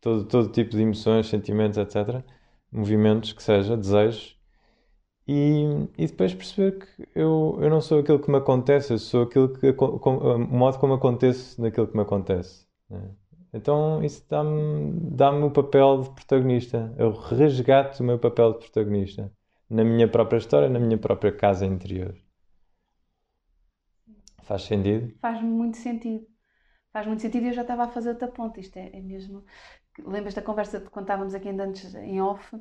todo, 0.00 0.24
todo 0.26 0.48
tipo 0.52 0.70
de 0.72 0.82
emoções, 0.82 1.26
sentimentos, 1.28 1.78
etc. 1.78 2.24
Movimentos 2.72 3.32
que 3.32 3.42
seja, 3.42 3.76
desejos, 3.76 4.35
e, 5.28 5.88
e 5.98 6.06
depois 6.06 6.32
perceber 6.34 6.78
que 6.78 7.08
eu, 7.14 7.58
eu 7.60 7.68
não 7.68 7.80
sou 7.80 8.00
aquilo 8.00 8.20
que 8.20 8.30
me 8.30 8.36
acontece, 8.36 8.92
eu 8.92 8.98
sou 8.98 9.22
aquilo 9.24 9.48
que, 9.48 9.70
o 9.70 10.38
modo 10.38 10.78
como 10.78 10.94
acontece 10.94 11.60
naquilo 11.60 11.88
que 11.88 11.96
me 11.96 12.02
acontece. 12.02 12.66
Né? 12.88 13.10
Então 13.52 14.04
isso 14.04 14.24
dá-me 14.28 14.92
dá 15.10 15.30
o 15.30 15.50
papel 15.50 16.02
de 16.02 16.10
protagonista. 16.10 16.94
Eu 16.96 17.10
resgato 17.10 18.00
o 18.00 18.04
meu 18.04 18.18
papel 18.18 18.52
de 18.52 18.58
protagonista 18.58 19.32
na 19.68 19.82
minha 19.82 20.06
própria 20.06 20.38
história, 20.38 20.68
na 20.68 20.78
minha 20.78 20.98
própria 20.98 21.32
casa 21.32 21.66
interior. 21.66 22.14
Faz 24.42 24.62
sentido? 24.62 25.12
Faz 25.20 25.42
muito 25.42 25.76
sentido. 25.76 26.24
Faz 26.92 27.04
muito 27.06 27.20
sentido 27.20 27.44
e 27.44 27.48
eu 27.48 27.52
já 27.52 27.62
estava 27.62 27.84
a 27.84 27.88
fazer 27.88 28.10
outra 28.10 28.28
ponta. 28.28 28.60
Isto 28.60 28.76
é, 28.76 28.90
é 28.92 29.00
mesmo. 29.00 29.44
Lembras 29.98 30.34
da 30.34 30.42
conversa 30.42 30.80
que 30.80 30.88
contávamos 30.88 31.34
aqui 31.34 31.48
ainda 31.48 31.64
antes 31.64 31.94
em 31.94 32.20
off? 32.20 32.56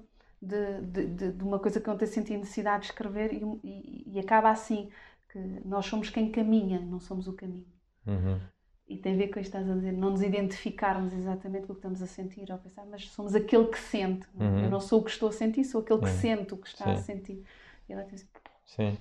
De, 0.46 1.08
de, 1.08 1.32
de, 1.32 1.44
uma 1.44 1.60
coisa 1.60 1.80
que 1.80 1.90
ontem 1.90 2.06
senti 2.06 2.38
necessidade 2.38 2.84
de 2.84 2.92
escrever 2.92 3.34
e, 3.34 3.44
e, 3.64 4.04
e, 4.14 4.20
acaba 4.20 4.50
assim, 4.50 4.90
que 5.30 5.40
nós 5.66 5.86
somos 5.86 6.10
quem 6.10 6.32
caminha, 6.32 6.80
não 6.80 7.00
somos 7.00 7.28
o 7.28 7.34
caminho. 7.34 7.68
Uhum. 8.06 8.40
E 8.88 8.98
tem 8.98 9.16
a 9.16 9.18
ver 9.18 9.30
com 9.30 9.40
isto 9.40 9.52
que 9.52 9.58
estás 9.58 9.70
a 9.70 9.74
dizer, 9.74 9.94
não 9.94 10.12
nos 10.12 10.22
identificarmos 10.22 11.12
exatamente 11.12 11.66
com 11.66 11.74
o 11.74 11.76
que 11.76 11.80
estamos 11.80 12.02
a 12.02 12.06
sentir 12.06 12.52
ou 12.52 12.58
pensar, 12.60 12.86
mas 12.86 13.10
somos 13.10 13.34
aquele 13.34 13.66
que 13.66 13.80
sente. 13.80 14.28
Uhum. 14.36 14.64
Eu 14.64 14.70
não 14.70 14.80
sou 14.80 15.02
o 15.02 15.04
que 15.04 15.10
estou 15.10 15.30
a 15.30 15.32
sentir, 15.32 15.64
sou 15.64 15.82
aquele 15.82 16.00
que 16.00 16.06
uhum. 16.06 16.18
sente 16.18 16.54
o 16.54 16.58
que 16.58 16.68
está 16.68 16.86
Sim. 16.86 16.92
a 16.92 16.98
sentir. 16.98 17.44
E 17.90 17.94
ela 17.94 18.04
assim, 18.04 18.28
Sim. 18.66 18.98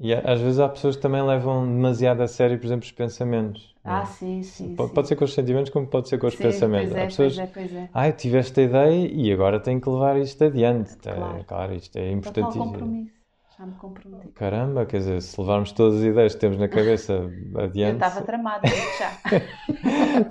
E 0.00 0.14
às 0.14 0.40
vezes 0.40 0.60
há 0.60 0.68
pessoas 0.68 0.94
que 0.94 1.02
também 1.02 1.20
levam 1.22 1.66
demasiado 1.66 2.22
a 2.22 2.28
sério, 2.28 2.56
por 2.56 2.66
exemplo, 2.66 2.84
os 2.84 2.92
pensamentos. 2.92 3.74
Ah, 3.82 4.04
sim, 4.04 4.42
sim. 4.42 4.76
Pode, 4.76 4.90
sim. 4.90 4.94
pode 4.94 5.08
ser 5.08 5.16
com 5.16 5.24
os 5.24 5.34
sentimentos, 5.34 5.72
como 5.72 5.88
pode 5.88 6.08
ser 6.08 6.18
com 6.18 6.28
os 6.28 6.34
sim, 6.34 6.42
pensamentos. 6.42 6.90
Pois 6.90 7.00
é, 7.00 7.02
há 7.02 7.06
pessoas, 7.06 7.36
pois 7.36 7.48
é, 7.48 7.52
pois 7.52 7.74
é. 7.74 7.90
Ah, 7.92 8.08
eu 8.08 8.12
tive 8.12 8.38
esta 8.38 8.62
ideia 8.62 9.08
e 9.12 9.32
agora 9.32 9.58
tenho 9.58 9.80
que 9.80 9.90
levar 9.90 10.16
isto 10.18 10.44
adiante. 10.44 10.96
Claro, 10.98 11.38
é, 11.38 11.42
claro 11.42 11.74
isto 11.74 11.96
é 11.96 12.12
importantíssimo. 12.12 12.64
compromisso. 12.64 13.18
Já 13.58 13.66
me 13.66 13.74
comprometi. 13.74 14.28
Caramba, 14.28 14.86
quer 14.86 14.98
dizer, 14.98 15.20
se 15.20 15.40
levarmos 15.40 15.72
todas 15.72 15.98
as 15.98 16.04
ideias 16.04 16.34
que 16.34 16.40
temos 16.40 16.58
na 16.58 16.68
cabeça 16.68 17.28
adiante. 17.58 18.00
Eu 18.00 18.08
estava 18.08 18.24
tramada 18.24 18.68
já. 18.68 19.10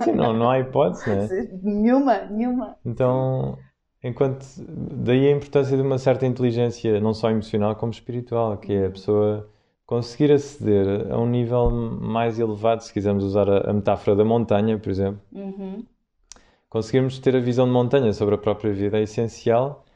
sim, 0.02 0.12
não, 0.12 0.32
não 0.32 0.48
há 0.48 0.60
hipótese, 0.60 1.10
não 1.10 1.22
é? 1.22 1.48
Nenhuma, 1.62 2.18
nenhuma. 2.24 2.76
Então. 2.84 3.58
Enquanto 4.00 4.46
daí 4.58 5.26
a 5.26 5.32
importância 5.32 5.76
de 5.76 5.82
uma 5.82 5.98
certa 5.98 6.24
inteligência, 6.24 7.00
não 7.00 7.12
só 7.12 7.30
emocional 7.30 7.74
como 7.74 7.90
espiritual, 7.90 8.56
que 8.56 8.72
é 8.72 8.86
a 8.86 8.90
pessoa 8.90 9.50
conseguir 9.88 10.30
aceder 10.30 11.10
a 11.10 11.18
um 11.18 11.26
nível 11.26 11.70
mais 11.70 12.38
elevado, 12.38 12.82
se 12.82 12.92
quisermos 12.92 13.24
usar 13.24 13.48
a, 13.48 13.70
a 13.70 13.72
metáfora 13.72 14.14
da 14.14 14.22
montanha, 14.22 14.78
por 14.78 14.90
exemplo. 14.90 15.22
Uhum. 15.32 15.82
Conseguirmos 16.68 17.18
ter 17.18 17.34
a 17.34 17.40
visão 17.40 17.64
de 17.64 17.72
montanha 17.72 18.12
sobre 18.12 18.34
a 18.34 18.38
própria 18.38 18.70
vida 18.70 18.98
é 18.98 19.02
essencial 19.04 19.86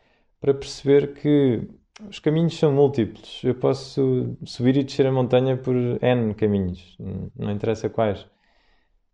para 0.41 0.55
perceber 0.55 1.13
que 1.13 1.69
os 2.09 2.19
caminhos 2.19 2.59
são 2.59 2.73
múltiplos. 2.73 3.43
Eu 3.45 3.55
posso 3.55 4.35
subir 4.47 4.79
e 4.79 4.83
descer 4.83 5.07
a 5.07 5.13
montanha 5.13 5.59
por 5.59 5.75
N 5.77 6.33
caminhos, 6.37 6.97
não 7.37 7.53
interessa 7.53 7.91
quais. 7.91 8.23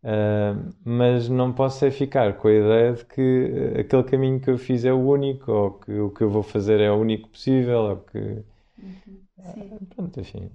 Uh, 0.04 0.72
mas 0.84 1.28
não 1.28 1.52
posso 1.52 1.84
é 1.84 1.90
ficar 1.90 2.34
com 2.34 2.46
a 2.46 2.52
ideia 2.52 2.92
de 2.92 3.04
que 3.04 3.74
aquele 3.80 4.04
caminho 4.04 4.40
que 4.40 4.48
eu 4.48 4.56
fiz 4.56 4.84
é 4.84 4.92
o 4.92 5.00
único, 5.00 5.50
ou 5.50 5.72
que 5.72 5.92
o 5.98 6.10
que 6.10 6.22
eu 6.22 6.30
vou 6.30 6.44
fazer 6.44 6.78
é 6.80 6.88
o 6.88 7.00
único 7.00 7.28
possível, 7.30 7.80
ou 7.80 7.96
que. 7.96 8.18
Uhum. 8.80 9.27
Sim. 9.54 9.74
Uh, 9.74 9.86
pronto, 9.86 10.20
enfim. 10.20 10.50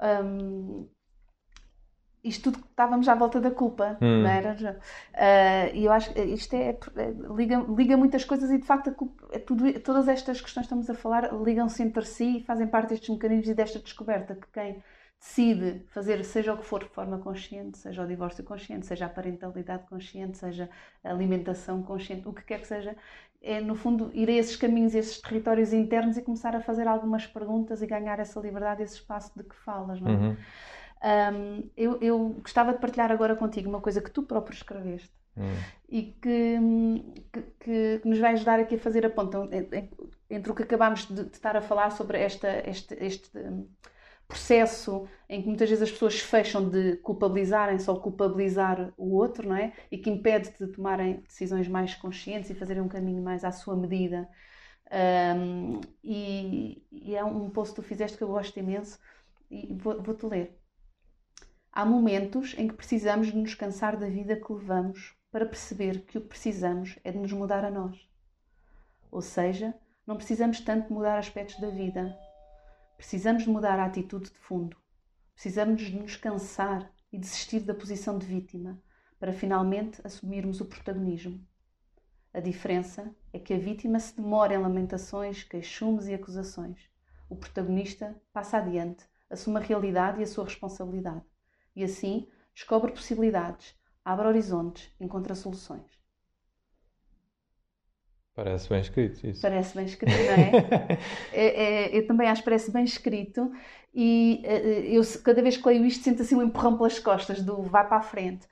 Um, 0.00 0.88
isto 2.24 2.50
tudo 2.50 2.64
estávamos 2.70 3.06
à 3.06 3.14
volta 3.14 3.38
da 3.38 3.50
culpa, 3.50 3.98
hum. 4.00 4.22
não 4.22 4.30
era? 4.30 4.80
Uh, 5.12 5.76
e 5.76 5.84
eu 5.84 5.92
acho 5.92 6.12
que 6.12 6.20
isto 6.22 6.54
é, 6.54 6.70
é, 6.70 7.14
liga, 7.36 7.64
liga 7.68 7.96
muitas 7.96 8.24
coisas 8.24 8.50
e 8.50 8.58
de 8.58 8.64
facto 8.64 8.92
culpa, 8.92 9.28
é 9.30 9.38
tudo, 9.38 9.78
todas 9.80 10.08
estas 10.08 10.40
questões 10.40 10.66
que 10.66 10.74
estamos 10.74 10.88
a 10.88 10.94
falar 10.94 11.30
ligam-se 11.34 11.82
entre 11.82 12.04
si 12.06 12.38
e 12.38 12.42
fazem 12.42 12.66
parte 12.66 12.90
destes 12.90 13.10
mecanismos 13.10 13.48
e 13.48 13.54
desta 13.54 13.78
descoberta 13.78 14.34
que 14.34 14.46
quem 14.52 14.82
decide 15.20 15.84
fazer 15.88 16.24
seja 16.24 16.54
o 16.54 16.58
que 16.58 16.64
for 16.64 16.82
de 16.82 16.90
forma 16.90 17.18
consciente, 17.18 17.78
seja 17.78 18.02
o 18.02 18.06
divórcio 18.06 18.42
consciente, 18.42 18.86
seja 18.86 19.06
a 19.06 19.08
parentalidade 19.08 19.86
consciente, 19.86 20.38
seja 20.38 20.68
a 21.02 21.10
alimentação 21.10 21.82
consciente, 21.82 22.26
o 22.26 22.32
que 22.32 22.42
quer 22.42 22.60
que 22.60 22.66
seja, 22.66 22.96
é 23.44 23.60
no 23.60 23.74
fundo 23.74 24.10
ir 24.14 24.28
a 24.28 24.32
esses 24.32 24.56
caminhos, 24.56 24.94
a 24.94 24.98
esses 24.98 25.20
territórios 25.20 25.72
internos 25.72 26.16
e 26.16 26.22
começar 26.22 26.56
a 26.56 26.60
fazer 26.60 26.88
algumas 26.88 27.26
perguntas 27.26 27.82
e 27.82 27.86
ganhar 27.86 28.18
essa 28.18 28.40
liberdade, 28.40 28.82
esse 28.82 28.94
espaço 28.94 29.30
de 29.36 29.44
que 29.44 29.54
falas, 29.54 30.00
não 30.00 30.10
é? 30.10 30.14
Uhum. 30.14 30.36
Um, 31.04 31.70
eu, 31.76 31.98
eu, 32.00 32.28
gostava 32.40 32.72
de 32.72 32.78
partilhar 32.78 33.12
agora 33.12 33.36
contigo 33.36 33.68
uma 33.68 33.80
coisa 33.80 34.00
que 34.00 34.10
tu 34.10 34.22
próprio 34.22 34.54
escreveste 34.54 35.12
uhum. 35.36 35.54
e 35.86 36.02
que, 36.22 36.58
que, 37.30 37.42
que, 38.00 38.08
nos 38.08 38.18
vai 38.18 38.32
ajudar 38.32 38.58
aqui 38.58 38.76
a 38.76 38.78
fazer 38.78 39.04
a 39.04 39.10
ponta 39.10 39.46
entre 40.30 40.50
o 40.50 40.54
que 40.54 40.62
acabámos 40.62 41.06
de, 41.06 41.24
de 41.24 41.36
estar 41.36 41.58
a 41.58 41.60
falar 41.60 41.90
sobre 41.90 42.18
esta, 42.18 42.48
este, 42.66 42.94
este 43.04 43.30
processo 44.26 45.06
em 45.28 45.40
que 45.42 45.48
muitas 45.48 45.68
vezes 45.68 45.82
as 45.82 45.90
pessoas 45.90 46.18
fecham 46.20 46.68
de 46.68 46.96
culpabilizarem-se 46.96 47.88
ou 47.90 48.00
culpabilizar 48.00 48.92
o 48.96 49.14
outro, 49.14 49.48
não 49.48 49.56
é? 49.56 49.72
E 49.90 49.98
que 49.98 50.10
impede 50.10 50.50
de 50.58 50.66
tomarem 50.68 51.16
decisões 51.26 51.68
mais 51.68 51.94
conscientes 51.94 52.50
e 52.50 52.54
fazerem 52.54 52.82
um 52.82 52.88
caminho 52.88 53.22
mais 53.22 53.44
à 53.44 53.52
sua 53.52 53.76
medida. 53.76 54.28
Um, 54.90 55.80
e, 56.02 56.86
e, 56.92 57.16
é 57.16 57.24
um 57.24 57.50
post 57.50 57.74
que 57.74 57.82
tu 57.82 57.86
fizeste 57.86 58.16
que 58.16 58.22
eu 58.22 58.28
gosto 58.28 58.56
imenso 58.58 58.98
e 59.50 59.74
vou-te 59.74 60.02
vou 60.02 60.30
ler. 60.30 60.58
Há 61.72 61.84
momentos 61.84 62.54
em 62.56 62.68
que 62.68 62.74
precisamos 62.74 63.28
de 63.28 63.36
nos 63.36 63.54
cansar 63.54 63.96
da 63.96 64.06
vida 64.06 64.36
que 64.36 64.52
levamos 64.52 65.16
para 65.30 65.46
perceber 65.46 66.04
que 66.04 66.18
o 66.18 66.20
que 66.20 66.28
precisamos 66.28 66.98
é 67.02 67.10
de 67.10 67.18
nos 67.18 67.32
mudar 67.32 67.64
a 67.64 67.70
nós. 67.70 67.98
Ou 69.10 69.20
seja, 69.20 69.74
não 70.06 70.16
precisamos 70.16 70.60
tanto 70.60 70.92
mudar 70.92 71.18
aspectos 71.18 71.58
da 71.58 71.70
vida, 71.70 72.16
Precisamos 72.96 73.42
de 73.42 73.50
mudar 73.50 73.78
a 73.78 73.84
atitude 73.84 74.30
de 74.30 74.38
fundo. 74.38 74.76
Precisamos 75.34 75.82
de 75.82 75.96
nos 75.96 76.16
cansar 76.16 76.90
e 77.12 77.18
desistir 77.18 77.60
da 77.60 77.74
posição 77.74 78.18
de 78.18 78.26
vítima 78.26 78.80
para 79.18 79.32
finalmente 79.32 80.00
assumirmos 80.04 80.60
o 80.60 80.66
protagonismo. 80.66 81.44
A 82.32 82.40
diferença 82.40 83.14
é 83.32 83.38
que 83.38 83.54
a 83.54 83.58
vítima 83.58 84.00
se 84.00 84.16
demora 84.16 84.54
em 84.54 84.58
lamentações, 84.58 85.44
queixumes 85.44 86.06
e 86.06 86.14
acusações. 86.14 86.90
O 87.28 87.36
protagonista 87.36 88.20
passa 88.32 88.58
adiante, 88.58 89.04
assume 89.30 89.58
a 89.58 89.60
realidade 89.60 90.20
e 90.20 90.24
a 90.24 90.26
sua 90.26 90.44
responsabilidade. 90.44 91.24
E 91.76 91.84
assim 91.84 92.28
descobre 92.54 92.92
possibilidades, 92.92 93.74
abre 94.04 94.26
horizontes, 94.26 94.92
encontra 95.00 95.34
soluções. 95.34 96.03
Parece 98.34 98.68
bem 98.68 98.80
escrito 98.80 99.26
isso. 99.26 99.40
Parece 99.40 99.76
bem 99.76 99.86
escrito, 99.86 100.12
não 100.12 100.34
é? 100.34 100.98
é, 101.32 101.64
é 101.92 101.98
eu 101.98 102.06
também 102.06 102.28
acho 102.28 102.42
que 102.42 102.46
parece 102.46 102.72
bem 102.72 102.84
escrito 102.84 103.52
e 103.94 104.42
eh, 104.44 104.86
eu 104.88 105.02
cada 105.22 105.40
vez 105.40 105.56
que 105.56 105.68
leio 105.68 105.84
isto 105.86 106.02
sinto 106.02 106.22
assim 106.22 106.34
um 106.34 106.42
empurrão 106.42 106.76
pelas 106.76 106.98
costas 106.98 107.40
do 107.40 107.62
vai 107.62 107.86
para 107.86 107.98
a 107.98 108.02
frente. 108.02 108.48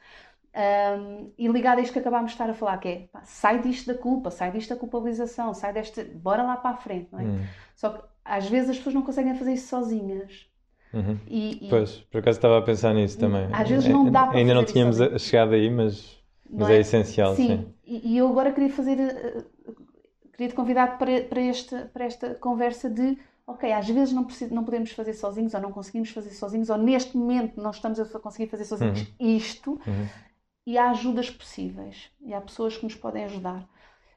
Um, 0.54 1.32
e 1.36 1.48
ligado 1.48 1.78
a 1.78 1.80
isto 1.80 1.94
que 1.94 1.98
acabámos 1.98 2.30
de 2.30 2.34
estar 2.34 2.48
a 2.48 2.54
falar, 2.54 2.76
que 2.78 2.88
é 2.88 3.08
pá, 3.10 3.22
sai 3.24 3.60
disto 3.60 3.86
da 3.92 3.98
culpa, 3.98 4.30
sai 4.30 4.52
disto 4.52 4.68
da 4.70 4.76
culpabilização, 4.76 5.52
sai 5.54 5.72
desta. 5.72 6.04
bora 6.14 6.42
lá 6.42 6.56
para 6.56 6.76
a 6.76 6.76
frente, 6.76 7.08
não 7.10 7.18
é? 7.18 7.24
Hum. 7.24 7.40
Só 7.74 7.88
que 7.88 8.04
às 8.24 8.48
vezes 8.48 8.70
as 8.70 8.76
pessoas 8.76 8.94
não 8.94 9.02
conseguem 9.02 9.34
fazer 9.34 9.54
isso 9.54 9.68
sozinhas. 9.68 10.46
Uhum. 10.92 11.18
E, 11.26 11.66
e... 11.66 11.70
Pois, 11.70 11.96
por 12.10 12.18
acaso 12.18 12.38
estava 12.38 12.58
a 12.58 12.62
pensar 12.62 12.94
nisso 12.94 13.18
também. 13.18 13.48
Às 13.50 13.68
vezes 13.68 13.88
não 13.88 14.10
dá 14.10 14.26
para 14.26 14.36
Ainda 14.36 14.54
não 14.54 14.64
tínhamos 14.64 14.98
chegado 15.18 15.54
aí, 15.54 15.70
mas 15.70 16.22
mas 16.52 16.68
é? 16.68 16.76
é? 16.76 16.80
essencial, 16.80 17.34
sim. 17.34 17.46
sim. 17.46 17.66
E, 17.84 18.12
e, 18.12 18.18
eu 18.18 18.28
agora 18.28 18.52
queria 18.52 18.70
fazer, 18.70 18.98
uh, 18.98 19.44
queria 20.32 20.48
te 20.48 20.54
convidar 20.54 20.98
para, 20.98 21.22
para, 21.22 21.40
esta, 21.40 21.90
para 21.92 22.04
esta 22.04 22.34
conversa 22.34 22.88
de, 22.88 23.18
ok, 23.46 23.72
às 23.72 23.88
vezes 23.88 24.12
não, 24.12 24.24
preciso, 24.24 24.54
não 24.54 24.64
podemos 24.64 24.92
fazer 24.92 25.14
sozinhos, 25.14 25.54
ou 25.54 25.60
não 25.60 25.72
conseguimos 25.72 26.10
fazer 26.10 26.30
sozinhos, 26.30 26.70
ou 26.70 26.78
neste 26.78 27.16
momento 27.16 27.60
não 27.60 27.70
estamos 27.70 28.00
a 28.00 28.18
conseguir 28.18 28.48
fazer 28.48 28.64
sozinhos 28.64 29.00
uhum. 29.00 29.14
isto, 29.18 29.72
uhum. 29.86 30.08
e 30.66 30.78
há 30.78 30.90
ajudas 30.90 31.30
possíveis, 31.30 32.10
e 32.20 32.32
há 32.32 32.40
pessoas 32.40 32.76
que 32.76 32.84
nos 32.84 32.94
podem 32.94 33.24
ajudar. 33.24 33.68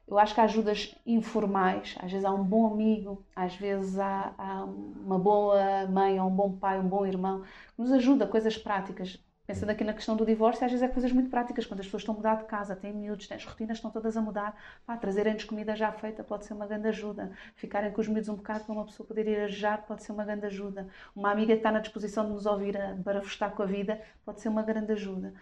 Eu 0.08 0.18
acho 0.20 0.34
que 0.34 0.40
há 0.40 0.44
ajudas 0.44 0.94
informais, 1.04 1.96
às 1.98 2.12
vezes 2.12 2.24
há 2.24 2.32
um 2.32 2.44
bom 2.44 2.72
amigo, 2.72 3.26
às 3.34 3.56
vezes 3.56 3.98
há, 3.98 4.32
há 4.38 4.64
uma 4.64 5.18
boa 5.18 5.86
mãe, 5.88 6.20
ou 6.20 6.28
um 6.28 6.34
bom 6.34 6.52
pai, 6.52 6.78
um 6.78 6.88
bom 6.88 7.04
irmão, 7.04 7.42
que 7.42 7.82
nos 7.82 7.90
ajuda, 7.90 8.24
coisas 8.26 8.56
práticas. 8.56 9.18
Pensando 9.46 9.70
aqui 9.70 9.84
na 9.84 9.94
questão 9.94 10.16
do 10.16 10.26
divórcio, 10.26 10.64
às 10.64 10.72
vezes 10.72 10.82
é 10.82 10.88
coisas 10.92 11.12
muito 11.12 11.30
práticas, 11.30 11.64
quando 11.66 11.80
as 11.80 11.86
pessoas 11.86 12.02
estão 12.02 12.14
a 12.14 12.16
mudar 12.18 12.34
de 12.36 12.44
casa, 12.46 12.74
têm 12.74 12.92
miúdos, 12.92 13.28
têm, 13.28 13.36
as 13.36 13.44
rotinas 13.44 13.78
estão 13.78 13.90
todas 13.92 14.16
a 14.16 14.20
mudar, 14.20 14.56
pá, 14.84 14.96
trazerem-nos 14.96 15.44
comida 15.44 15.76
já 15.76 15.92
feita 15.92 16.24
pode 16.24 16.44
ser 16.44 16.54
uma 16.54 16.66
grande 16.66 16.88
ajuda. 16.88 17.30
Ficarem 17.54 17.92
com 17.92 18.00
os 18.00 18.08
miúdos 18.08 18.28
um 18.28 18.34
bocado 18.36 18.64
para 18.64 18.72
uma 18.74 18.84
pessoa 18.84 19.06
poder 19.06 19.26
ir 19.28 19.36
arejar 19.36 19.86
pode 19.86 20.02
ser 20.02 20.12
uma 20.12 20.24
grande 20.24 20.46
ajuda. 20.46 20.88
Uma 21.14 21.30
amiga 21.30 21.52
que 21.52 21.60
está 21.60 21.70
na 21.70 21.78
disposição 21.80 22.24
de 22.26 22.32
nos 22.32 22.44
ouvir 22.46 22.76
a 22.80 22.94
barafustar 22.94 23.52
com 23.52 23.62
a 23.62 23.66
vida 23.66 24.00
pode 24.24 24.40
ser 24.40 24.48
uma 24.48 24.62
grande 24.62 24.92
ajuda. 24.92 25.32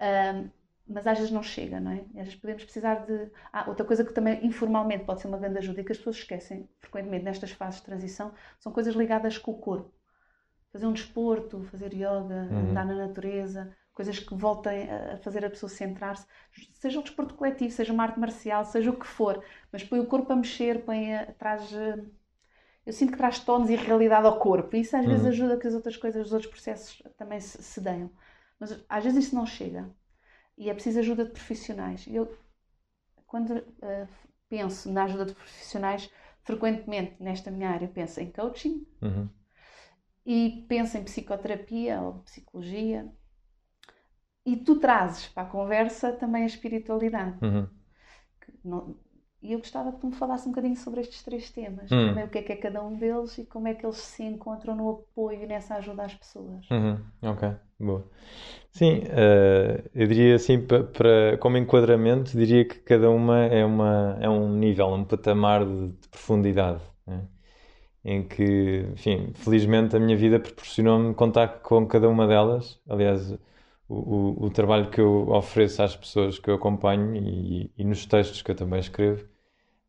Um, 0.00 0.50
mas 0.86 1.06
às 1.06 1.18
vezes 1.18 1.32
não 1.32 1.42
chega, 1.42 1.80
não 1.80 1.90
é? 1.92 2.00
Às 2.00 2.12
vezes 2.14 2.34
podemos 2.36 2.64
precisar 2.64 3.04
de. 3.06 3.30
Ah, 3.52 3.66
outra 3.68 3.84
coisa 3.84 4.04
que 4.04 4.12
também 4.12 4.44
informalmente 4.46 5.04
pode 5.04 5.20
ser 5.20 5.28
uma 5.28 5.38
grande 5.38 5.58
ajuda 5.58 5.80
e 5.80 5.84
que 5.84 5.92
as 5.92 5.98
pessoas 5.98 6.16
esquecem 6.16 6.68
frequentemente 6.80 7.24
nestas 7.24 7.50
fases 7.52 7.80
de 7.80 7.86
transição 7.86 8.32
são 8.58 8.72
coisas 8.72 8.94
ligadas 8.94 9.36
com 9.38 9.50
o 9.52 9.58
corpo 9.58 9.97
fazer 10.72 10.86
um 10.86 10.92
desporto, 10.92 11.62
fazer 11.64 11.92
yoga, 11.92 12.48
uhum. 12.50 12.70
andar 12.70 12.84
na 12.84 12.94
natureza, 12.94 13.74
coisas 13.98 14.18
que 14.18 14.34
voltem 14.34 14.88
a 14.88 15.18
fazer 15.18 15.44
a 15.44 15.50
pessoa 15.50 15.68
centrar-se, 15.68 16.24
seja 16.74 17.00
um 17.00 17.02
desporto 17.02 17.34
coletivo, 17.34 17.72
seja 17.72 17.92
uma 17.92 18.04
arte 18.04 18.20
marcial, 18.20 18.64
seja 18.64 18.90
o 18.90 18.96
que 18.96 19.06
for, 19.06 19.42
mas 19.72 19.82
põe 19.82 19.98
o 19.98 20.06
corpo 20.06 20.32
a 20.32 20.36
mexer, 20.36 20.84
põe 20.84 21.14
a, 21.14 21.32
traz. 21.32 21.72
Eh, 21.72 22.04
eu 22.86 22.92
sinto 22.92 23.10
que 23.12 23.18
traz 23.18 23.40
tonos 23.40 23.68
e 23.68 23.76
realidade 23.76 24.26
ao 24.26 24.38
corpo, 24.38 24.76
e 24.76 24.80
isso 24.80 24.96
às 24.96 25.04
uhum. 25.04 25.10
vezes 25.10 25.26
ajuda 25.26 25.58
que 25.58 25.66
as 25.66 25.74
outras 25.74 25.96
coisas, 25.96 26.26
os 26.26 26.32
outros 26.32 26.50
processos 26.50 27.02
também 27.16 27.40
se, 27.40 27.60
se 27.60 27.80
deem. 27.80 28.08
Mas 28.60 28.84
às 28.88 29.04
vezes 29.04 29.26
isso 29.26 29.34
não 29.34 29.44
chega 29.44 29.90
e 30.56 30.70
é 30.70 30.74
preciso 30.74 31.00
ajuda 31.00 31.24
de 31.24 31.32
profissionais. 31.32 32.06
Eu, 32.08 32.36
quando 33.26 33.50
uh, 33.58 34.08
penso 34.48 34.90
na 34.92 35.04
ajuda 35.04 35.26
de 35.26 35.34
profissionais, 35.34 36.10
frequentemente 36.42 37.16
nesta 37.20 37.50
minha 37.50 37.70
área 37.70 37.88
penso 37.88 38.20
em 38.20 38.30
coaching, 38.30 38.86
uhum 39.02 39.28
e 40.28 40.66
pensa 40.68 40.98
em 40.98 41.04
psicoterapia 41.04 42.02
ou 42.02 42.18
psicologia 42.18 43.10
e 44.44 44.56
tu 44.56 44.78
trazes 44.78 45.26
para 45.28 45.44
a 45.44 45.50
conversa 45.50 46.12
também 46.12 46.42
a 46.42 46.46
espiritualidade. 46.46 47.38
Uhum. 47.42 47.66
Não, 48.62 48.96
e 49.40 49.52
eu 49.52 49.58
gostava 49.58 49.90
que 49.90 50.00
tu 50.00 50.06
me 50.08 50.14
falasse 50.14 50.46
um 50.46 50.50
bocadinho 50.50 50.76
sobre 50.76 51.00
estes 51.00 51.22
três 51.22 51.50
temas. 51.50 51.90
Hum. 51.90 52.08
Também 52.08 52.24
o 52.24 52.28
que 52.28 52.38
é 52.38 52.42
que 52.42 52.52
é 52.52 52.56
cada 52.56 52.84
um 52.84 52.94
deles 52.94 53.38
e 53.38 53.46
como 53.46 53.68
é 53.68 53.74
que 53.74 53.86
eles 53.86 53.96
se 53.96 54.22
encontram 54.22 54.76
no 54.76 54.90
apoio 54.90 55.48
nessa 55.48 55.76
ajuda 55.76 56.02
às 56.02 56.14
pessoas. 56.14 56.68
Uhum. 56.70 56.98
Ok, 57.22 57.50
boa. 57.80 58.06
Sim, 58.70 58.98
uh, 58.98 59.88
eu 59.94 60.06
diria 60.06 60.34
assim, 60.34 60.60
para, 60.60 61.38
como 61.38 61.56
enquadramento, 61.56 62.36
diria 62.36 62.66
que 62.66 62.80
cada 62.80 63.08
uma 63.10 63.46
é, 63.46 63.64
uma, 63.64 64.18
é 64.20 64.28
um 64.28 64.52
nível, 64.52 64.88
um 64.88 65.04
patamar 65.04 65.64
de, 65.64 65.88
de 65.88 66.08
profundidade. 66.08 66.82
Né? 67.06 67.26
Em 68.04 68.22
que, 68.22 68.86
enfim, 68.92 69.32
felizmente 69.34 69.96
a 69.96 70.00
minha 70.00 70.16
vida 70.16 70.38
proporcionou-me 70.40 71.14
contato 71.14 71.62
com 71.62 71.86
cada 71.86 72.08
uma 72.08 72.26
delas. 72.26 72.80
Aliás, 72.88 73.32
o, 73.88 73.94
o, 73.94 74.46
o, 74.46 74.50
trabalho 74.50 74.90
que 74.90 75.00
eu 75.00 75.28
ofereço 75.30 75.82
às 75.82 75.96
pessoas 75.96 76.38
que 76.38 76.50
eu 76.50 76.54
acompanho 76.54 77.16
e, 77.16 77.70
e, 77.76 77.84
nos 77.84 78.06
textos 78.06 78.42
que 78.42 78.50
eu 78.50 78.54
também 78.54 78.80
escrevo 78.80 79.26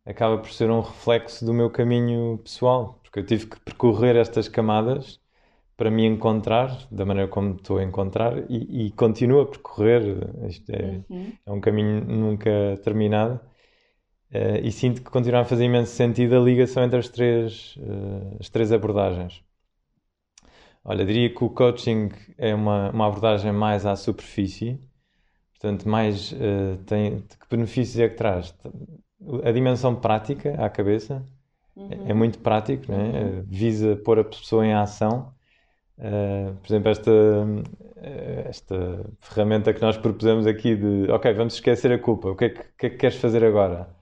acaba 0.05 0.37
por 0.37 0.49
ser 0.51 0.71
um 0.71 0.81
reflexo 0.81 1.45
do 1.45 1.53
meu 1.53 1.69
caminho 1.69 2.39
pessoal, 2.39 2.99
porque 3.03 3.19
eu 3.19 3.25
tive 3.25 3.47
que 3.47 3.59
percorrer 3.59 4.15
estas 4.15 4.47
camadas 4.47 5.19
para 5.77 5.89
me 5.91 6.05
encontrar 6.05 6.87
da 6.91 7.05
maneira 7.05 7.29
como 7.29 7.55
estou 7.55 7.77
a 7.77 7.83
encontrar 7.83 8.37
e, 8.49 8.87
e 8.87 8.91
continuo 8.91 9.41
a 9.41 9.45
percorrer. 9.45 10.29
Isto 10.47 10.71
é, 10.71 11.01
uhum. 11.09 11.31
é 11.45 11.51
um 11.51 11.61
caminho 11.61 12.03
nunca 12.05 12.49
terminado. 12.83 13.39
Uh, 14.31 14.61
e 14.63 14.71
sinto 14.71 15.01
que 15.01 15.09
continua 15.09 15.39
a 15.41 15.45
fazer 15.45 15.65
imenso 15.65 15.91
sentido 15.91 16.35
a 16.35 16.39
ligação 16.39 16.83
entre 16.83 16.99
as 16.99 17.09
três, 17.09 17.75
uh, 17.77 18.37
as 18.39 18.47
três 18.47 18.71
abordagens. 18.71 19.43
Olha, 20.85 21.03
diria 21.03 21.33
que 21.33 21.43
o 21.43 21.49
coaching 21.49 22.09
é 22.37 22.53
uma, 22.53 22.91
uma 22.91 23.07
abordagem 23.07 23.51
mais 23.51 23.87
à 23.87 23.95
superfície, 23.95 24.79
portanto, 25.53 25.89
mais 25.89 26.31
uh, 26.31 26.77
tem, 26.85 27.21
que 27.21 27.49
benefícios 27.49 27.99
é 27.99 28.07
que 28.07 28.15
traz? 28.15 28.55
A 29.43 29.51
dimensão 29.51 29.95
prática 29.95 30.53
à 30.63 30.69
cabeça 30.69 31.25
é, 31.75 31.81
uhum. 31.81 32.09
é, 32.09 32.13
muito 32.13 32.37
prático, 32.39 32.91
né? 32.91 33.43
Visa 33.47 33.95
pôr 33.97 34.19
a 34.19 34.23
pessoa 34.23 34.65
em 34.65 34.73
ação. 34.73 35.33
Por 35.97 36.67
exemplo, 36.67 36.89
esta, 36.89 37.11
esta 38.45 39.05
ferramenta 39.19 39.73
que 39.73 39.81
nós 39.81 39.97
propusemos 39.97 40.47
aqui 40.47 40.75
de 40.75 41.11
ok, 41.11 41.33
vamos 41.33 41.55
esquecer 41.55 41.91
a 41.91 41.99
culpa, 41.99 42.29
o 42.29 42.35
que 42.35 42.45
é 42.45 42.49
que, 42.49 42.63
que, 42.77 42.85
é 42.85 42.89
que 42.91 42.97
queres 42.97 43.17
fazer 43.17 43.43
agora? 43.43 43.98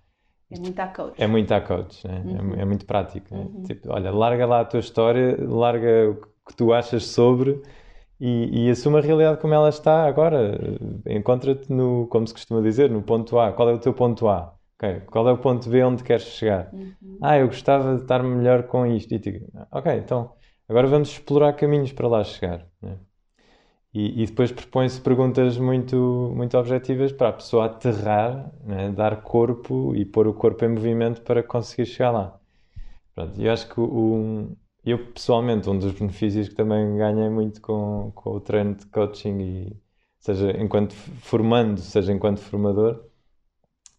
É 0.50 0.58
muito 0.58 0.80
a 0.80 0.88
coach. 0.88 1.22
É 1.22 1.28
muito 1.28 1.54
a 1.54 1.62
coach, 1.62 2.08
né? 2.08 2.24
É, 2.26 2.42
uhum. 2.42 2.56
é, 2.56 2.62
é, 2.62 2.66
muito 2.66 2.86
prático. 2.86 3.34
Né? 3.36 3.48
Uhum. 3.54 3.64
Tipo, 3.64 3.92
olha, 3.92 4.12
larga 4.12 4.46
lá 4.46 4.62
a 4.62 4.66
tua 4.66 4.80
história, 4.80 5.38
larga 5.46 6.18
que 6.48 6.56
tu 6.56 6.72
achas 6.72 7.04
sobre 7.06 7.62
e, 8.20 8.66
e 8.68 8.70
assuma 8.70 9.00
a 9.00 9.02
realidade 9.02 9.40
como 9.42 9.54
ela 9.54 9.70
está 9.70 10.06
agora. 10.06 10.58
Encontra-te 11.06 11.72
no, 11.72 12.08
como 12.08 12.26
se 12.26 12.34
costuma 12.34 12.62
dizer, 12.62 12.90
no 12.90 13.02
ponto 13.02 13.38
A. 13.40 13.52
Qual 13.52 13.70
é 13.70 13.74
o 13.74 13.80
teu 13.80 13.94
ponto 13.94 14.28
A? 14.28 14.54
Okay. 14.78 15.02
Qual 15.02 15.28
é 15.28 15.34
o 15.34 15.38
ponto 15.38 15.68
B 15.70 15.84
onde 15.84 16.04
queres 16.04 16.24
chegar? 16.24 16.70
Uhum. 16.72 17.18
Ah, 17.22 17.38
eu 17.38 17.48
gostava 17.48 17.96
de 17.96 18.04
estar 18.04 18.22
melhor 18.24 18.64
com 18.64 18.86
isto. 18.86 19.14
E 19.14 19.20
digo, 19.20 19.48
ok, 19.72 19.92
então 19.98 20.34
agora 20.70 20.88
vamos 20.88 21.10
explorar 21.10 21.54
caminhos 21.54 21.92
para 21.92 22.08
lá 22.08 22.24
chegar. 22.24 22.66
Né? 22.82 22.98
E, 23.98 24.22
e, 24.22 24.26
depois 24.28 24.52
propõe-se 24.52 25.02
perguntas 25.02 25.58
muito, 25.58 26.32
muito 26.36 26.56
objetivas 26.56 27.12
para 27.12 27.30
a 27.30 27.34
pessoa 27.34 27.66
aterrar, 27.66 28.52
né? 28.64 28.92
dar 28.92 29.24
corpo 29.24 29.96
e 29.96 30.06
pôr 30.06 30.28
o 30.28 30.36
corpo 30.36 30.64
em 30.64 30.68
movimento 30.68 31.24
para 31.24 31.42
conseguir 31.42 31.88
chegar 31.88 32.12
lá. 32.12 32.40
Pronto, 33.16 33.42
eu 33.42 33.52
acho 33.52 33.68
que 33.68 33.80
o, 33.82 34.56
eu, 34.86 35.00
pessoalmente, 35.12 35.68
um 35.68 35.80
dos 35.80 35.94
benefícios 35.94 36.48
que 36.48 36.54
também 36.54 36.96
ganhei 36.96 37.28
muito 37.28 37.60
com, 37.60 38.12
com 38.14 38.36
o 38.36 38.40
treino 38.40 38.76
de 38.76 38.86
coaching, 38.86 39.40
e, 39.42 39.78
seja 40.20 40.52
enquanto 40.62 40.94
formando, 40.94 41.80
seja 41.80 42.14
enquanto 42.14 42.40
formador, 42.40 43.04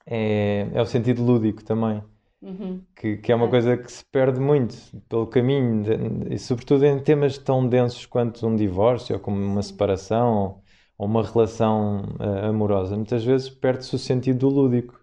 é, 0.07 0.69
é 0.75 0.81
o 0.81 0.87
sentido 0.87 1.25
lúdico 1.25 1.65
também. 1.65 2.05
Uhum. 2.41 2.83
Que, 2.95 3.17
que 3.17 3.33
é 3.33 3.35
uma 3.35 3.47
é. 3.47 3.51
coisa 3.51 3.77
que 3.77 3.91
se 3.91 4.05
perde 4.05 4.39
muito 4.39 4.77
pelo 5.09 5.27
caminho, 5.27 5.83
de, 5.83 6.35
e 6.35 6.39
sobretudo 6.39 6.85
em 6.85 6.99
temas 7.01 7.37
tão 7.37 7.69
densos 7.69 8.07
quanto 8.07 8.47
um 8.47 8.55
divórcio, 8.55 9.17
ou 9.17 9.21
como 9.21 9.37
uma 9.37 9.63
separação, 9.63 10.63
ou 10.97 11.07
uma 11.07 11.23
relação 11.23 12.03
uh, 12.21 12.47
amorosa. 12.49 12.97
Muitas 12.97 13.25
vezes 13.25 13.49
perde-se 13.49 13.95
o 13.95 13.99
sentido 13.99 14.39
do 14.41 14.49
lúdico. 14.49 14.99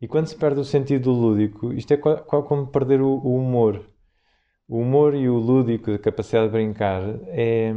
E 0.00 0.06
quando 0.06 0.28
se 0.28 0.36
perde 0.36 0.60
o 0.60 0.64
sentido 0.64 1.04
do 1.04 1.12
lúdico, 1.12 1.72
isto 1.72 1.92
é 1.92 1.96
quase 1.96 2.46
como 2.46 2.66
perder 2.68 3.00
o, 3.00 3.08
o 3.08 3.36
humor. 3.36 3.84
O 4.68 4.78
humor 4.80 5.14
e 5.14 5.28
o 5.28 5.36
lúdico, 5.38 5.90
a 5.90 5.98
capacidade 5.98 6.46
de 6.46 6.52
brincar, 6.52 7.02
é, 7.28 7.72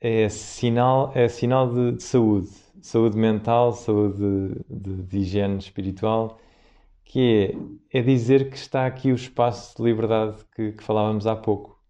é 0.00 0.28
sinal, 0.28 1.12
é 1.14 1.28
sinal 1.28 1.72
de, 1.72 1.92
de 1.92 2.02
saúde. 2.02 2.50
Saúde 2.82 3.16
mental, 3.16 3.72
saúde 3.72 4.18
de, 4.68 5.02
de, 5.02 5.18
higiene 5.18 5.58
espiritual, 5.58 6.38
que 7.06 7.54
é, 7.92 7.98
é 7.98 8.02
dizer 8.02 8.50
que 8.50 8.56
está 8.56 8.84
aqui 8.84 9.10
o 9.12 9.14
espaço 9.14 9.76
de 9.76 9.82
liberdade 9.82 10.44
que, 10.54 10.72
que 10.72 10.82
falávamos 10.82 11.26
há 11.26 11.34
pouco. 11.34 11.80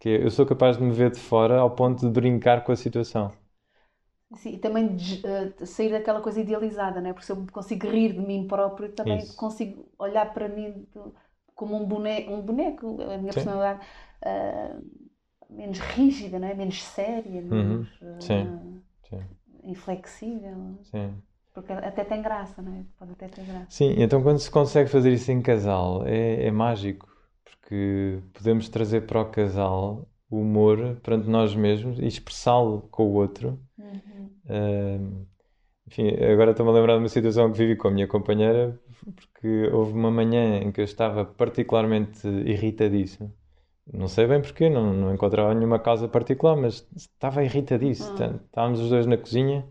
Que 0.00 0.08
eu 0.08 0.30
sou 0.30 0.46
capaz 0.46 0.76
de 0.76 0.82
me 0.82 0.90
ver 0.90 1.10
de 1.10 1.18
fora 1.18 1.60
ao 1.60 1.70
ponto 1.70 2.00
de 2.00 2.10
brincar 2.10 2.64
com 2.64 2.72
a 2.72 2.76
situação. 2.76 3.30
Sim, 4.36 4.54
e 4.54 4.58
também 4.58 4.94
de, 4.94 5.22
uh, 5.26 5.66
sair 5.66 5.90
daquela 5.90 6.20
coisa 6.20 6.40
idealizada, 6.40 7.00
não 7.00 7.10
é? 7.10 7.12
Porque 7.12 7.26
se 7.26 7.32
eu 7.32 7.46
consigo 7.50 7.88
rir 7.88 8.12
de 8.12 8.20
mim 8.20 8.46
próprio, 8.46 8.92
também 8.92 9.18
Isso. 9.18 9.36
consigo 9.36 9.90
olhar 9.98 10.32
para 10.32 10.48
mim 10.48 10.86
como 11.54 11.76
um 11.76 11.86
boneco, 11.86 12.32
um 12.32 12.42
boneco 12.42 13.00
a 13.02 13.18
minha 13.18 13.32
Sim. 13.32 13.40
personalidade 13.40 13.86
uh, 14.24 14.84
menos 15.50 15.78
rígida, 15.78 16.38
não 16.38 16.48
é? 16.48 16.54
menos 16.54 16.82
séria, 16.82 17.40
uhum. 17.40 17.48
menos 17.48 18.00
uhum. 18.00 18.20
Sim. 18.20 18.42
Uh, 19.12 19.22
inflexível. 19.64 20.78
Sim. 20.82 21.14
Porque 21.58 21.72
até 21.72 22.04
tem 22.04 22.22
graça, 22.22 22.62
não 22.62 22.72
é? 22.72 22.84
Pode 22.96 23.12
até 23.12 23.26
ter 23.26 23.44
graça. 23.44 23.66
Sim, 23.68 23.94
então 23.98 24.22
quando 24.22 24.38
se 24.38 24.50
consegue 24.50 24.88
fazer 24.88 25.12
isso 25.12 25.32
em 25.32 25.42
casal 25.42 26.06
é, 26.06 26.46
é 26.46 26.50
mágico, 26.52 27.08
porque 27.44 28.20
podemos 28.32 28.68
trazer 28.68 29.06
para 29.06 29.20
o 29.20 29.24
casal 29.24 30.08
o 30.30 30.40
humor 30.40 31.00
perante 31.02 31.28
nós 31.28 31.56
mesmos 31.56 31.98
e 31.98 32.06
expressá-lo 32.06 32.82
com 32.92 33.06
o 33.06 33.14
outro. 33.14 33.58
Uhum. 33.76 34.30
Uh, 34.44 35.26
enfim, 35.88 36.08
agora 36.32 36.52
estou-me 36.52 36.70
a 36.70 36.74
lembrar 36.74 36.92
de 36.94 37.00
uma 37.00 37.08
situação 37.08 37.50
que 37.50 37.58
vivi 37.58 37.74
com 37.74 37.88
a 37.88 37.90
minha 37.90 38.06
companheira 38.06 38.78
porque 39.16 39.68
houve 39.72 39.94
uma 39.94 40.12
manhã 40.12 40.60
em 40.60 40.70
que 40.70 40.80
eu 40.80 40.84
estava 40.84 41.24
particularmente 41.24 42.28
irritadíssimo. 42.28 43.34
Não 43.92 44.06
sei 44.06 44.26
bem 44.26 44.40
porquê, 44.40 44.68
não, 44.68 44.92
não 44.92 45.12
encontrava 45.12 45.52
nenhuma 45.54 45.78
causa 45.78 46.06
particular, 46.06 46.56
mas 46.56 46.86
estava 46.94 47.42
irritadíssimo. 47.42 48.16
Hum. 48.22 48.38
Estávamos 48.46 48.80
os 48.80 48.90
dois 48.90 49.06
na 49.06 49.16
cozinha 49.16 49.66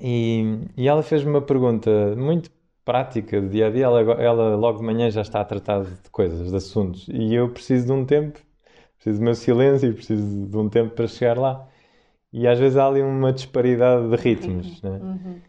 e, 0.00 0.58
e 0.76 0.88
ela 0.88 1.02
fez-me 1.02 1.30
uma 1.30 1.42
pergunta 1.42 2.14
muito 2.16 2.50
prática 2.84 3.40
do 3.40 3.48
dia 3.48 3.66
a 3.66 3.70
dia. 3.70 3.84
Ela, 3.84 4.00
ela 4.22 4.56
logo 4.56 4.78
de 4.78 4.84
manhã 4.84 5.10
já 5.10 5.22
está 5.22 5.40
a 5.40 5.44
tratar 5.44 5.84
de 5.84 6.10
coisas, 6.10 6.50
de 6.50 6.56
assuntos, 6.56 7.06
e 7.08 7.34
eu 7.34 7.50
preciso 7.50 7.86
de 7.86 7.92
um 7.92 8.04
tempo, 8.04 8.38
preciso 8.96 9.18
do 9.18 9.24
meu 9.24 9.34
silêncio, 9.34 9.92
preciso 9.94 10.46
de 10.46 10.56
um 10.56 10.68
tempo 10.68 10.94
para 10.94 11.06
chegar 11.06 11.38
lá. 11.38 11.68
E 12.32 12.46
às 12.46 12.58
vezes 12.58 12.76
há 12.76 12.86
ali 12.86 13.02
uma 13.02 13.32
disparidade 13.32 14.08
de 14.08 14.16
ritmos. 14.16 14.82
Uhum. 14.82 14.90
Né? 14.90 14.98
Uhum. 15.02 15.40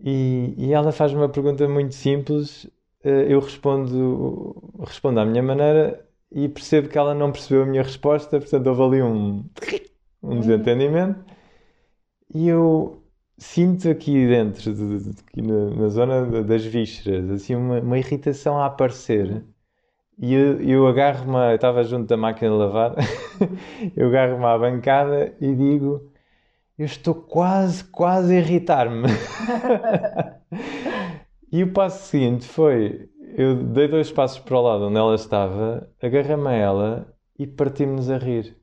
E, 0.00 0.54
e 0.56 0.72
ela 0.72 0.92
faz 0.92 1.12
uma 1.12 1.28
pergunta 1.28 1.68
muito 1.68 1.94
simples, 1.94 2.70
eh, 3.02 3.26
eu 3.28 3.40
respondo, 3.40 4.54
respondo 4.86 5.18
à 5.20 5.24
minha 5.24 5.42
maneira 5.42 6.04
e 6.30 6.48
percebo 6.48 6.88
que 6.88 6.96
ela 6.96 7.14
não 7.14 7.32
percebeu 7.32 7.64
a 7.64 7.66
minha 7.66 7.82
resposta, 7.82 8.38
portanto 8.38 8.66
houve 8.68 8.82
ali 8.82 9.02
um, 9.02 9.44
um 10.22 10.40
desentendimento. 10.40 11.24
E 12.32 12.48
eu 12.48 12.97
sinto 13.38 13.88
aqui 13.88 14.26
dentro, 14.26 14.74
de, 14.74 14.98
de, 14.98 15.10
aqui 15.20 15.40
na, 15.40 15.70
na, 15.70 15.88
zona 15.88 16.42
das 16.42 16.64
vísceras, 16.64 17.30
assim 17.30 17.54
uma, 17.54 17.80
uma 17.80 17.98
irritação 17.98 18.58
a 18.58 18.66
aparecer. 18.66 19.44
E 20.18 20.34
eu, 20.34 20.60
eu 20.60 20.86
agarro-me, 20.88 21.52
eu 21.52 21.54
estava 21.54 21.84
junto 21.84 22.08
da 22.08 22.16
máquina 22.16 22.50
de 22.50 22.56
lavar, 22.56 22.96
eu 23.96 24.08
agarro-me 24.08 24.44
à 24.44 24.58
bancada 24.58 25.34
e 25.40 25.54
digo: 25.54 26.10
eu 26.78 26.86
estou 26.86 27.14
quase, 27.14 27.84
quase 27.84 28.36
a 28.36 28.38
irritar-me. 28.38 29.08
e 31.50 31.62
o 31.62 31.72
passo 31.72 32.08
seguinte 32.08 32.46
foi: 32.46 33.08
eu 33.36 33.54
dei 33.56 33.88
dois 33.88 34.10
passos 34.10 34.40
para 34.40 34.56
o 34.56 34.62
lado 34.62 34.86
onde 34.86 34.96
ela 34.98 35.14
estava, 35.14 35.88
agarrei-me 36.02 36.48
a 36.48 36.52
ela 36.52 37.14
e 37.38 37.46
partimos-nos 37.46 38.10
a 38.10 38.18
rir. 38.18 38.56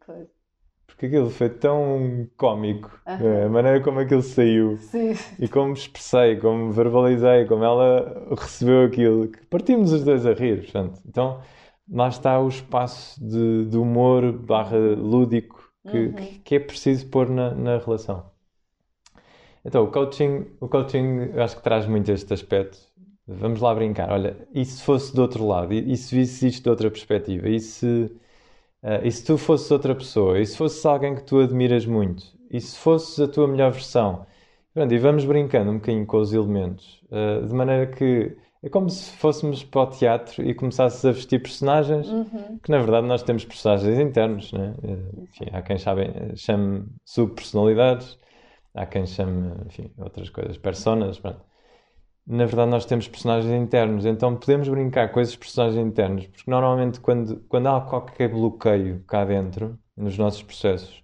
Porque 0.95 1.07
aquilo 1.07 1.29
foi 1.29 1.49
tão 1.49 2.25
cómico, 2.37 2.89
uhum. 3.05 3.45
a 3.45 3.49
maneira 3.49 3.81
como 3.81 3.99
aquilo 3.99 4.21
saiu 4.21 4.77
sim, 4.77 5.13
e 5.37 5.45
como 5.45 5.73
expressei, 5.73 6.37
como 6.37 6.71
verbalizei, 6.71 7.45
como 7.45 7.65
ela 7.65 8.29
recebeu 8.31 8.85
aquilo, 8.85 9.27
que 9.27 9.45
partimos 9.47 9.91
os 9.91 10.05
dois 10.05 10.25
a 10.25 10.33
rir. 10.33 10.61
Portanto. 10.61 11.01
Então 11.05 11.41
lá 11.91 12.07
está 12.07 12.39
o 12.39 12.47
espaço 12.47 13.21
de, 13.23 13.65
de 13.65 13.77
humor 13.77 14.31
barra 14.31 14.77
lúdico 14.77 15.69
que, 15.89 15.97
uhum. 15.97 16.39
que 16.43 16.55
é 16.55 16.59
preciso 16.59 17.07
pôr 17.07 17.29
na, 17.29 17.53
na 17.53 17.77
relação. 17.77 18.25
Então, 19.63 19.83
o 19.83 19.91
coaching, 19.91 20.45
o 20.59 20.67
coaching 20.67 21.31
acho 21.37 21.57
que 21.57 21.63
traz 21.63 21.87
muito 21.87 22.11
este 22.11 22.33
aspecto. 22.33 22.77
Vamos 23.27 23.59
lá 23.59 23.73
brincar. 23.73 24.11
Olha, 24.11 24.37
e 24.53 24.63
se 24.63 24.83
fosse 24.83 25.15
do 25.15 25.21
outro 25.21 25.45
lado? 25.45 25.73
E 25.73 25.97
se 25.97 26.15
visse 26.15 26.47
isto 26.47 26.63
de 26.63 26.69
outra 26.69 26.91
perspectiva? 26.91 27.49
E 27.49 27.59
se, 27.59 28.11
uh, 28.85 29.05
e 29.05 29.11
se 29.11 29.25
tu 29.25 29.37
fosses 29.37 29.69
outra 29.71 29.95
pessoa? 29.95 30.39
E 30.39 30.45
se 30.45 30.55
fosses 30.55 30.85
alguém 30.85 31.15
que 31.15 31.23
tu 31.23 31.39
admiras 31.39 31.85
muito? 31.85 32.23
E 32.49 32.61
se 32.61 32.77
fosses 32.77 33.19
a 33.19 33.27
tua 33.27 33.47
melhor 33.47 33.71
versão? 33.71 34.25
Pronto, 34.73 34.93
e 34.93 34.97
vamos 34.97 35.25
brincando 35.25 35.71
um 35.71 35.75
bocadinho 35.75 36.05
com 36.05 36.17
os 36.17 36.33
elementos, 36.33 37.01
uh, 37.11 37.45
de 37.45 37.53
maneira 37.53 37.87
que 37.87 38.37
é 38.63 38.69
como 38.69 38.89
se 38.89 39.11
fôssemos 39.17 39.63
para 39.63 39.81
o 39.81 39.87
teatro 39.87 40.43
e 40.43 40.53
começássemos 40.53 41.05
a 41.05 41.11
vestir 41.11 41.39
personagens, 41.39 42.07
uhum. 42.07 42.59
que 42.63 42.71
na 42.71 42.79
verdade 42.79 43.05
nós 43.05 43.21
temos 43.21 43.45
personagens 43.45 43.99
internos, 43.99 44.51
né? 44.51 44.73
Enfim, 45.21 45.45
há 45.53 45.61
quem 45.61 45.77
chame, 45.77 46.35
chame 46.35 46.85
subpersonalidades, 47.05 48.17
há 48.73 48.85
quem 48.87 49.05
chame, 49.05 49.53
enfim, 49.67 49.91
outras 49.99 50.29
coisas, 50.29 50.57
personas, 50.57 51.19
pronto. 51.19 51.41
Na 52.27 52.45
verdade 52.45 52.71
nós 52.71 52.85
temos 52.85 53.07
personagens 53.07 53.53
internos, 53.53 54.05
então 54.05 54.35
podemos 54.35 54.67
brincar 54.67 55.11
com 55.11 55.19
esses 55.19 55.35
personagens 55.35 55.85
internos, 55.85 56.25
porque 56.25 56.49
normalmente 56.49 56.99
quando, 56.99 57.37
quando 57.47 57.67
há 57.67 57.81
qualquer 57.81 58.29
bloqueio 58.29 59.03
cá 59.07 59.23
dentro, 59.23 59.77
nos 59.95 60.17
nossos 60.17 60.41
processos, 60.41 61.03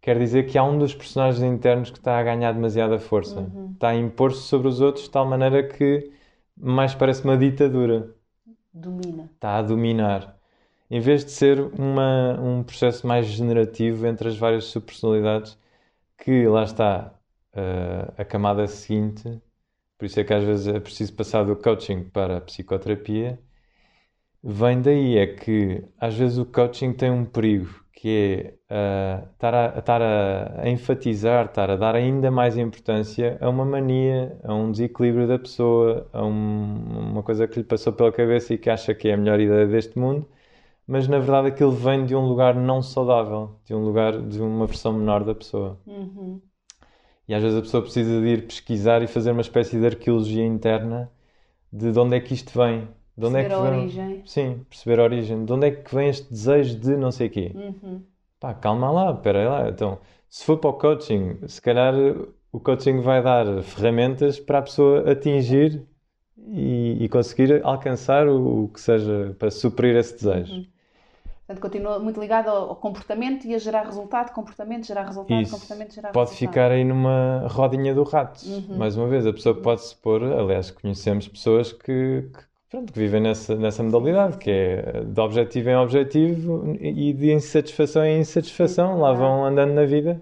quer 0.00 0.18
dizer 0.18 0.46
que 0.46 0.56
há 0.56 0.64
um 0.64 0.78
dos 0.78 0.94
personagens 0.94 1.42
internos 1.42 1.90
que 1.90 1.98
está 1.98 2.18
a 2.18 2.22
ganhar 2.22 2.52
demasiada 2.52 2.98
força, 2.98 3.40
uhum. 3.40 3.72
está 3.74 3.88
a 3.88 3.94
impor-se 3.96 4.42
sobre 4.42 4.68
os 4.68 4.80
outros 4.80 5.04
de 5.04 5.10
tal 5.10 5.26
maneira 5.26 5.62
que 5.62 6.10
mais 6.56 6.94
parece 6.94 7.22
uma 7.22 7.36
ditadura. 7.36 8.14
Domina. 8.72 9.28
Está 9.34 9.58
a 9.58 9.62
dominar. 9.62 10.36
Em 10.90 11.00
vez 11.00 11.24
de 11.24 11.32
ser 11.32 11.60
uma, 11.60 12.40
um 12.40 12.62
processo 12.62 13.06
mais 13.06 13.26
generativo 13.26 14.06
entre 14.06 14.28
as 14.28 14.36
várias 14.36 14.64
subpersonalidades, 14.64 15.58
que 16.16 16.46
lá 16.46 16.62
está 16.62 17.12
uh, 17.54 18.12
a 18.16 18.24
camada 18.24 18.66
seguinte, 18.66 19.40
por 19.98 20.06
isso 20.06 20.20
é 20.20 20.24
que 20.24 20.34
às 20.34 20.44
vezes 20.44 20.68
é 20.68 20.80
preciso 20.80 21.14
passar 21.14 21.44
do 21.44 21.56
coaching 21.56 22.04
para 22.04 22.38
a 22.38 22.40
psicoterapia, 22.40 23.38
vem 24.42 24.80
daí, 24.80 25.18
é 25.18 25.26
que 25.26 25.84
às 26.00 26.14
vezes 26.14 26.38
o 26.38 26.46
coaching 26.46 26.92
tem 26.92 27.10
um 27.10 27.24
perigo, 27.24 27.68
que 27.92 28.56
é 28.70 29.22
uh, 29.24 29.32
estar, 29.32 29.54
a, 29.54 29.78
estar 29.78 30.02
a, 30.02 30.68
enfatizar, 30.68 31.46
estar 31.46 31.70
a 31.70 31.76
dar 31.76 31.94
ainda 31.94 32.30
mais 32.30 32.56
importância 32.56 33.38
a 33.40 33.48
uma 33.48 33.64
mania, 33.64 34.38
a 34.44 34.54
um 34.54 34.70
desequilíbrio 34.70 35.26
da 35.26 35.38
pessoa, 35.38 36.08
a 36.12 36.24
um, 36.24 37.10
uma 37.12 37.22
coisa 37.22 37.48
que 37.48 37.58
lhe 37.58 37.64
passou 37.64 37.92
pela 37.92 38.12
cabeça 38.12 38.54
e 38.54 38.58
que 38.58 38.70
acha 38.70 38.94
que 38.94 39.08
é 39.08 39.14
a 39.14 39.16
melhor 39.16 39.40
ideia 39.40 39.66
deste 39.66 39.98
mundo, 39.98 40.28
mas 40.86 41.08
na 41.08 41.18
verdade 41.18 41.48
aquilo 41.48 41.72
vem 41.72 42.04
de 42.04 42.14
um 42.14 42.26
lugar 42.28 42.54
não 42.54 42.82
saudável, 42.82 43.58
de 43.64 43.74
um 43.74 43.82
lugar 43.84 44.20
de 44.22 44.40
uma 44.40 44.66
versão 44.66 44.92
menor 44.92 45.24
da 45.24 45.34
pessoa. 45.34 45.80
Uhum. 45.86 46.40
E 47.28 47.34
às 47.34 47.42
vezes 47.42 47.58
a 47.58 47.62
pessoa 47.62 47.82
precisa 47.82 48.20
de 48.20 48.26
ir 48.26 48.46
pesquisar 48.46 49.02
e 49.02 49.06
fazer 49.06 49.32
uma 49.32 49.40
espécie 49.40 49.78
de 49.78 49.86
arqueologia 49.86 50.44
interna 50.44 51.10
de, 51.72 51.90
de 51.92 51.98
onde 51.98 52.16
é 52.16 52.20
que 52.20 52.34
isto 52.34 52.56
vem, 52.56 52.88
de 53.16 53.26
onde 53.26 53.34
perceber 53.34 53.38
é 53.38 53.48
que 53.48 53.48
vem... 53.48 53.58
a 53.58 53.78
origem. 53.78 54.22
Sim, 54.26 54.66
perceber 54.68 55.00
a 55.00 55.04
origem. 55.04 55.44
De 55.44 55.52
onde 55.52 55.66
é 55.66 55.70
que 55.70 55.94
vem 55.94 56.08
este 56.08 56.30
desejo 56.30 56.78
de 56.78 56.96
não 56.96 57.10
sei 57.10 57.28
quê? 57.28 57.52
Uhum. 57.54 58.02
Pá, 58.38 58.54
calma 58.54 58.90
lá, 58.90 59.12
espera 59.12 59.48
lá. 59.48 59.68
Então, 59.68 59.98
se 60.28 60.44
for 60.44 60.58
para 60.58 60.70
o 60.70 60.74
coaching, 60.74 61.38
se 61.48 61.60
calhar 61.60 61.94
o 62.52 62.60
coaching 62.60 63.00
vai 63.00 63.22
dar 63.22 63.62
ferramentas 63.62 64.38
para 64.38 64.58
a 64.58 64.62
pessoa 64.62 65.10
atingir 65.10 65.82
e, 66.38 67.04
e 67.04 67.08
conseguir 67.08 67.60
alcançar 67.64 68.28
o, 68.28 68.64
o, 68.64 68.68
que 68.68 68.80
seja 68.80 69.34
para 69.38 69.50
suprir 69.50 69.96
esse 69.96 70.14
desejo. 70.14 70.54
Uhum. 70.54 70.66
Portanto, 71.46 71.62
continua 71.62 72.00
muito 72.00 72.18
ligado 72.18 72.48
ao, 72.48 72.74
comportamento 72.74 73.46
e 73.46 73.54
a 73.54 73.58
gerar 73.58 73.84
resultado, 73.84 74.32
comportamento, 74.32 74.84
gerar 74.84 75.04
resultado, 75.04 75.40
Isso. 75.40 75.52
comportamento, 75.52 75.94
gerar 75.94 76.10
pode 76.10 76.30
resultado. 76.30 76.52
ficar 76.52 76.70
aí 76.72 76.82
numa 76.84 77.46
rodinha 77.48 77.94
do 77.94 78.02
rato. 78.02 78.44
Uhum. 78.44 78.76
Mais 78.76 78.96
uma 78.96 79.06
vez, 79.06 79.24
a 79.24 79.32
pessoa 79.32 79.54
pode 79.54 79.82
se 79.82 79.94
pôr, 79.94 80.24
aliás, 80.24 80.72
conhecemos 80.72 81.28
pessoas 81.28 81.72
que, 81.72 82.28
que 82.32 82.42
pronto, 82.68 82.92
que 82.92 82.98
vivem 82.98 83.20
nessa, 83.20 83.54
nessa 83.54 83.80
modalidade, 83.80 84.38
que 84.38 84.50
é 84.50 85.04
de 85.04 85.20
objetivo 85.20 85.70
em 85.70 85.76
objetivo 85.76 86.76
e 86.80 87.12
de 87.12 87.32
insatisfação 87.32 88.04
em 88.04 88.18
insatisfação, 88.18 88.98
lá 88.98 89.12
vão 89.12 89.44
andando 89.44 89.72
na 89.72 89.84
vida, 89.84 90.20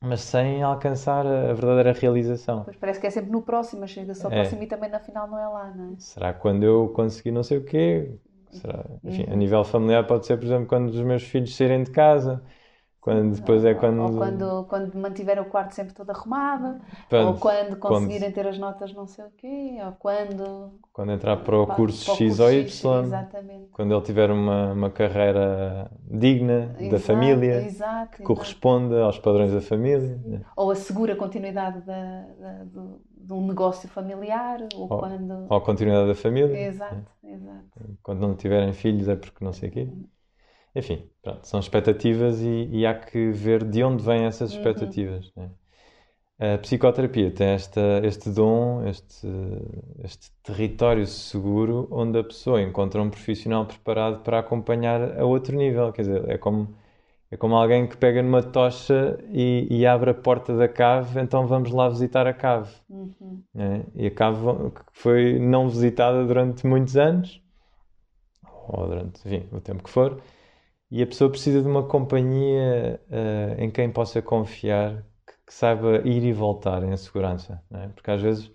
mas 0.00 0.22
sem 0.22 0.64
alcançar 0.64 1.24
a 1.24 1.52
verdadeira 1.52 1.92
realização. 1.92 2.64
Pois 2.64 2.76
parece 2.76 2.98
que 2.98 3.06
é 3.06 3.10
sempre 3.10 3.30
no 3.30 3.40
próximo, 3.40 3.86
chega-se 3.86 4.26
ao 4.26 4.32
é. 4.32 4.40
próximo 4.40 4.64
e 4.64 4.66
também 4.66 4.90
na 4.90 4.98
final 4.98 5.28
não 5.28 5.38
é 5.38 5.46
lá, 5.46 5.72
não 5.76 5.92
é? 5.92 5.94
Será 5.98 6.32
quando 6.32 6.64
eu 6.64 6.88
conseguir 6.88 7.30
não 7.30 7.44
sei 7.44 7.58
o 7.58 7.64
quê? 7.64 8.18
Será? 8.50 8.84
Enfim, 9.04 9.24
uhum. 9.26 9.32
a 9.32 9.36
nível 9.36 9.64
familiar 9.64 10.06
pode 10.06 10.26
ser, 10.26 10.36
por 10.38 10.46
exemplo, 10.46 10.66
quando 10.66 10.88
os 10.90 11.00
meus 11.00 11.22
filhos 11.22 11.54
saírem 11.56 11.82
de 11.84 11.90
casa 11.90 12.42
quando 13.08 13.34
depois 13.34 13.64
é 13.64 13.74
quando... 13.74 14.02
Ou 14.02 14.16
quando, 14.16 14.64
quando 14.68 14.94
mantiver 14.96 15.40
o 15.40 15.46
quarto 15.46 15.74
sempre 15.74 15.94
todo 15.94 16.10
arrumado, 16.10 16.80
Pronto, 17.08 17.26
ou 17.26 17.34
quando 17.38 17.76
conseguirem 17.76 18.30
quando... 18.30 18.34
ter 18.34 18.46
as 18.46 18.58
notas 18.58 18.92
não 18.92 19.06
sei 19.06 19.24
o 19.24 19.30
quê, 19.36 19.78
ou 19.84 19.92
quando... 19.92 20.72
Quando 20.92 21.12
entrar 21.12 21.36
para 21.38 21.58
o 21.58 21.66
curso 21.66 22.04
para, 22.04 22.14
X 22.16 22.40
ou 22.40 22.52
Y, 22.52 23.04
exatamente. 23.04 23.68
quando 23.72 23.94
ele 23.94 24.02
tiver 24.02 24.30
uma, 24.30 24.72
uma 24.72 24.90
carreira 24.90 25.90
digna 26.02 26.74
exato, 26.78 26.90
da 26.90 26.98
família, 26.98 27.62
exato, 27.62 28.16
que 28.18 28.22
corresponda 28.22 29.02
aos 29.04 29.18
padrões 29.18 29.52
da 29.52 29.60
família. 29.60 30.20
Né? 30.24 30.40
Ou 30.56 30.70
assegura 30.70 31.14
a 31.14 31.16
continuidade 31.16 31.80
da, 31.82 32.26
da, 32.38 32.64
do, 32.64 33.00
de 33.16 33.32
um 33.32 33.46
negócio 33.46 33.88
familiar, 33.88 34.60
ou, 34.74 34.82
ou, 34.82 34.98
quando... 34.98 35.46
Ou 35.48 35.56
a 35.56 35.60
continuidade 35.60 36.08
da 36.08 36.14
família. 36.14 36.66
Exato, 36.66 36.94
né? 37.22 37.32
exato. 37.32 37.98
Quando 38.02 38.20
não 38.20 38.34
tiverem 38.34 38.72
filhos 38.72 39.08
é 39.08 39.16
porque 39.16 39.44
não 39.44 39.52
sei 39.52 39.68
o 39.68 39.72
quê. 39.72 39.88
Enfim, 40.78 41.02
pronto, 41.20 41.44
são 41.44 41.58
expectativas 41.58 42.40
e, 42.40 42.68
e, 42.70 42.86
há 42.86 42.94
que 42.94 43.32
ver 43.32 43.64
de 43.64 43.82
onde 43.82 44.04
vêm 44.04 44.24
essas 44.26 44.52
uhum. 44.52 44.58
expectativas. 44.58 45.32
Uhum. 45.36 45.42
Né? 45.42 45.50
A 46.54 46.58
psicoterapia 46.58 47.32
tem 47.32 47.48
esta, 47.48 48.00
este 48.04 48.30
dom, 48.30 48.86
este, 48.86 49.26
este 50.04 50.30
território 50.40 51.04
seguro 51.04 51.88
onde 51.90 52.16
a 52.16 52.22
pessoa 52.22 52.62
encontra 52.62 53.02
um 53.02 53.10
profissional 53.10 53.66
preparado 53.66 54.22
para 54.22 54.38
acompanhar 54.38 55.18
a 55.18 55.24
outro 55.24 55.56
nível. 55.56 55.92
Quer 55.92 56.02
dizer, 56.02 56.30
é 56.30 56.38
como, 56.38 56.72
é 57.28 57.36
como 57.36 57.56
alguém 57.56 57.88
que 57.88 57.96
pega 57.96 58.22
numa 58.22 58.40
tocha 58.40 59.18
e, 59.32 59.66
e 59.68 59.84
abre 59.84 60.10
a 60.10 60.14
porta 60.14 60.56
da 60.56 60.68
cave, 60.68 61.20
então 61.20 61.44
vamos 61.44 61.72
lá 61.72 61.88
visitar 61.88 62.24
a 62.28 62.32
cave. 62.32 62.72
Uhum. 62.88 63.42
Né? 63.52 63.82
E 63.96 64.06
a 64.06 64.10
cave 64.12 64.38
foi 64.92 65.40
não 65.40 65.68
visitada 65.68 66.24
durante 66.24 66.64
muitos 66.68 66.96
anos, 66.96 67.42
ou 68.68 68.86
durante 68.86 69.26
enfim, 69.26 69.48
o 69.50 69.60
tempo 69.60 69.82
que 69.82 69.90
for 69.90 70.22
e 70.90 71.02
a 71.02 71.06
pessoa 71.06 71.30
precisa 71.30 71.60
de 71.60 71.68
uma 71.68 71.82
companhia 71.82 73.00
uh, 73.10 73.60
em 73.62 73.70
quem 73.70 73.90
possa 73.90 74.22
confiar, 74.22 75.04
que, 75.26 75.34
que, 75.46 75.54
saiba 75.54 75.98
ir 76.06 76.24
e 76.24 76.32
voltar 76.32 76.82
em 76.82 76.96
segurança, 76.96 77.62
é? 77.72 77.88
porque 77.88 78.10
às 78.10 78.20
vezes 78.22 78.50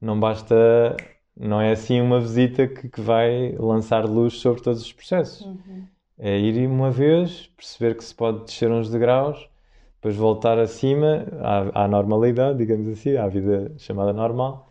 não 0.00 0.18
basta, 0.18 0.96
não 1.36 1.60
é 1.60 1.72
assim 1.72 2.00
uma 2.00 2.20
visita 2.20 2.66
que, 2.66 2.88
que 2.88 3.00
vai 3.00 3.52
lançar 3.58 4.04
luz 4.04 4.34
sobre 4.34 4.62
todos 4.62 4.82
os 4.82 4.92
processos. 4.92 5.46
Uhum. 5.46 5.86
É 6.18 6.38
ir 6.38 6.66
uma 6.66 6.90
vez, 6.90 7.46
perceber 7.56 7.96
que 7.96 8.04
se 8.04 8.14
pode 8.14 8.44
descer 8.44 8.70
uns 8.70 8.90
degraus, 8.90 9.48
depois 9.94 10.16
voltar 10.16 10.58
acima 10.58 11.26
à, 11.40 11.84
à 11.84 11.88
normalidade, 11.88 12.58
digamos 12.58 12.88
assim, 12.88 13.16
à 13.16 13.26
vida 13.26 13.72
chamada 13.78 14.12
normal, 14.12 14.68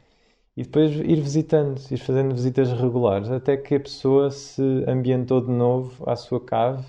e 0.55 0.63
depois 0.63 0.91
ir 0.91 1.21
visitando, 1.21 1.79
ir 1.91 1.97
fazendo 1.97 2.35
visitas 2.35 2.71
regulares, 2.71 3.31
até 3.31 3.57
que 3.57 3.75
a 3.75 3.79
pessoa 3.79 4.29
se 4.29 4.61
ambientou 4.87 5.41
de 5.41 5.51
novo 5.51 6.03
à 6.07 6.15
sua 6.15 6.43
cave 6.43 6.85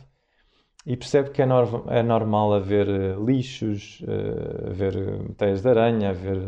e 0.86 0.96
percebe 0.96 1.30
que 1.30 1.42
é, 1.42 1.46
no, 1.46 1.84
é 1.88 2.02
normal 2.02 2.54
haver 2.54 2.88
eh, 2.88 3.14
lixos, 3.16 4.00
uh, 4.00 4.70
haver 4.70 4.94
teias 5.36 5.62
de 5.62 5.68
aranha, 5.68 6.10
haver 6.10 6.38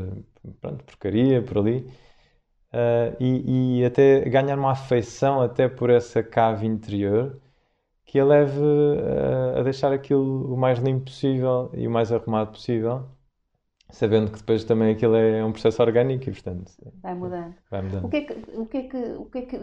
pronto, 0.61 0.85
porcaria 0.85 1.43
por 1.43 1.59
ali, 1.59 1.87
uh, 2.73 3.15
e, 3.21 3.81
e, 3.81 3.85
até 3.85 4.21
ganhar 4.29 4.59
uma 4.59 4.73
afeição 4.73 5.41
até 5.43 5.69
por 5.69 5.91
essa 5.91 6.23
cave 6.23 6.67
interior 6.67 7.39
que 8.07 8.19
a 8.19 8.25
leve 8.25 8.61
uh, 8.61 9.59
a 9.59 9.63
deixar 9.63 9.93
aquilo 9.93 10.53
o 10.53 10.57
mais 10.57 10.79
limpo 10.79 11.07
possível 11.07 11.71
e 11.75 11.87
o 11.87 11.91
mais 11.91 12.11
arrumado 12.11 12.53
possível, 12.53 13.09
sabendo 13.91 14.31
que 14.31 14.39
depois 14.39 14.65
também 14.65 14.93
aquilo 14.93 15.15
é 15.15 15.45
um 15.45 15.53
processo 15.53 15.83
orgânico 15.83 16.29
e 16.29 16.33
portanto 16.33 16.73
vai 17.03 17.15
mudando. 17.15 17.55
Vai 17.71 17.83
mudando. 17.83 18.07
O 18.07 18.09
que 18.09 18.17
é 18.17 18.21
que, 18.23 18.33
o 18.55 18.67
que, 18.67 18.77
é 18.79 18.83
que, 18.83 18.97
o 18.97 19.25
que, 19.27 19.39
é 19.39 19.43
que 19.43 19.57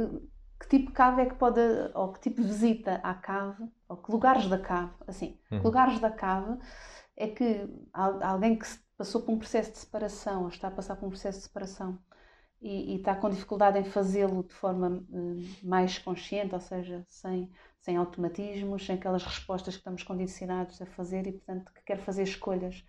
que 0.60 0.68
tipo 0.68 0.88
de 0.88 0.94
cave 0.94 1.22
é 1.22 1.26
que 1.26 1.36
pode, 1.36 1.60
ou 1.94 2.12
que 2.12 2.20
tipo 2.20 2.42
de 2.42 2.48
visita 2.48 3.00
à 3.02 3.14
cave, 3.14 3.70
ou 3.88 3.98
que 3.98 4.12
lugares 4.12 4.48
da 4.48 4.60
cave, 4.60 4.92
assim, 5.08 5.40
uhum. 5.52 5.62
lugares 5.62 6.00
da 6.00 6.12
cave 6.12 6.60
é 7.16 7.28
que 7.28 7.68
alguém 7.94 8.58
que 8.58 8.68
passou 8.98 9.22
por 9.22 9.32
um 9.32 9.40
processo 9.40 9.72
de 9.72 9.78
separação, 9.78 10.44
ou 10.44 10.50
está 10.50 10.68
a 10.68 10.72
passar 10.72 10.96
por 10.98 11.06
um 11.06 11.10
processo 11.10 11.40
de 11.40 11.46
separação, 11.46 11.98
e, 12.62 12.94
e 12.94 12.96
está 12.98 13.16
com 13.16 13.30
dificuldade 13.30 13.80
em 13.80 13.86
fazê-lo 13.86 14.44
de 14.44 14.54
forma 14.54 15.02
uh, 15.10 15.44
mais 15.64 15.98
consciente, 15.98 16.54
ou 16.54 16.60
seja, 16.60 17.06
sem, 17.08 17.50
sem 17.80 17.96
automatismos, 17.96 18.86
sem 18.86 18.96
aquelas 18.96 19.24
respostas 19.24 19.76
que 19.76 19.80
estamos 19.80 20.04
condicionados 20.04 20.82
a 20.82 20.86
fazer 20.86 21.26
e, 21.26 21.32
portanto, 21.32 21.72
que 21.74 21.82
quer 21.84 22.00
fazer 22.00 22.24
escolhas 22.24 22.86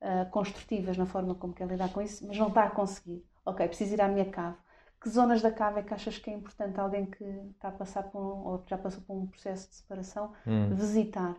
uh, 0.00 0.30
construtivas 0.30 0.96
na 0.96 1.06
forma 1.06 1.34
como 1.34 1.52
quer 1.52 1.66
lidar 1.66 1.92
com 1.92 2.00
isso, 2.00 2.24
mas 2.28 2.38
não 2.38 2.48
está 2.48 2.64
a 2.64 2.70
conseguir. 2.70 3.24
Ok, 3.44 3.66
preciso 3.66 3.94
ir 3.94 4.00
à 4.00 4.06
minha 4.06 4.30
cave 4.30 4.56
que 5.00 5.08
zonas 5.08 5.40
da 5.40 5.50
cave 5.50 5.80
é 5.80 5.82
que 5.82 5.94
achas 5.94 6.18
que 6.18 6.30
é 6.30 6.32
importante 6.32 6.78
alguém 6.78 7.06
que 7.06 7.24
está 7.24 7.68
a 7.68 7.72
passar 7.72 8.04
por 8.04 8.20
um, 8.20 8.46
ou 8.46 8.64
já 8.66 8.76
passou 8.76 9.02
por 9.02 9.14
um 9.14 9.26
processo 9.26 9.68
de 9.68 9.76
separação 9.76 10.32
hum. 10.46 10.74
visitar? 10.74 11.36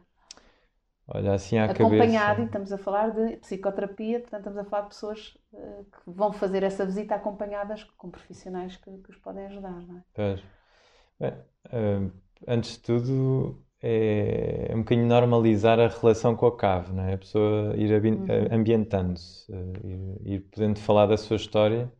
Olha, 1.07 1.33
assim 1.33 1.57
à 1.57 1.65
Acompanhado, 1.65 2.09
cabeça... 2.09 2.41
e 2.41 2.45
estamos 2.45 2.71
a 2.71 2.77
falar 2.77 3.09
de 3.09 3.37
psicoterapia, 3.37 4.19
portanto 4.19 4.41
estamos 4.41 4.59
a 4.59 4.63
falar 4.63 4.83
de 4.83 4.89
pessoas 4.89 5.37
uh, 5.53 5.83
que 5.85 5.99
vão 6.05 6.31
fazer 6.31 6.61
essa 6.61 6.85
visita 6.85 7.15
acompanhadas 7.15 7.83
com 7.97 8.11
profissionais 8.11 8.77
que, 8.77 8.91
que 8.91 9.09
os 9.09 9.17
podem 9.17 9.45
ajudar, 9.47 9.81
não 9.87 9.97
é? 9.97 10.03
Pois. 10.13 10.43
Bem, 11.19 11.33
uh, 11.33 12.11
antes 12.47 12.73
de 12.73 12.79
tudo, 12.79 13.59
é, 13.81 14.67
é 14.69 14.75
um 14.75 14.79
bocadinho 14.79 15.07
normalizar 15.07 15.79
a 15.79 15.87
relação 15.87 16.35
com 16.35 16.45
a 16.45 16.55
cave, 16.55 16.93
não 16.93 17.03
é? 17.03 17.15
A 17.15 17.17
pessoa 17.17 17.75
ir 17.75 17.91
uhum. 17.91 18.27
ambientando-se, 18.51 19.51
ir, 19.83 20.33
ir 20.33 20.39
podendo 20.41 20.79
falar 20.79 21.07
da 21.07 21.17
sua 21.17 21.37
história 21.37 21.91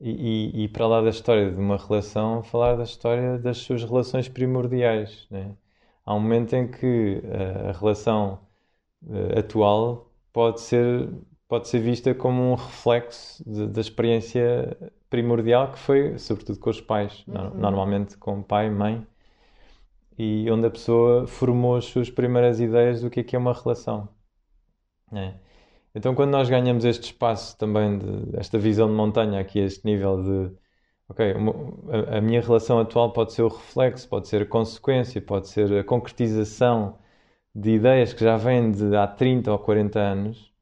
e, 0.00 0.10
e, 0.54 0.64
e, 0.64 0.68
para 0.68 0.86
lá 0.86 1.00
da 1.00 1.10
história 1.10 1.50
de 1.50 1.58
uma 1.58 1.76
relação, 1.76 2.42
falar 2.42 2.76
da 2.76 2.84
história 2.84 3.38
das 3.38 3.58
suas 3.58 3.82
relações 3.82 4.28
primordiais. 4.28 5.26
Né? 5.30 5.56
Há 6.04 6.14
um 6.14 6.20
momento 6.20 6.54
em 6.54 6.70
que 6.70 7.22
a, 7.32 7.70
a 7.70 7.72
relação 7.72 8.40
uh, 9.02 9.38
atual 9.38 10.12
pode 10.32 10.60
ser, 10.60 11.08
pode 11.48 11.68
ser 11.68 11.80
vista 11.80 12.14
como 12.14 12.42
um 12.42 12.54
reflexo 12.54 13.42
de, 13.50 13.66
da 13.68 13.80
experiência 13.80 14.76
primordial 15.08 15.72
que 15.72 15.78
foi, 15.78 16.18
sobretudo, 16.18 16.58
com 16.58 16.70
os 16.70 16.80
pais, 16.80 17.24
uhum. 17.26 17.54
normalmente 17.54 18.16
com 18.18 18.42
pai 18.42 18.66
e 18.66 18.70
mãe, 18.70 19.06
e 20.18 20.50
onde 20.50 20.66
a 20.66 20.70
pessoa 20.70 21.26
formou 21.26 21.76
as 21.76 21.86
suas 21.86 22.10
primeiras 22.10 22.60
ideias 22.60 23.00
do 23.00 23.10
que 23.10 23.20
é, 23.20 23.24
que 23.24 23.36
é 23.36 23.38
uma 23.38 23.52
relação. 23.52 24.08
Né? 25.10 25.38
Então, 25.96 26.14
quando 26.14 26.30
nós 26.30 26.50
ganhamos 26.50 26.84
este 26.84 27.04
espaço 27.04 27.56
também, 27.56 27.98
de, 27.98 28.36
esta 28.38 28.58
visão 28.58 28.86
de 28.86 28.92
montanha, 28.94 29.40
aqui, 29.40 29.58
este 29.60 29.84
nível 29.86 30.22
de. 30.22 30.56
Ok, 31.08 31.34
a, 32.12 32.18
a, 32.18 32.20
minha 32.20 32.40
relação 32.42 32.78
atual 32.80 33.12
pode 33.12 33.32
ser 33.32 33.42
o 33.42 33.48
reflexo, 33.48 34.08
pode 34.08 34.28
ser 34.28 34.42
a 34.42 34.46
consequência, 34.46 35.22
pode 35.22 35.48
ser 35.48 35.72
a 35.72 35.84
concretização 35.84 36.98
de 37.54 37.70
ideias 37.70 38.12
que 38.12 38.22
já 38.24 38.36
vêm 38.36 38.70
de 38.72 38.94
há 38.96 39.06
30 39.06 39.52
ou 39.52 39.58
40 39.58 39.98
anos. 39.98 40.52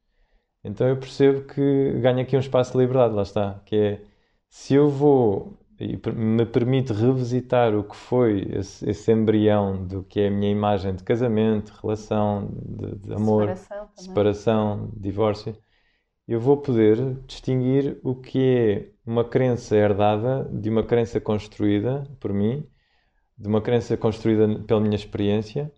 Então, 0.64 0.89
eu 0.89 0.97
percebo 0.99 1.43
que 1.47 1.93
ganho 2.01 2.20
aqui 2.20 2.37
um 2.37 2.41
espaço 2.41 2.72
de 2.72 2.78
liberdade, 2.78 3.14
lá 3.14 3.22
está. 3.22 3.61
Que 3.66 3.76
é 3.76 4.03
se 4.49 4.74
eu 4.74 4.89
vou 4.89 5.55
e 5.81 5.99
me 6.12 6.47
permite 6.47 6.93
revisitar 6.93 7.75
o 7.75 7.83
que 7.85 7.97
foi 7.97 8.47
esse, 8.53 8.89
esse, 8.89 9.12
embrião 9.12 9.85
do 9.85 10.03
que 10.05 10.20
é 10.20 10.29
a 10.29 10.31
minha 10.31 10.51
imagem 10.51 10.95
de 10.95 11.03
casamento, 11.03 11.75
relação, 11.83 12.49
de, 12.62 12.97
de 12.97 13.12
amor, 13.12 13.57
separação, 13.57 13.89
separação, 13.97 14.93
divórcio, 14.97 15.57
eu 16.27 16.41
vou 16.41 16.57
poder 16.57 17.16
distinguir 17.27 17.99
o 18.03 18.14
que 18.14 18.57
é 18.57 18.91
uma 19.05 19.25
crença 19.25 19.77
herdada 19.77 20.49
de 20.51 20.70
uma 20.70 20.83
crença 20.83 21.20
construída 21.20 22.05
por 22.20 22.33
mim, 22.33 22.66
de 23.37 23.49
uma 23.49 23.61
crença 23.61 23.97
construída 23.97 24.61
pela 24.61 24.81
minha 24.81 24.95
experiência, 24.95 25.70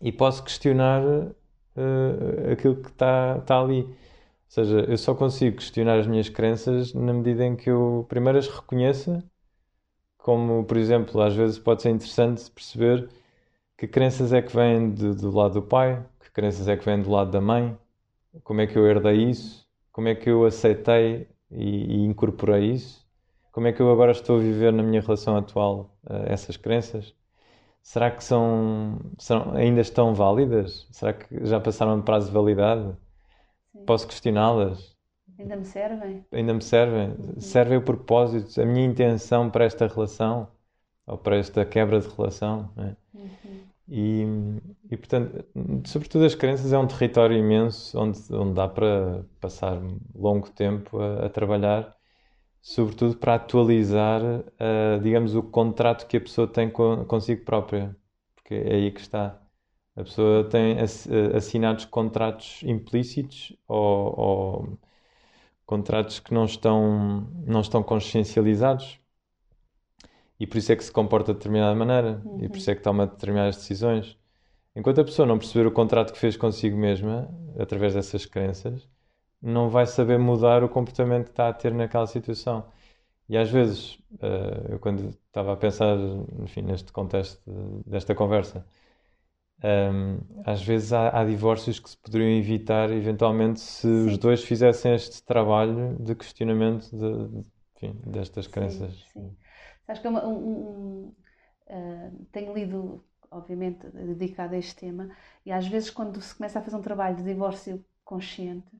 e 0.00 0.12
posso 0.12 0.44
questionar 0.44 1.02
uh, 1.02 2.52
aquilo 2.52 2.76
que 2.76 2.88
está 2.88 3.40
tá 3.40 3.60
ali 3.60 3.88
seja, 4.52 4.80
eu 4.80 4.98
só 4.98 5.14
consigo 5.14 5.56
questionar 5.56 5.98
as 5.98 6.06
minhas 6.06 6.28
crenças 6.28 6.92
na 6.94 7.12
medida 7.12 7.44
em 7.44 7.56
que 7.56 7.70
eu 7.70 8.04
primeiro 8.08 8.38
as 8.38 8.48
reconheça, 8.48 9.22
como, 10.18 10.64
por 10.64 10.76
exemplo, 10.76 11.20
às 11.22 11.34
vezes 11.34 11.58
pode 11.58 11.82
ser 11.82 11.90
interessante 11.90 12.50
perceber 12.50 13.10
que 13.78 13.88
crenças 13.88 14.32
é 14.32 14.42
que 14.42 14.54
vêm 14.54 14.92
de, 14.94 15.14
do 15.14 15.30
lado 15.32 15.54
do 15.54 15.62
pai, 15.62 16.04
que 16.20 16.30
crenças 16.32 16.68
é 16.68 16.76
que 16.76 16.84
vêm 16.84 17.02
do 17.02 17.10
lado 17.10 17.30
da 17.30 17.40
mãe, 17.40 17.78
como 18.44 18.60
é 18.60 18.66
que 18.66 18.78
eu 18.78 18.86
herdei 18.86 19.30
isso, 19.30 19.68
como 19.92 20.08
é 20.08 20.14
que 20.14 20.30
eu 20.30 20.44
aceitei 20.46 21.28
e, 21.50 21.96
e 21.96 22.04
incorporei 22.06 22.72
isso, 22.72 23.06
como 23.52 23.66
é 23.68 23.72
que 23.72 23.82
eu 23.82 23.90
agora 23.92 24.12
estou 24.12 24.38
a 24.38 24.40
viver 24.40 24.72
na 24.72 24.82
minha 24.82 25.00
relação 25.02 25.36
atual 25.36 25.96
uh, 26.04 26.24
essas 26.26 26.56
crenças. 26.56 27.14
Será 27.82 28.10
que 28.10 28.24
são, 28.24 29.00
são, 29.18 29.54
ainda 29.56 29.80
estão 29.80 30.14
válidas? 30.14 30.86
Será 30.92 31.12
que 31.14 31.44
já 31.46 31.60
passaram 31.60 31.98
de 31.98 32.04
prazo 32.04 32.28
de 32.28 32.32
validade? 32.34 32.96
Posso 33.86 34.06
questioná-las? 34.06 34.96
Ainda 35.38 35.56
me 35.56 35.64
servem? 35.64 36.24
Ainda 36.32 36.54
me 36.54 36.62
servem. 36.62 37.08
Uhum. 37.10 37.40
Servem 37.40 37.78
o 37.78 37.82
propósito, 37.82 38.60
a 38.60 38.64
minha 38.64 38.86
intenção 38.86 39.50
para 39.50 39.64
esta 39.64 39.86
relação 39.86 40.48
ou 41.06 41.18
para 41.18 41.36
esta 41.36 41.64
quebra 41.64 42.00
de 42.00 42.08
relação. 42.08 42.70
Né? 42.76 42.96
Uhum. 43.14 43.62
E, 43.88 44.24
e, 44.90 44.96
portanto, 44.96 45.44
sobretudo 45.84 46.24
as 46.24 46.34
crenças 46.34 46.72
é 46.72 46.78
um 46.78 46.86
território 46.86 47.36
imenso 47.36 47.98
onde, 48.00 48.20
onde 48.32 48.54
dá 48.54 48.68
para 48.68 49.24
passar 49.40 49.78
longo 50.14 50.48
tempo 50.50 50.98
a, 50.98 51.26
a 51.26 51.28
trabalhar, 51.28 51.94
sobretudo 52.62 53.16
para 53.16 53.34
atualizar, 53.34 54.22
uh, 54.22 55.00
digamos, 55.02 55.34
o 55.34 55.42
contrato 55.42 56.06
que 56.06 56.16
a 56.16 56.20
pessoa 56.20 56.46
tem 56.46 56.70
com, 56.70 57.04
consigo 57.06 57.44
própria, 57.44 57.94
porque 58.36 58.54
é 58.54 58.74
aí 58.76 58.90
que 58.92 59.00
está. 59.00 59.41
A 59.94 60.04
pessoa 60.04 60.44
tem 60.48 60.78
eh, 60.78 61.36
assinados 61.36 61.84
contratos 61.84 62.62
implícitos 62.62 63.54
ou, 63.68 64.20
ou, 64.20 64.78
contratos 65.66 66.18
que 66.18 66.32
não 66.32 66.46
estão, 66.46 67.28
não 67.46 67.60
estão 67.60 67.82
consciencializados 67.82 68.98
e 70.40 70.46
por 70.46 70.58
isso 70.58 70.72
é 70.72 70.76
que 70.76 70.84
se 70.84 70.92
comporta 70.92 71.32
de 71.32 71.38
determinada 71.38 71.74
maneira 71.74 72.22
uhum. 72.24 72.42
e 72.42 72.48
por 72.48 72.56
isso 72.56 72.70
é 72.70 72.74
que 72.74 72.82
toma 72.82 73.06
determinadas 73.06 73.56
decisões. 73.56 74.18
Enquanto 74.74 75.00
a 75.00 75.04
pessoa 75.04 75.26
não 75.26 75.38
perceber 75.38 75.66
o 75.66 75.72
contrato 75.72 76.12
que 76.12 76.18
fez 76.18 76.36
consigo 76.36 76.76
mesma, 76.76 77.28
através 77.58 77.94
dessas 77.94 78.24
crenças, 78.26 78.88
não 79.40 79.68
vai 79.68 79.86
saber 79.86 80.18
mudar 80.18 80.64
o 80.64 80.68
comportamento 80.68 81.26
que 81.26 81.30
está 81.32 81.48
a 81.48 81.52
ter 81.52 81.72
naquela 81.74 82.06
situação. 82.06 82.64
E 83.28 83.36
às 83.36 83.50
vezes, 83.50 83.98
eh, 84.20 84.66
eu 84.70 84.78
quando 84.78 85.10
estava 85.26 85.52
a 85.52 85.56
pensar, 85.56 85.96
enfim, 86.40 86.62
neste 86.62 86.92
contexto 86.92 87.42
desta 87.86 88.14
conversa, 88.14 88.66
um, 89.62 90.18
às 90.44 90.62
vezes 90.62 90.92
há, 90.92 91.20
há, 91.20 91.24
divórcios 91.24 91.78
que 91.78 91.88
se 91.88 91.96
poderiam 91.96 92.30
evitar 92.30 92.90
eventualmente 92.90 93.60
se 93.60 93.82
sim. 93.82 94.06
os 94.06 94.18
dois 94.18 94.42
fizessem 94.42 94.92
este 94.94 95.22
trabalho 95.22 95.96
de 96.00 96.16
questionamento 96.16 96.90
de, 96.90 97.28
de, 97.28 97.48
enfim, 97.76 98.00
destas 98.04 98.48
crenças. 98.48 98.92
Sim, 99.12 99.20
sim. 99.20 99.36
Acho 99.86 100.00
que 100.00 100.06
é 100.06 100.10
uma, 100.10 100.26
um, 100.26 100.34
um, 100.34 101.14
uh, 101.68 102.26
tenho 102.32 102.52
lido, 102.52 103.04
obviamente, 103.30 103.86
dedicado 103.88 104.54
a 104.54 104.58
este 104.58 104.74
tema, 104.74 105.10
e 105.46 105.52
às 105.52 105.66
vezes 105.68 105.90
quando 105.90 106.20
se 106.20 106.34
começa 106.34 106.58
a 106.58 106.62
fazer 106.62 106.76
um 106.76 106.82
trabalho 106.82 107.16
de 107.16 107.22
divórcio 107.22 107.84
consciente 108.04 108.70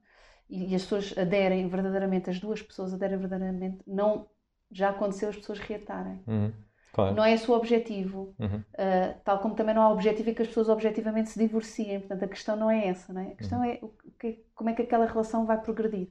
e, 0.51 0.73
e 0.73 0.75
as 0.75 0.83
pessoas 0.83 1.17
aderem 1.17 1.69
verdadeiramente, 1.69 2.29
as 2.29 2.41
duas 2.41 2.61
pessoas 2.61 2.93
aderem 2.93 3.19
verdadeiramente, 3.19 3.79
não 3.87 4.27
já 4.71 4.91
aconteceu 4.91 5.29
as 5.29 5.37
pessoas 5.37 5.59
reatarem. 5.59 6.21
Uhum. 6.27 6.53
Claro. 6.93 7.15
Não 7.15 7.25
é 7.25 7.33
esse 7.33 7.51
o 7.51 7.55
objetivo. 7.55 8.35
Uhum. 8.39 8.59
Uh, 8.59 9.21
tal 9.25 9.39
como 9.39 9.55
também 9.55 9.75
não 9.75 9.83
há 9.83 9.91
objetivo 9.91 10.35
que 10.35 10.43
as 10.43 10.49
pessoas 10.49 10.69
objetivamente 10.69 11.31
se 11.31 11.39
divorciem. 11.39 12.01
Portanto, 12.01 12.25
a 12.25 12.29
questão 12.29 12.55
não 12.55 12.71
é 12.71 12.87
essa. 12.87 13.13
Não 13.13 13.23
é? 13.23 13.29
A 13.29 13.35
questão 13.35 13.61
uhum. 13.61 13.65
é 13.65 13.81
que, 14.19 14.45
como 14.55 14.71
é 14.71 14.75
que 14.75 14.83
aquela 14.83 15.07
relação 15.07 15.47
vai 15.47 15.61
progredir. 15.61 16.09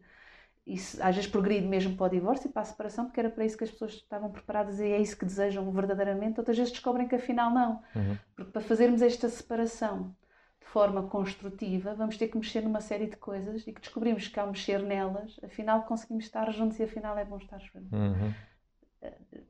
Às 1.01 1.15
vezes 1.15 1.27
progride 1.27 1.67
mesmo 1.67 1.95
para 1.95 2.05
o 2.05 2.09
divórcio 2.09 2.49
e 2.49 2.51
para 2.51 2.61
a 2.61 2.65
separação, 2.65 3.05
porque 3.05 3.19
era 3.19 3.29
para 3.29 3.45
isso 3.45 3.57
que 3.57 3.63
as 3.63 3.71
pessoas 3.71 3.93
estavam 3.93 4.31
preparadas 4.31 4.79
e 4.79 4.85
é 4.85 4.99
isso 4.99 5.17
que 5.17 5.25
desejam 5.25 5.69
verdadeiramente. 5.71 6.39
Outras 6.39 6.57
vezes 6.57 6.71
descobrem 6.71 7.07
que 7.07 7.15
afinal 7.15 7.51
não. 7.51 7.81
Uhum. 7.95 8.17
Porque 8.35 8.51
para 8.51 8.61
fazermos 8.61 9.01
esta 9.01 9.29
separação 9.29 10.15
de 10.59 10.67
forma 10.67 11.03
construtiva, 11.03 11.93
vamos 11.93 12.17
ter 12.17 12.27
que 12.27 12.37
mexer 12.37 12.61
numa 12.61 12.79
série 12.81 13.07
de 13.07 13.17
coisas 13.17 13.67
e 13.67 13.73
que 13.73 13.81
descobrimos 13.81 14.27
que 14.27 14.39
ao 14.39 14.47
mexer 14.47 14.81
nelas, 14.81 15.39
afinal 15.43 15.83
conseguimos 15.83 16.25
estar 16.25 16.49
juntos 16.51 16.79
e 16.79 16.83
afinal 16.83 17.17
é 17.17 17.25
bom 17.25 17.37
estar 17.37 17.59
juntos. 17.59 17.91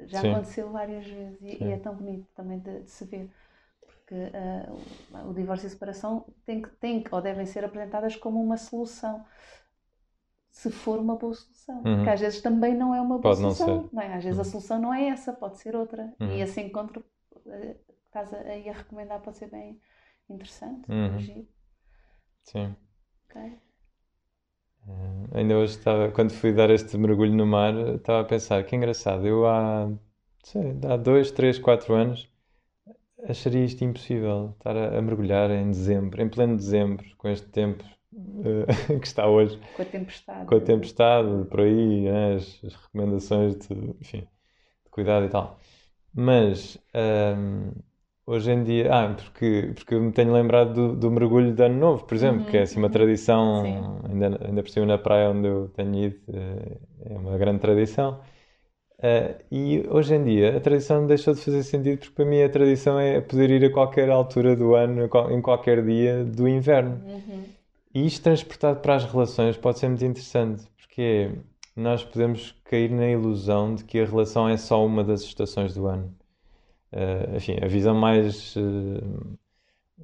Já 0.06 0.22
Sim. 0.22 0.32
aconteceu 0.32 0.72
várias 0.72 1.06
vezes 1.06 1.42
e, 1.42 1.64
e, 1.64 1.72
é 1.72 1.78
tão 1.78 1.96
bonito 1.96 2.28
também 2.34 2.60
de, 2.60 2.84
de 2.84 2.90
se 2.90 3.06
ver 3.06 3.30
porque 3.82 4.16
uh, 4.16 5.30
o 5.30 5.34
divórcio 5.34 5.66
e 5.66 5.68
a 5.68 5.70
separação 5.70 6.26
tem 6.46 6.62
que, 6.62 6.70
tem 6.78 7.04
ou 7.12 7.22
devem 7.22 7.46
ser 7.46 7.64
apresentadas 7.66 8.16
como 8.16 8.42
uma 8.42 8.58
solução 8.58 9.26
se 10.50 10.70
for 10.70 11.00
uma 11.00 11.16
boa 11.16 11.34
solução 11.34 11.76
uhum. 11.78 11.96
porque 11.96 12.10
às 12.10 12.20
vezes 12.20 12.42
também 12.42 12.76
não 12.76 12.94
é 12.96 13.02
uma 13.02 13.18
boa 13.18 13.36
pode 13.36 13.40
solução 13.40 13.68
não, 13.68 13.90
não 13.92 14.02
é? 14.02 14.14
às 14.14 14.24
vezes 14.24 14.38
uhum. 14.38 14.42
a 14.42 14.52
solução 14.52 14.80
não 14.80 14.94
é 14.94 15.08
essa 15.08 15.34
pode 15.34 15.58
ser 15.58 15.76
outra 15.76 16.14
uhum. 16.20 16.32
e 16.32 16.42
esse 16.42 16.62
encontro 16.62 17.04
uh, 17.36 17.42
que 17.44 17.92
estás 18.06 18.34
aí 18.34 18.70
a 18.70 18.74
recomendar 18.74 19.22
pode 19.22 19.38
ser 19.38 19.50
bem 19.50 19.80
interessante 20.30 20.90
uhum. 20.90 21.46
Sim 22.44 22.76
ok 23.30 23.60
Uh, 24.88 25.38
ainda 25.38 25.58
hoje 25.58 25.78
estava, 25.78 26.12
quando 26.12 26.32
fui 26.32 26.52
dar 26.54 26.70
este 26.70 26.98
mergulho 26.98 27.34
no 27.34 27.46
mar, 27.46 27.74
estava 27.96 28.22
a 28.22 28.26
pensar 28.26 28.64
que 28.64 28.76
engraçado, 28.76 29.28
eu 29.28 29.46
há, 29.48 29.92
sei, 30.44 30.76
há 30.90 30.98
dois, 30.98 31.32
três, 31.32 31.60
quatro 31.60 31.94
anos 31.94 32.32
acharia 33.28 33.64
isto 33.66 33.84
impossível, 33.84 34.54
estar 34.58 34.76
a, 34.76 34.98
a 34.98 35.02
mergulhar 35.02 35.52
em 35.52 35.70
dezembro, 35.70 36.22
em 36.22 36.30
pleno 36.30 36.56
dezembro, 36.56 37.06
com 37.18 37.30
este 37.30 37.48
tempo 37.48 37.84
uh, 38.14 38.66
que 39.00 39.08
está 39.08 39.28
hoje. 39.28 39.60
Com 39.76 39.82
a 39.82 39.86
tempestade. 39.86 40.46
Com 40.46 40.56
a 40.56 40.60
tempestade, 40.62 41.46
por 41.46 41.62
aí, 41.62 42.02
né, 42.02 42.36
as, 42.36 42.60
as, 42.64 42.76
recomendações 42.76 43.56
de, 43.56 43.74
enfim, 44.00 44.28
de 44.84 44.90
cuidado 44.90 45.26
e 45.26 45.30
tal. 45.30 45.60
Mas 46.14 46.78
um, 47.38 47.72
hoje 48.26 48.52
em 48.52 48.64
dia. 48.64 48.94
Ah, 48.94 49.14
porque, 49.14 49.72
porque 49.76 49.96
eu 49.96 50.02
me 50.02 50.12
tenho 50.12 50.32
lembrado 50.32 50.74
do, 50.74 50.96
do 50.96 51.12
mergulho 51.12 51.54
de 51.54 51.64
Ano 51.64 51.78
Novo, 51.78 52.06
por 52.06 52.16
exemplo, 52.16 52.42
uhum, 52.42 52.46
que 52.46 52.58
é 52.58 52.62
assim 52.62 52.78
uma 52.78 52.88
uhum. 52.88 52.94
tradição, 52.94 54.00
ainda, 54.10 54.40
ainda 54.46 54.64
por 54.64 54.70
cima 54.70 54.86
na 54.86 54.98
praia 54.98 55.30
onde 55.30 55.48
eu 55.48 55.70
tenho 55.70 55.96
ido, 55.96 56.18
eh, 56.34 56.78
é 57.06 57.18
uma 57.18 57.38
grande 57.38 57.60
tradição. 57.60 58.20
Uh, 59.00 59.34
e 59.52 59.84
hoje 59.90 60.14
em 60.14 60.24
dia 60.24 60.58
a 60.58 60.60
tradição 60.60 61.08
deixou 61.08 61.34
de 61.34 61.42
fazer 61.42 61.64
sentido 61.64 61.98
porque 61.98 62.14
para 62.14 62.24
mim 62.24 62.44
a 62.44 62.48
tradição 62.48 63.00
é 63.00 63.20
poder 63.20 63.50
ir 63.50 63.66
a 63.66 63.72
qualquer 63.72 64.12
altura 64.12 64.56
do 64.56 64.76
ano, 64.76 65.10
em 65.32 65.42
qualquer 65.42 65.84
dia 65.84 66.24
do 66.24 66.48
inverno. 66.48 67.02
Uhum. 67.04 67.46
E 67.96 68.06
isto 68.06 68.22
transportado 68.22 68.80
para 68.80 68.96
as 68.96 69.06
relações 69.06 69.58
pode 69.58 69.80
ser 69.80 69.88
muito 69.88 70.06
interessante 70.06 70.66
porque 70.78 71.32
nós 71.76 72.04
podemos 72.04 72.56
cair 72.64 72.92
na 72.92 73.10
ilusão 73.10 73.74
de 73.74 73.84
que 73.84 74.00
a 74.00 74.06
relação 74.06 74.48
é 74.48 74.56
só 74.56 74.86
uma 74.86 75.04
das 75.04 75.22
estações 75.22 75.74
do 75.74 75.88
ano 75.88 76.16
uh, 76.94 77.36
enfim, 77.36 77.58
a 77.62 77.68
visão 77.68 77.96
mais, 77.96 78.56
uh, 78.56 79.38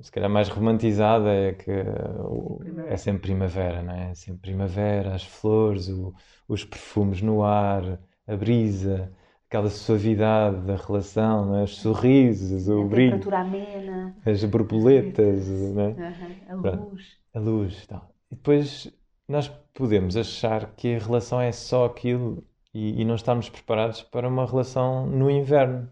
se 0.01 0.11
calhar 0.11 0.29
mais 0.29 0.49
romantizada 0.49 1.29
é 1.33 1.53
que 1.53 1.71
uh, 1.71 2.61
é 2.87 2.97
sempre 2.97 3.23
primavera, 3.23 3.81
não 3.83 3.93
é? 3.93 4.11
É 4.11 4.15
sempre 4.15 4.41
primavera, 4.41 5.13
as 5.15 5.23
flores, 5.23 5.89
o, 5.89 6.13
os 6.47 6.63
perfumes 6.63 7.21
no 7.21 7.43
ar, 7.43 7.99
a 8.27 8.35
brisa, 8.35 9.11
aquela 9.47 9.69
suavidade 9.69 10.65
da 10.65 10.75
relação, 10.75 11.55
é? 11.55 11.63
os 11.63 11.77
sorrisos, 11.77 12.67
o 12.67 12.81
a 12.81 12.85
brilho. 12.85 13.11
temperatura 13.11 13.39
amena. 13.39 14.15
As 14.25 14.43
borboletas, 14.43 15.47
é? 15.49 16.53
Uhum. 16.53 16.67
A 16.67 16.75
luz. 16.75 17.17
A 17.33 17.39
luz 17.39 17.87
tal. 17.87 18.11
E 18.29 18.35
depois 18.35 18.91
nós 19.27 19.47
podemos 19.73 20.17
achar 20.17 20.73
que 20.75 20.95
a 20.95 20.99
relação 20.99 21.39
é 21.39 21.51
só 21.51 21.85
aquilo 21.85 22.43
e, 22.73 23.01
e 23.01 23.05
não 23.05 23.15
estamos 23.15 23.49
preparados 23.49 24.01
para 24.03 24.27
uma 24.27 24.45
relação 24.45 25.05
no 25.07 25.29
inverno. 25.31 25.89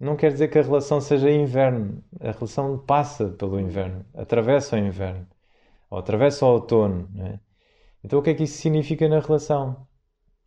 Não 0.00 0.16
quer 0.16 0.32
dizer 0.32 0.48
que 0.48 0.58
a 0.58 0.62
relação 0.62 1.00
seja 1.00 1.30
inverno. 1.30 2.02
A 2.20 2.30
relação 2.30 2.78
passa 2.78 3.30
pelo 3.30 3.58
inverno, 3.58 4.04
atravessa 4.14 4.76
o 4.76 4.78
inverno, 4.78 5.26
ou 5.90 5.98
atravessa 5.98 6.46
o 6.46 6.50
outono. 6.50 7.08
É? 7.18 7.38
Então, 8.04 8.18
o 8.18 8.22
que 8.22 8.30
é 8.30 8.34
que 8.34 8.44
isso 8.44 8.58
significa 8.58 9.08
na 9.08 9.18
relação? 9.20 9.86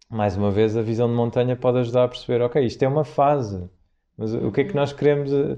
Mais 0.09 0.37
uma 0.37 0.51
vez, 0.51 0.75
a 0.77 0.81
visão 0.81 1.07
de 1.07 1.15
montanha 1.15 1.55
pode 1.55 1.79
ajudar 1.79 2.05
a 2.05 2.07
perceber: 2.07 2.41
ok, 2.41 2.63
isto 2.65 2.83
é 2.83 2.87
uma 2.87 3.03
fase, 3.03 3.69
mas 4.17 4.33
o 4.33 4.51
que 4.51 4.61
é 4.61 4.63
que 4.65 4.75
nós 4.75 4.93
queremos 4.93 5.31
eh, 5.33 5.57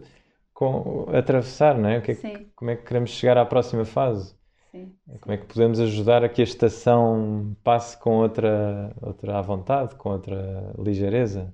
com, 0.54 1.08
atravessar? 1.12 1.78
Não 1.78 1.90
é? 1.90 2.00
O 2.00 2.02
que 2.02 2.12
é 2.12 2.16
que, 2.16 2.46
como 2.56 2.72
é 2.72 2.76
que 2.76 2.84
queremos 2.84 3.12
chegar 3.12 3.38
à 3.38 3.46
próxima 3.46 3.86
fase? 3.86 4.36
Sim, 4.72 4.92
sim. 5.06 5.18
Como 5.20 5.34
é 5.34 5.38
que 5.38 5.46
podemos 5.46 5.80
ajudar 5.80 6.24
a 6.24 6.30
que 6.30 6.42
a 6.42 6.44
estação 6.44 7.56
passe 7.64 7.98
com 8.00 8.18
outra, 8.18 8.92
outra 9.02 9.38
à 9.38 9.42
vontade, 9.42 9.96
com 9.96 10.10
outra 10.10 10.74
ligeireza? 10.78 11.54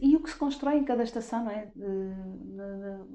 E 0.00 0.16
o 0.16 0.20
que 0.20 0.30
se 0.30 0.36
constrói 0.36 0.76
em 0.76 0.84
cada 0.84 1.02
estação, 1.02 1.44
não 1.44 1.50
é? 1.50 1.68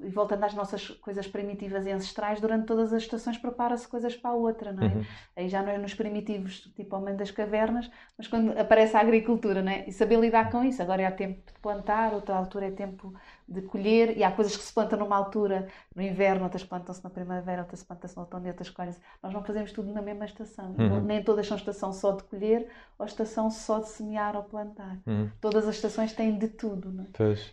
E 0.04 0.08
voltando 0.10 0.44
às 0.44 0.54
nossas 0.54 0.88
coisas 0.88 1.26
primitivas 1.26 1.86
e 1.86 1.90
ancestrais, 1.90 2.40
durante 2.40 2.66
todas 2.66 2.92
as 2.92 3.02
estações 3.02 3.36
prepara-se 3.36 3.88
coisas 3.88 4.14
para 4.16 4.30
a 4.30 4.34
outra, 4.34 4.72
não 4.72 4.82
é? 4.82 4.94
Uhum. 4.94 5.04
Aí 5.36 5.48
já 5.48 5.62
não 5.62 5.70
é 5.70 5.78
nos 5.78 5.94
primitivos, 5.94 6.60
tipo 6.76 6.96
Homem 6.96 7.16
das 7.16 7.30
Cavernas, 7.30 7.90
mas 8.16 8.28
quando 8.28 8.58
aparece 8.58 8.96
a 8.96 9.00
agricultura, 9.00 9.62
não 9.62 9.72
é? 9.72 9.88
E 9.88 9.92
saber 9.92 10.18
lidar 10.18 10.50
com 10.50 10.62
isso. 10.62 10.80
Agora 10.82 11.02
é 11.02 11.10
tempo 11.10 11.40
de 11.46 11.58
plantar, 11.60 12.14
outra 12.14 12.36
altura 12.36 12.66
é 12.66 12.70
tempo 12.70 13.12
de 13.48 13.62
colher, 13.62 14.16
e 14.16 14.22
há 14.22 14.30
coisas 14.30 14.54
que 14.56 14.62
se 14.62 14.72
plantam 14.72 14.98
numa 14.98 15.16
altura, 15.16 15.68
no 15.96 16.02
inverno, 16.02 16.44
outras 16.44 16.62
plantam-se 16.62 17.02
na 17.02 17.08
primavera, 17.08 17.62
outras 17.62 17.82
plantam-se 17.82 18.14
no 18.14 18.22
outono 18.22 18.46
e 18.46 18.50
outras 18.50 18.68
coisas. 18.68 19.00
Nós 19.22 19.32
não 19.32 19.42
fazemos 19.42 19.72
tudo 19.72 19.90
na 19.92 20.02
mesma 20.02 20.26
estação. 20.26 20.74
Uhum. 20.78 21.00
Nem 21.00 21.24
todas 21.24 21.46
são 21.46 21.56
estação 21.56 21.92
só 21.92 22.12
de 22.12 22.24
colher 22.24 22.70
ou 22.98 23.06
estação 23.06 23.50
só 23.50 23.78
de 23.78 23.88
semear 23.88 24.36
ou 24.36 24.42
plantar. 24.42 25.00
Uhum. 25.06 25.30
Todas 25.40 25.66
as 25.66 25.76
estações 25.76 26.12
têm 26.12 26.38
de 26.38 26.48
tudo, 26.48 26.92
não 26.92 27.04
é? 27.04 27.06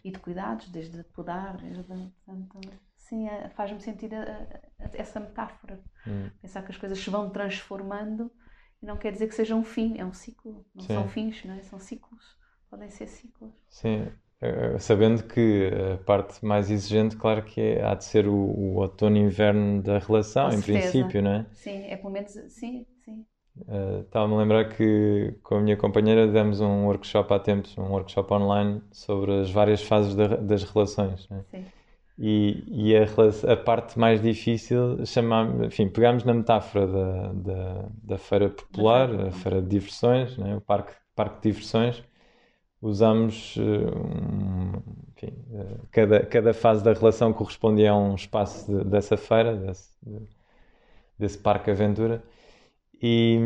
E 0.03 0.11
de 0.11 0.19
cuidados, 0.19 0.67
desde 0.67 1.01
podar, 1.03 1.55
desde... 1.57 1.83
Portanto, 1.83 2.59
sim, 2.97 3.29
é, 3.29 3.47
faz-me 3.49 3.79
sentir 3.79 4.13
a, 4.13 4.21
a, 4.21 4.89
essa 4.93 5.19
metáfora. 5.21 5.79
Uhum. 6.05 6.29
Pensar 6.41 6.61
que 6.63 6.71
as 6.71 6.77
coisas 6.77 6.99
se 6.99 7.09
vão 7.09 7.29
transformando 7.29 8.29
e 8.81 8.85
não 8.85 8.97
quer 8.97 9.13
dizer 9.13 9.27
que 9.27 9.35
seja 9.35 9.55
um 9.55 9.63
fim, 9.63 9.97
é 9.97 10.05
um 10.05 10.13
ciclo. 10.13 10.65
Não 10.75 10.81
sim. 10.81 10.93
são 10.93 11.07
fins, 11.07 11.43
não 11.45 11.53
é? 11.53 11.63
São 11.63 11.79
ciclos. 11.79 12.35
Podem 12.69 12.89
ser 12.89 13.07
ciclos. 13.07 13.53
Sim, 13.69 14.01
eh, 14.01 14.11
sabendo 14.79 15.23
que 15.23 15.71
a 15.93 15.97
parte 16.03 16.43
mais 16.45 16.69
exigente, 16.69 17.15
claro 17.15 17.43
que 17.43 17.59
é, 17.59 17.83
há 17.83 17.95
de 17.95 18.03
ser 18.03 18.27
o, 18.27 18.33
o 18.33 18.75
outono 18.77 19.17
e 19.17 19.19
inverno 19.19 19.81
da 19.81 19.99
relação, 19.99 20.49
com 20.49 20.55
em 20.55 20.61
certeza. 20.61 20.91
princípio, 20.91 21.21
não 21.21 21.31
é? 21.31 21.45
Sim, 21.53 21.85
é 21.87 21.95
pelo 21.95 22.11
menos, 22.11 22.31
sim, 22.49 22.85
sim. 23.03 23.25
Uh, 23.67 24.01
Estava-me 24.01 24.33
a 24.33 24.37
lembrar 24.37 24.69
que 24.69 25.33
com 25.41 25.55
a 25.55 25.61
minha 25.61 25.77
companheira 25.77 26.27
demos 26.27 26.59
um 26.59 26.85
workshop 26.85 27.33
há 27.33 27.39
tempos, 27.39 27.77
um 27.77 27.89
workshop 27.89 28.33
online 28.33 28.81
sobre 28.91 29.39
as 29.39 29.49
várias 29.49 29.81
fases 29.81 30.13
da, 30.13 30.27
das 30.27 30.63
relações. 30.63 31.27
Né? 31.29 31.41
Sim. 31.49 31.65
E, 32.17 32.63
e 32.67 32.95
a, 32.95 33.03
a, 33.51 33.57
parte 33.57 33.99
mais 33.99 34.21
difícil, 34.21 35.05
chamar, 35.05 35.65
enfim, 35.65 35.89
pegámos 35.89 36.23
na 36.23 36.33
metáfora 36.33 36.87
da, 36.87 37.33
da, 37.33 37.85
da 38.03 38.17
feira 38.17 38.49
popular, 38.49 39.09
a 39.27 39.31
feira 39.31 39.61
de 39.61 39.67
diversões, 39.67 40.37
né? 40.37 40.55
o 40.55 40.61
parque, 40.61 40.93
parque 41.13 41.41
de 41.41 41.51
diversões, 41.51 42.01
usamos 42.85 43.55
eh, 43.57 45.01
enfim, 45.15 45.33
eh, 45.53 45.77
cada, 45.91 46.25
cada 46.25 46.53
fase 46.53 46.83
da 46.83 46.93
relação 46.93 47.33
correspondia 47.33 47.91
a 47.91 47.97
um 47.97 48.15
espaço 48.15 48.71
de, 48.71 48.83
dessa 48.85 49.17
feira, 49.17 49.55
desse, 49.55 49.91
desse 51.17 51.37
parque 51.37 51.71
aventura 51.71 52.23
e, 53.01 53.39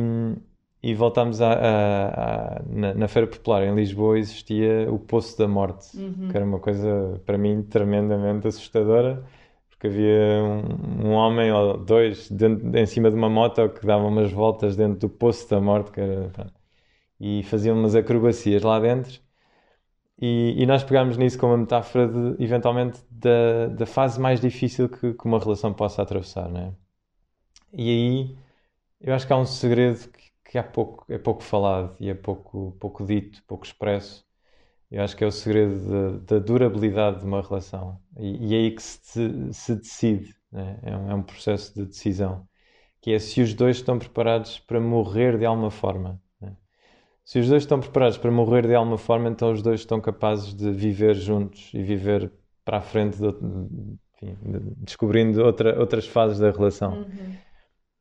e 0.83 0.93
voltámos 0.93 1.41
a, 1.41 1.53
a, 1.53 2.57
a 2.57 2.61
na, 2.67 2.93
na, 2.93 3.07
Feira 3.07 3.27
Popular 3.27 3.63
em 3.63 3.73
Lisboa 3.73 4.19
existia 4.19 4.91
o 4.91 4.99
Poço 4.99 5.37
da 5.37 5.47
Morte, 5.47 5.97
uhum. 5.97 6.27
que 6.29 6.35
era 6.35 6.45
uma 6.45 6.59
coisa 6.59 7.21
para 7.25 7.37
mim 7.37 7.63
tremendamente 7.63 8.47
assustadora 8.47 9.23
porque 9.69 9.87
havia 9.87 10.43
um, 10.43 11.07
um 11.07 11.11
homem 11.13 11.49
ou 11.53 11.77
dois 11.77 12.29
dentro, 12.29 12.77
em 12.77 12.85
cima 12.85 13.09
de 13.09 13.15
uma 13.15 13.29
moto 13.29 13.69
que 13.69 13.85
dava 13.87 14.05
umas 14.05 14.29
voltas 14.31 14.75
dentro 14.75 14.99
do 14.99 15.09
Poço 15.09 15.49
da 15.49 15.61
Morte 15.61 15.91
que 15.91 16.01
era, 16.01 16.29
e 17.19 17.43
faziam 17.43 17.77
umas 17.77 17.95
acrobacias 17.95 18.61
lá 18.61 18.79
dentro. 18.79 19.21
E, 20.21 20.55
e, 20.61 20.65
nós 20.65 20.83
pegámos 20.83 21.17
nisso 21.17 21.39
como 21.39 21.53
uma 21.53 21.59
metáfora 21.59 22.07
de, 22.07 22.43
eventualmente, 22.43 22.99
da, 23.09 23.67
da 23.67 23.85
fase 23.85 24.19
mais 24.19 24.41
difícil 24.41 24.89
que, 24.89 25.13
que, 25.13 25.25
uma 25.25 25.39
relação 25.39 25.73
possa 25.73 26.01
atravessar, 26.01 26.49
né? 26.49 26.73
E 27.73 27.89
aí, 27.89 28.37
eu 29.01 29.13
acho 29.13 29.25
que 29.27 29.33
há 29.33 29.37
um 29.37 29.45
segredo 29.45 30.09
que, 30.09 30.31
que 30.51 30.57
há 30.57 30.63
pouco, 30.63 31.05
é 31.11 31.17
pouco 31.17 31.43
falado 31.43 31.95
e 31.99 32.09
é 32.09 32.13
pouco, 32.13 32.75
pouco 32.79 33.05
dito, 33.05 33.41
pouco 33.47 33.65
expresso. 33.65 34.25
Eu 34.91 35.03
acho 35.03 35.15
que 35.15 35.23
é 35.23 35.27
o 35.27 35.31
segredo 35.31 36.19
da, 36.19 36.35
da 36.35 36.45
durabilidade 36.45 37.19
de 37.19 37.25
uma 37.25 37.41
relação. 37.41 37.99
E, 38.17 38.47
e 38.49 38.55
é 38.55 38.57
aí 38.59 38.71
que 38.71 38.81
se, 38.83 39.53
se 39.53 39.75
decide, 39.75 40.35
né? 40.51 40.79
é, 40.83 40.97
um, 40.97 41.11
é 41.11 41.15
um 41.15 41.23
processo 41.23 41.73
de 41.75 41.85
decisão. 41.85 42.47
Que 43.01 43.13
é 43.13 43.19
se 43.19 43.41
os 43.41 43.53
dois 43.53 43.77
estão 43.77 43.99
preparados 43.99 44.59
para 44.59 44.81
morrer 44.81 45.37
de 45.37 45.45
alguma 45.45 45.71
forma. 45.71 46.21
Se 47.29 47.37
os 47.37 47.47
dois 47.47 47.61
estão 47.61 47.79
preparados 47.79 48.17
para 48.17 48.31
morrer 48.31 48.65
de 48.65 48.73
alguma 48.73 48.97
forma, 48.97 49.29
então 49.29 49.51
os 49.51 49.61
dois 49.61 49.81
estão 49.81 50.01
capazes 50.01 50.51
de 50.51 50.71
viver 50.71 51.13
juntos 51.13 51.69
e 51.75 51.83
viver 51.83 52.31
para 52.65 52.79
a 52.79 52.81
frente, 52.81 53.19
de, 53.19 53.27
enfim, 53.27 54.35
de, 54.41 54.59
descobrindo 54.77 55.45
outra, 55.45 55.79
outras 55.79 56.07
fases 56.07 56.39
da 56.39 56.49
relação. 56.49 57.03
Uhum. 57.03 57.35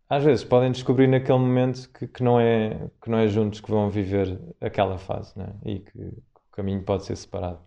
Às 0.09 0.25
vezes 0.25 0.45
podem 0.45 0.73
descobrir 0.73 1.09
naquele 1.09 1.41
momento 1.41 1.91
que, 1.93 2.09
que, 2.09 2.23
não 2.23 2.41
é, 2.41 2.89
que 3.03 3.11
não 3.11 3.19
é 3.19 3.29
juntos 3.29 3.61
que 3.61 3.71
vão 3.71 3.91
viver 3.91 4.41
aquela 4.63 4.97
fase 4.97 5.39
né? 5.39 5.53
e 5.63 5.81
que, 5.81 5.93
que 5.93 6.07
o 6.07 6.51
caminho 6.51 6.83
pode 6.83 7.05
ser 7.05 7.15
separado. 7.15 7.61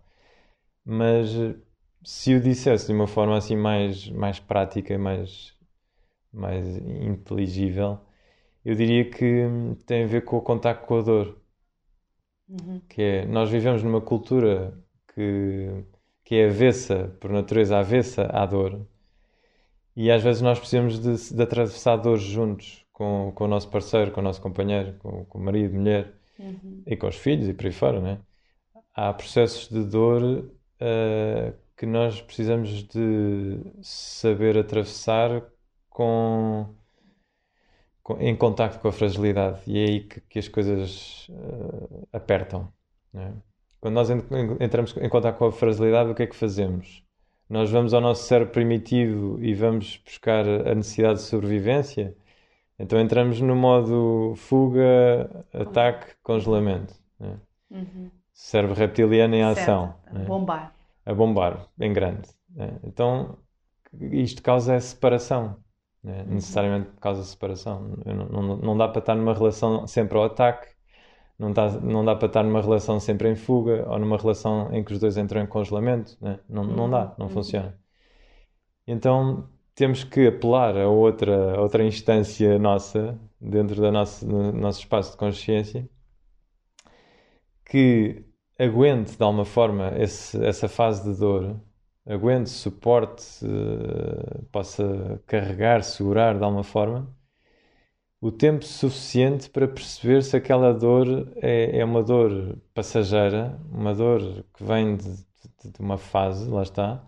Mas 0.83 1.29
se 2.03 2.33
o 2.33 2.41
dissesse 2.41 2.87
de 2.87 2.93
uma 2.93 3.05
forma 3.05 3.37
assim 3.37 3.55
mais, 3.55 4.09
mais 4.09 4.39
prática 4.39 4.95
e 4.95 4.97
mais, 4.97 5.55
mais 6.33 6.65
inteligível, 6.75 7.99
eu 8.65 8.73
diria 8.73 9.07
que 9.07 9.47
tem 9.85 10.05
a 10.05 10.07
ver 10.07 10.25
com 10.25 10.37
o 10.37 10.41
contacto 10.41 10.87
com 10.87 10.97
a 10.97 11.01
dor. 11.03 11.40
Uhum. 12.51 12.81
Que 12.89 13.01
é, 13.01 13.25
nós 13.25 13.49
vivemos 13.49 13.81
numa 13.81 14.01
cultura 14.01 14.77
que, 15.13 15.69
que 16.25 16.35
é 16.35 16.49
avessa, 16.49 17.15
por 17.19 17.31
natureza 17.31 17.77
avessa 17.77 18.23
à 18.23 18.45
dor. 18.45 18.85
E 19.95 20.11
às 20.11 20.21
vezes 20.21 20.41
nós 20.41 20.59
precisamos 20.59 20.99
de, 20.99 21.35
de 21.35 21.41
atravessar 21.41 21.95
dores 21.95 22.23
juntos, 22.23 22.85
com, 22.91 23.31
com 23.33 23.45
o 23.45 23.47
nosso 23.47 23.69
parceiro, 23.69 24.11
com 24.11 24.19
o 24.19 24.23
nosso 24.23 24.41
companheiro, 24.41 24.93
com, 24.99 25.25
com 25.25 25.37
o 25.37 25.41
marido, 25.41 25.73
mulher, 25.73 26.13
uhum. 26.37 26.83
e 26.85 26.95
com 26.97 27.07
os 27.07 27.15
filhos 27.15 27.47
e 27.47 27.53
por 27.53 27.65
aí 27.65 27.71
fora, 27.71 28.01
né? 28.01 28.19
Há 28.93 29.13
processos 29.13 29.69
de 29.69 29.83
dor 29.85 30.21
uh, 30.21 31.53
que 31.77 31.85
nós 31.85 32.21
precisamos 32.21 32.83
de 32.83 33.59
saber 33.81 34.57
atravessar 34.57 35.41
com 35.89 36.75
em 38.19 38.35
contacto 38.35 38.79
com 38.79 38.87
a 38.87 38.91
fragilidade 38.91 39.61
e 39.67 39.79
é 39.79 39.83
aí 39.85 39.99
que, 40.01 40.21
que 40.21 40.39
as 40.39 40.47
coisas 40.47 41.27
uh, 41.29 42.07
apertam. 42.11 42.71
É? 43.13 43.31
Quando 43.79 43.95
nós 43.95 44.09
entramos 44.59 44.95
em 44.97 45.09
contato 45.09 45.37
com 45.37 45.45
a 45.45 45.51
fragilidade, 45.51 46.11
o 46.11 46.15
que 46.15 46.23
é 46.23 46.27
que 46.27 46.35
fazemos? 46.35 47.03
Nós 47.49 47.69
vamos 47.69 47.93
ao 47.93 48.01
nosso 48.01 48.23
cérebro 48.23 48.53
primitivo 48.53 49.37
e 49.43 49.53
vamos 49.53 50.01
buscar 50.05 50.47
a 50.47 50.75
necessidade 50.75 51.19
de 51.19 51.25
sobrevivência. 51.25 52.15
Então 52.79 52.99
entramos 52.99 53.41
no 53.41 53.55
modo 53.55 54.33
fuga, 54.37 55.45
ataque, 55.53 56.13
congelamento. 56.23 56.93
É? 57.19 57.35
Uhum. 57.71 58.09
Cérebro 58.33 58.75
reptiliano 58.75 59.35
em 59.35 59.43
ação. 59.43 59.95
A 60.07 60.19
é? 60.19 60.23
bombar. 60.23 60.75
A 61.05 61.13
bombar, 61.13 61.67
em 61.79 61.91
grande. 61.91 62.29
É? 62.57 62.69
Então 62.83 63.37
isto 63.99 64.41
causa 64.41 64.75
a 64.75 64.79
separação 64.79 65.57
né? 66.03 66.23
Uhum. 66.23 66.35
necessariamente 66.35 66.89
por 66.89 66.99
causa 66.99 67.21
da 67.21 67.25
separação. 67.25 67.95
Não, 68.05 68.25
não, 68.41 68.57
não, 68.57 68.77
dá 68.77 68.87
para 68.87 68.99
estar 68.99 69.15
numa 69.15 69.33
relação 69.33 69.87
sempre 69.87 70.17
ao 70.17 70.25
ataque, 70.25 70.67
não, 71.37 71.51
dá, 71.51 71.69
não 71.79 72.05
dá 72.05 72.15
para 72.15 72.27
estar 72.27 72.43
numa 72.43 72.61
relação 72.61 72.99
sempre 72.99 73.29
em 73.29 73.35
fuga 73.35 73.85
ou 73.89 73.99
numa 73.99 74.17
relação 74.17 74.73
em 74.73 74.83
que 74.83 74.93
os 74.93 74.99
dois 74.99 75.17
entram 75.17 75.41
em 75.41 75.47
congelamento. 75.47 76.17
Né? 76.21 76.39
Não, 76.49 76.63
não 76.63 76.89
dá, 76.89 77.15
não 77.17 77.27
uhum. 77.27 77.31
funciona. 77.31 77.77
Então 78.87 79.49
temos 79.75 80.03
que 80.03 80.27
apelar 80.27 80.77
a 80.77 80.87
outra, 80.89 81.55
a 81.55 81.61
outra 81.61 81.83
instância 81.83 82.59
nossa, 82.59 83.19
dentro 83.39 83.75
do 83.75 83.91
nosso, 83.91 84.25
do 84.27 84.51
nosso 84.53 84.79
espaço 84.79 85.11
de 85.11 85.17
consciência, 85.17 85.89
que 87.65 88.25
aguente 88.59 89.17
de 89.17 89.23
alguma 89.23 89.45
forma 89.45 89.93
esse, 89.97 90.43
essa 90.45 90.67
fase 90.69 91.11
de 91.11 91.19
dor 91.19 91.59
aguente, 92.05 92.49
suporte, 92.49 93.45
uh, 93.45 94.43
possa 94.51 95.21
carregar, 95.27 95.83
segurar 95.83 96.37
de 96.37 96.43
alguma 96.43 96.63
forma, 96.63 97.07
o 98.19 98.31
tempo 98.31 98.63
suficiente 98.63 99.49
para 99.49 99.67
perceber 99.67 100.21
se 100.21 100.37
aquela 100.37 100.73
dor 100.73 101.31
é, 101.37 101.79
é 101.79 101.85
uma 101.85 102.03
dor 102.03 102.57
passageira, 102.73 103.59
uma 103.71 103.95
dor 103.95 104.45
que 104.53 104.63
vem 104.63 104.95
de, 104.95 105.09
de, 105.09 105.71
de 105.71 105.79
uma 105.79 105.97
fase, 105.97 106.49
lá 106.49 106.61
está, 106.61 107.03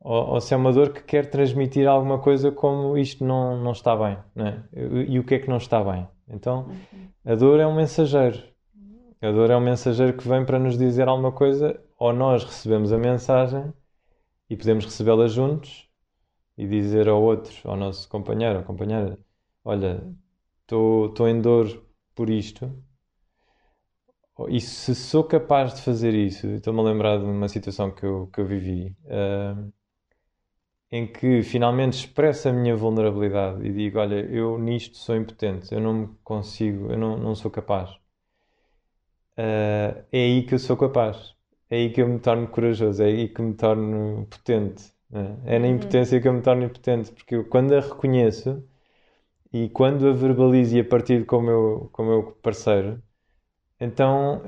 ou, 0.00 0.30
ou, 0.30 0.40
se 0.40 0.54
é 0.54 0.56
uma 0.56 0.72
dor 0.72 0.92
que 0.92 1.02
quer 1.02 1.30
transmitir 1.30 1.86
alguma 1.86 2.18
coisa 2.18 2.50
como 2.50 2.96
isto 2.98 3.24
não, 3.24 3.62
não 3.62 3.72
está 3.72 3.94
bem, 3.94 4.18
não 4.34 4.46
é? 4.46 4.62
e, 4.72 5.12
e 5.14 5.18
o 5.18 5.24
que 5.24 5.34
é 5.34 5.38
que 5.38 5.48
não 5.48 5.58
está 5.58 5.84
bem. 5.84 6.08
Então, 6.28 6.68
a 7.24 7.34
dor 7.34 7.60
é 7.60 7.66
um 7.66 7.74
mensageiro. 7.74 8.42
A 9.20 9.30
dor 9.30 9.50
é 9.50 9.56
um 9.56 9.60
mensageiro 9.60 10.16
que 10.16 10.26
vem 10.26 10.44
para 10.44 10.58
nos 10.58 10.78
dizer 10.78 11.06
alguma 11.06 11.30
coisa, 11.30 11.78
ou 11.98 12.12
nós 12.12 12.42
recebemos 12.44 12.92
a 12.92 12.98
mensagem 12.98 13.72
e 14.50 14.56
podemos 14.56 14.84
recebê-la 14.84 15.28
juntos 15.28 15.88
e 16.58 16.66
dizer 16.66 17.08
ao 17.08 17.22
outro, 17.22 17.52
ao 17.64 17.76
nosso 17.76 18.08
companheiro 18.08 18.58
ou 18.58 18.64
companheira: 18.64 19.18
Olha, 19.64 20.02
estou 20.62 21.28
em 21.28 21.40
dor 21.40 21.86
por 22.14 22.28
isto. 22.28 22.70
E 24.48 24.60
se 24.60 24.94
sou 24.94 25.22
capaz 25.24 25.74
de 25.74 25.82
fazer 25.82 26.14
isso, 26.14 26.46
estou-me 26.48 26.80
a 26.80 26.82
lembrar 26.82 27.18
de 27.18 27.24
uma 27.24 27.48
situação 27.48 27.90
que 27.90 28.04
eu, 28.04 28.26
que 28.28 28.40
eu 28.40 28.46
vivi, 28.46 28.96
uh, 29.04 29.72
em 30.90 31.06
que 31.06 31.42
finalmente 31.42 31.94
expresso 31.94 32.48
a 32.48 32.52
minha 32.52 32.74
vulnerabilidade 32.76 33.64
e 33.66 33.72
digo: 33.72 33.98
Olha, 33.98 34.16
eu 34.16 34.58
nisto 34.58 34.96
sou 34.98 35.16
impotente, 35.16 35.72
eu 35.74 35.80
não 35.80 36.16
consigo, 36.24 36.90
eu 36.90 36.98
não, 36.98 37.16
não 37.18 37.34
sou 37.34 37.50
capaz. 37.50 37.90
Uh, 39.38 40.04
é 40.12 40.18
aí 40.24 40.42
que 40.46 40.54
eu 40.54 40.58
sou 40.58 40.76
capaz 40.76 41.34
é 41.70 41.76
aí 41.76 41.90
que 41.90 42.02
eu 42.02 42.08
me 42.08 42.18
torno 42.18 42.48
corajoso, 42.48 43.02
é 43.02 43.06
aí 43.06 43.28
que 43.28 43.40
me 43.40 43.54
torno 43.54 44.26
potente. 44.26 44.92
É? 45.12 45.56
é 45.56 45.58
na 45.58 45.66
uhum. 45.66 45.74
impotência 45.74 46.20
que 46.20 46.28
eu 46.28 46.32
me 46.32 46.42
torno 46.42 46.64
impotente, 46.64 47.12
porque 47.12 47.34
eu, 47.36 47.44
quando 47.44 47.74
a 47.74 47.80
reconheço 47.80 48.62
e 49.52 49.68
quando 49.70 50.08
a 50.08 50.12
verbalizo 50.12 50.76
e 50.76 50.80
a 50.80 50.84
partilho 50.84 51.26
com 51.26 51.38
o 51.38 51.42
meu, 51.42 51.90
com 51.92 52.02
o 52.02 52.06
meu 52.06 52.22
parceiro, 52.42 53.02
então 53.80 54.42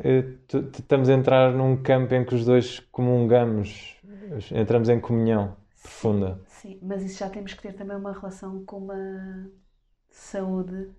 estamos 0.79 1.09
a 1.09 1.15
entrar 1.15 1.53
num 1.53 1.83
campo 1.83 2.15
em 2.15 2.25
que 2.25 2.35
os 2.35 2.45
dois 2.45 2.81
comungamos, 2.81 3.97
entramos 4.53 4.89
em 4.89 5.01
comunhão 5.01 5.57
profunda. 5.83 6.41
Sim, 6.47 6.79
mas 6.83 7.03
isso 7.03 7.19
já 7.19 7.29
temos 7.29 7.55
que 7.55 7.63
ter 7.63 7.73
também 7.73 7.97
uma 7.97 8.13
relação 8.13 8.65
com 8.65 8.79
uma 8.79 9.51
saúde 10.11 10.91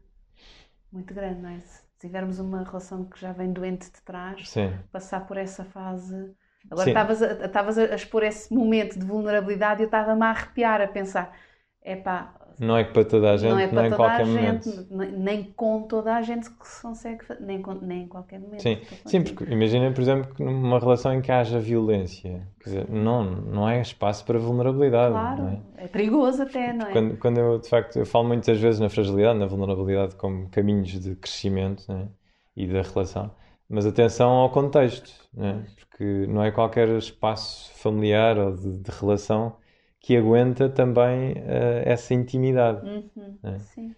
muito 0.92 1.14
grande, 1.14 1.42
não 1.42 1.50
é? 1.50 1.62
Tivermos 2.04 2.38
uma 2.38 2.64
relação 2.64 3.06
que 3.06 3.20
já 3.20 3.32
vem 3.32 3.54
doente 3.54 3.90
de 3.90 4.02
trás, 4.02 4.50
Sim. 4.50 4.74
passar 4.92 5.26
por 5.26 5.38
essa 5.38 5.64
fase. 5.64 6.36
Agora 6.70 6.90
estavas 6.90 7.78
a, 7.78 7.94
a, 7.94 7.96
expor 7.96 8.24
esse 8.24 8.54
momento 8.54 9.00
de 9.00 9.06
vulnerabilidade 9.06 9.82
e 9.82 9.84
eu 9.84 9.88
estava-me 9.88 10.24
a 10.24 10.30
arrepiar, 10.30 10.82
a 10.82 10.88
pensar: 10.88 11.34
é 11.82 11.96
pá, 11.96 12.36
não 12.60 12.78
é 12.78 12.84
para 12.84 13.04
toda 13.04 13.32
a 13.32 13.38
gente, 13.38 13.52
não 13.52 13.60
é 13.60 13.68
para 13.68 13.90
toda 13.90 14.12
a 14.12 14.24
gente, 14.24 14.70
momento. 14.70 15.18
nem 15.18 15.44
com 15.56 15.84
toda 15.84 16.16
a 16.16 16.22
gente 16.22 16.50
que 16.50 16.68
se 16.68 16.82
consegue 16.82 17.26
fazer, 17.26 17.42
nem, 17.42 17.62
com, 17.62 17.74
nem 17.74 18.04
em 18.04 18.08
qualquer 18.08 18.40
momento. 18.40 18.62
Sim, 18.62 18.80
Sim 19.06 19.24
porque 19.24 19.52
imagina, 19.52 19.92
por 19.92 20.02
exemplo, 20.02 20.34
que 20.34 20.44
numa 20.44 20.80
relação 20.80 21.14
em 21.14 21.22
que 21.22 21.32
haja 21.32 21.60
violência, 21.60 22.48
quer 22.60 22.70
dizer, 22.70 22.90
não, 22.90 23.24
não 23.24 23.68
é 23.68 23.82
espaço 23.82 24.26
para 24.26 24.38
vulnerabilidade. 24.38 25.14
Claro, 25.14 25.48
é? 25.48 25.84
é? 25.84 25.88
perigoso 25.88 26.44
até, 26.44 26.74
não 26.74 26.88
é? 26.88 26.92
Quando, 26.92 27.18
quando 27.18 27.38
eu, 27.38 27.60
de 27.60 27.70
facto, 27.70 27.98
eu 27.98 28.06
falo 28.06 28.28
muitas 28.28 28.60
vezes 28.60 28.80
na 28.80 28.90
fragilidade, 28.90 29.40
na 29.40 29.46
vulnerabilidade 29.46 30.16
como 30.16 30.50
caminhos 30.50 31.00
de 31.00 31.16
crescimento 31.16 31.92
é? 31.92 32.08
e 32.56 32.68
da 32.68 32.82
relação, 32.82 33.32
mas 33.70 33.86
atenção 33.86 34.30
ao 34.30 34.50
contexto, 34.50 35.12
não 35.34 35.48
é? 35.48 35.64
porque 35.80 36.28
não 36.28 36.44
é 36.44 36.52
qualquer 36.52 36.90
espaço 36.90 37.72
familiar 37.76 38.38
ou 38.38 38.56
de, 38.56 38.80
de 38.80 38.92
relação 38.92 39.56
que 40.04 40.18
aguenta 40.18 40.68
também 40.68 41.32
uh, 41.32 41.82
essa 41.86 42.14
intimidade. 42.14 42.86
Uhum, 42.86 43.38
né? 43.42 43.58
Sim. 43.60 43.96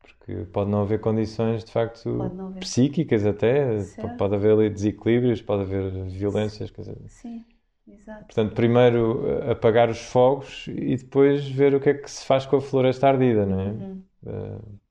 Porque 0.00 0.46
pode 0.50 0.70
não 0.70 0.80
haver 0.80 0.98
condições, 0.98 1.62
de 1.62 1.70
facto, 1.70 2.10
psíquicas 2.58 3.26
até, 3.26 3.80
certo. 3.80 4.16
pode 4.16 4.34
haver 4.34 4.52
ali 4.52 4.70
desequilíbrios, 4.70 5.42
pode 5.42 5.62
haver 5.62 5.92
violências. 6.06 6.70
Quer 6.70 6.80
dizer. 6.80 6.96
Sim, 7.06 7.44
exato. 7.86 8.24
Portanto, 8.24 8.54
primeiro 8.54 9.28
eh, 9.28 9.50
apagar 9.52 9.90
os 9.90 10.00
fogos 10.00 10.66
e 10.68 10.96
depois 10.96 11.46
ver 11.46 11.74
o 11.74 11.80
que 11.80 11.90
é 11.90 11.94
que 11.94 12.10
se 12.10 12.24
faz 12.24 12.46
com 12.46 12.56
a 12.56 12.60
floresta 12.60 13.08
ardida, 13.08 13.44
não 13.44 13.60
é? 13.60 13.66
Uhum. 13.66 14.02
Uh, 14.24 14.82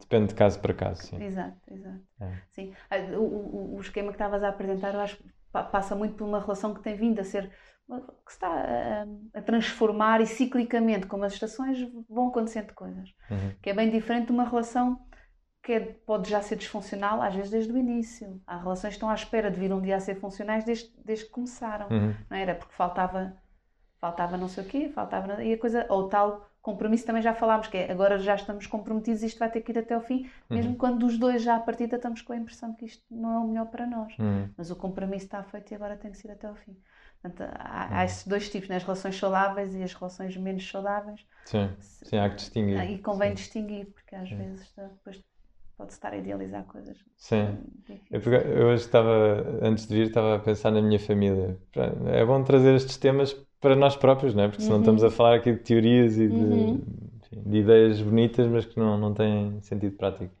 Depende 0.00 0.28
de 0.28 0.34
caso 0.34 0.58
para 0.58 0.74
caso, 0.74 1.02
sim. 1.02 1.22
Exato, 1.22 1.56
exato. 1.70 2.00
É. 2.20 2.32
Sim. 2.50 2.72
Ah, 2.90 2.98
o, 3.16 3.22
o, 3.22 3.76
o 3.76 3.80
esquema 3.80 4.08
que 4.08 4.14
estavas 4.14 4.42
a 4.42 4.48
apresentar, 4.48 4.92
eu 4.94 5.00
acho 5.00 5.16
que 5.18 5.30
passa 5.52 5.94
muito 5.94 6.16
por 6.16 6.24
uma 6.26 6.40
relação 6.40 6.74
que 6.74 6.82
tem 6.82 6.96
vindo 6.96 7.20
a 7.20 7.24
ser 7.24 7.50
que 7.98 8.30
está 8.30 8.48
a, 8.48 9.38
a, 9.38 9.42
transformar 9.42 10.20
e 10.20 10.26
ciclicamente, 10.26 11.06
como 11.06 11.24
as 11.24 11.32
estações, 11.32 11.78
vão 12.08 12.28
acontecendo 12.28 12.72
coisas. 12.72 13.14
Uhum. 13.30 13.52
Que 13.60 13.70
é 13.70 13.74
bem 13.74 13.90
diferente 13.90 14.26
de 14.26 14.32
uma 14.32 14.44
relação 14.44 15.00
que 15.62 15.72
é, 15.72 15.80
pode 15.80 16.30
já 16.30 16.40
ser 16.40 16.56
disfuncional, 16.56 17.20
às 17.20 17.34
vezes 17.34 17.50
desde 17.50 17.72
o 17.72 17.76
início. 17.76 18.40
Há 18.46 18.58
relações 18.58 18.92
que 18.92 18.96
estão 18.96 19.10
à 19.10 19.14
espera 19.14 19.50
de 19.50 19.58
vir 19.58 19.72
um 19.72 19.80
dia 19.80 19.96
a 19.96 20.00
ser 20.00 20.14
funcionais 20.16 20.64
desde, 20.64 20.90
desde 21.04 21.26
que 21.26 21.30
começaram. 21.30 21.88
Uhum. 21.90 22.14
Não 22.30 22.36
era 22.36 22.54
porque 22.54 22.74
faltava, 22.74 23.36
faltava 24.00 24.36
não 24.36 24.48
sei 24.48 24.64
o 24.64 24.66
quê, 24.66 24.88
faltava. 24.88 25.42
E 25.42 25.52
a 25.52 25.58
coisa, 25.58 25.86
ou 25.88 26.08
tal 26.08 26.50
compromisso 26.62 27.06
também 27.06 27.22
já 27.22 27.34
falámos, 27.34 27.68
que 27.68 27.76
é 27.76 27.90
agora 27.90 28.18
já 28.18 28.34
estamos 28.34 28.66
comprometidos, 28.66 29.22
isto 29.22 29.38
vai 29.38 29.50
ter 29.50 29.62
que 29.62 29.72
ir 29.72 29.78
até 29.78 29.94
ao 29.94 30.00
fim, 30.00 30.24
uhum. 30.50 30.56
mesmo 30.56 30.76
quando 30.76 30.98
dos 30.98 31.16
dois 31.16 31.42
já 31.42 31.56
à 31.56 31.60
partida 31.60 31.96
estamos 31.96 32.20
com 32.20 32.32
a 32.32 32.36
impressão 32.36 32.74
que 32.74 32.84
isto 32.84 33.02
não 33.10 33.32
é 33.32 33.38
o 33.38 33.48
melhor 33.48 33.66
para 33.66 33.86
nós. 33.86 34.16
Uhum. 34.18 34.48
Mas 34.56 34.70
o 34.70 34.76
compromisso 34.76 35.24
está 35.26 35.42
feito 35.42 35.72
e 35.72 35.74
agora 35.74 35.96
tem 35.96 36.10
que 36.10 36.18
ser 36.18 36.30
até 36.30 36.46
ao 36.46 36.54
fim. 36.54 36.76
Portanto, 37.22 37.50
há, 37.54 37.84
há, 37.84 37.98
uhum. 37.98 38.04
esses 38.04 38.26
dois 38.26 38.48
tipos, 38.48 38.68
né? 38.68 38.76
as 38.76 38.82
relações 38.82 39.18
saudáveis 39.18 39.74
e 39.74 39.82
as 39.82 39.92
relações 39.92 40.36
menos 40.36 40.68
saudáveis. 40.68 41.20
Sim, 41.44 41.68
sim 41.78 42.18
há 42.18 42.28
que 42.30 42.36
distinguir. 42.36 42.90
E 42.90 42.98
convém 42.98 43.30
sim. 43.30 43.34
distinguir, 43.34 43.86
porque 43.86 44.14
às 44.14 44.28
sim. 44.28 44.36
vezes 44.36 44.72
depois 44.74 45.22
pode 45.76 45.92
estar 45.92 46.12
a 46.12 46.16
idealizar 46.16 46.64
coisas. 46.64 46.96
Sim. 47.16 47.58
Eu, 48.10 48.20
eu, 48.20 48.66
hoje 48.68 48.84
estava, 48.84 49.46
antes 49.62 49.86
de 49.86 49.94
vir, 49.94 50.06
estava 50.08 50.36
a 50.36 50.38
pensar 50.38 50.70
na 50.70 50.82
minha 50.82 50.98
família. 50.98 51.58
É 52.12 52.24
bom 52.24 52.42
trazer 52.42 52.74
estes 52.74 52.96
temas 52.98 53.34
para 53.60 53.74
nós 53.74 53.96
próprios, 53.96 54.34
não 54.34 54.44
é? 54.44 54.48
Porque 54.48 54.62
senão 54.62 54.76
uhum. 54.76 54.82
estamos 54.82 55.04
a 55.04 55.10
falar 55.10 55.36
aqui 55.36 55.52
de 55.52 55.58
teorias 55.58 56.18
e 56.18 56.28
de, 56.28 56.34
uhum. 56.34 56.82
enfim, 57.22 57.42
de, 57.46 57.58
ideias 57.58 58.00
bonitas, 58.00 58.46
mas 58.46 58.64
que 58.64 58.78
não, 58.78 58.98
não 58.98 59.14
têm 59.14 59.60
sentido 59.62 59.96
prático. 59.96 60.34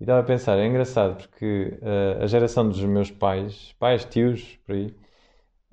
E 0.00 0.02
estava 0.02 0.20
a 0.20 0.24
pensar, 0.24 0.58
é 0.58 0.66
engraçado 0.66 1.16
porque 1.16 1.78
uh, 1.80 2.22
a 2.22 2.26
geração 2.26 2.68
dos 2.68 2.80
meus 2.80 3.10
pais, 3.10 3.74
pais, 3.78 4.04
tios, 4.04 4.58
por 4.66 4.74
aí, 4.74 4.94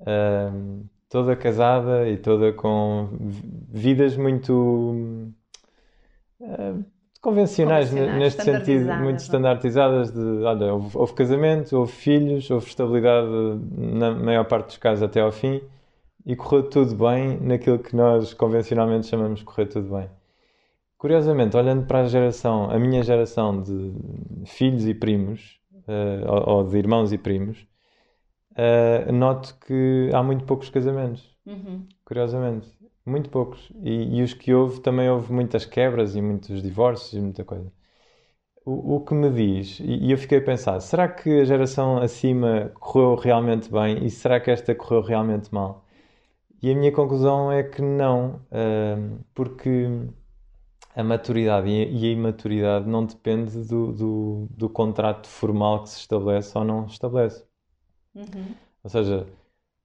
uh, 0.02 0.84
toda 1.08 1.36
casada 1.36 2.08
e 2.08 2.16
toda 2.16 2.52
com 2.52 3.08
vidas 3.70 4.16
muito 4.16 5.32
uh, 6.40 6.84
convencionais, 7.20 7.92
neste 7.92 8.42
sentido, 8.42 8.92
muito 8.94 9.20
standardizadas 9.20 10.10
de, 10.10 10.44
olha, 10.44 10.74
houve, 10.74 10.98
houve, 10.98 11.12
casamento, 11.14 11.76
houve 11.76 11.92
filhos, 11.92 12.50
houve 12.50 12.66
estabilidade 12.66 13.28
na 13.70 14.10
maior 14.10 14.44
parte 14.44 14.66
dos 14.66 14.76
casos 14.76 15.02
até 15.02 15.20
ao 15.20 15.30
fim 15.30 15.60
e 16.26 16.34
correu 16.34 16.68
tudo 16.68 16.94
bem 16.94 17.38
naquilo 17.40 17.78
que 17.78 17.94
nós 17.94 18.34
convencionalmente 18.34 19.06
chamamos 19.06 19.40
de 19.40 19.44
correr 19.44 19.66
tudo 19.66 19.94
bem. 19.94 20.08
Curiosamente, 20.98 21.56
olhando 21.56 21.84
para 21.86 22.00
a 22.00 22.06
geração, 22.06 22.70
a 22.70 22.78
minha 22.78 23.02
geração 23.02 23.60
de 23.60 23.92
filhos 24.46 24.86
e 24.86 24.94
primos, 24.94 25.58
uh, 25.88 26.30
ou, 26.30 26.56
ou, 26.56 26.64
de 26.64 26.78
irmãos 26.78 27.12
e 27.12 27.18
primos, 27.18 27.66
uh, 28.52 29.12
noto 29.12 29.56
que 29.66 30.10
há 30.12 30.22
muito 30.22 30.44
poucos 30.44 30.68
casamentos. 30.70 31.36
Uhum. 31.46 31.86
Curiosamente, 32.04 32.68
muito 33.04 33.30
poucos. 33.30 33.70
E, 33.82 34.18
e, 34.18 34.22
os 34.22 34.34
que 34.34 34.52
houve, 34.52 34.80
também 34.80 35.08
houve 35.10 35.32
muitas 35.32 35.64
quebras 35.64 36.14
e 36.16 36.22
muitos 36.22 36.62
divórcios 36.62 37.12
e 37.14 37.20
muita 37.20 37.44
coisa. 37.44 37.72
O, 38.64 38.96
o 38.96 39.00
que 39.04 39.14
me 39.14 39.30
diz, 39.30 39.80
e, 39.80 40.06
e 40.06 40.12
eu 40.12 40.18
fiquei 40.18 40.38
a 40.38 40.42
pensar, 40.42 40.80
será 40.80 41.08
que 41.08 41.40
a 41.40 41.44
geração 41.44 41.98
acima 41.98 42.70
correu 42.74 43.16
realmente 43.16 43.70
bem 43.70 44.04
e 44.04 44.10
será 44.10 44.38
que 44.40 44.50
esta 44.50 44.74
correu 44.74 45.02
realmente 45.02 45.52
mal? 45.52 45.84
E 46.62 46.70
a 46.70 46.74
minha 46.76 46.92
conclusão 46.92 47.50
é 47.50 47.64
que 47.64 47.82
não, 47.82 48.40
porque 49.34 49.88
a 50.94 51.02
maturidade 51.02 51.68
e 51.68 52.06
a 52.06 52.12
imaturidade 52.12 52.88
não 52.88 53.04
depende 53.04 53.64
do, 53.66 53.92
do, 53.92 54.46
do 54.50 54.68
contrato 54.68 55.26
formal 55.26 55.82
que 55.82 55.90
se 55.90 55.98
estabelece 56.00 56.56
ou 56.56 56.64
não 56.64 56.86
estabelece. 56.86 57.44
Uhum. 58.14 58.54
Ou 58.84 58.90
seja, 58.90 59.26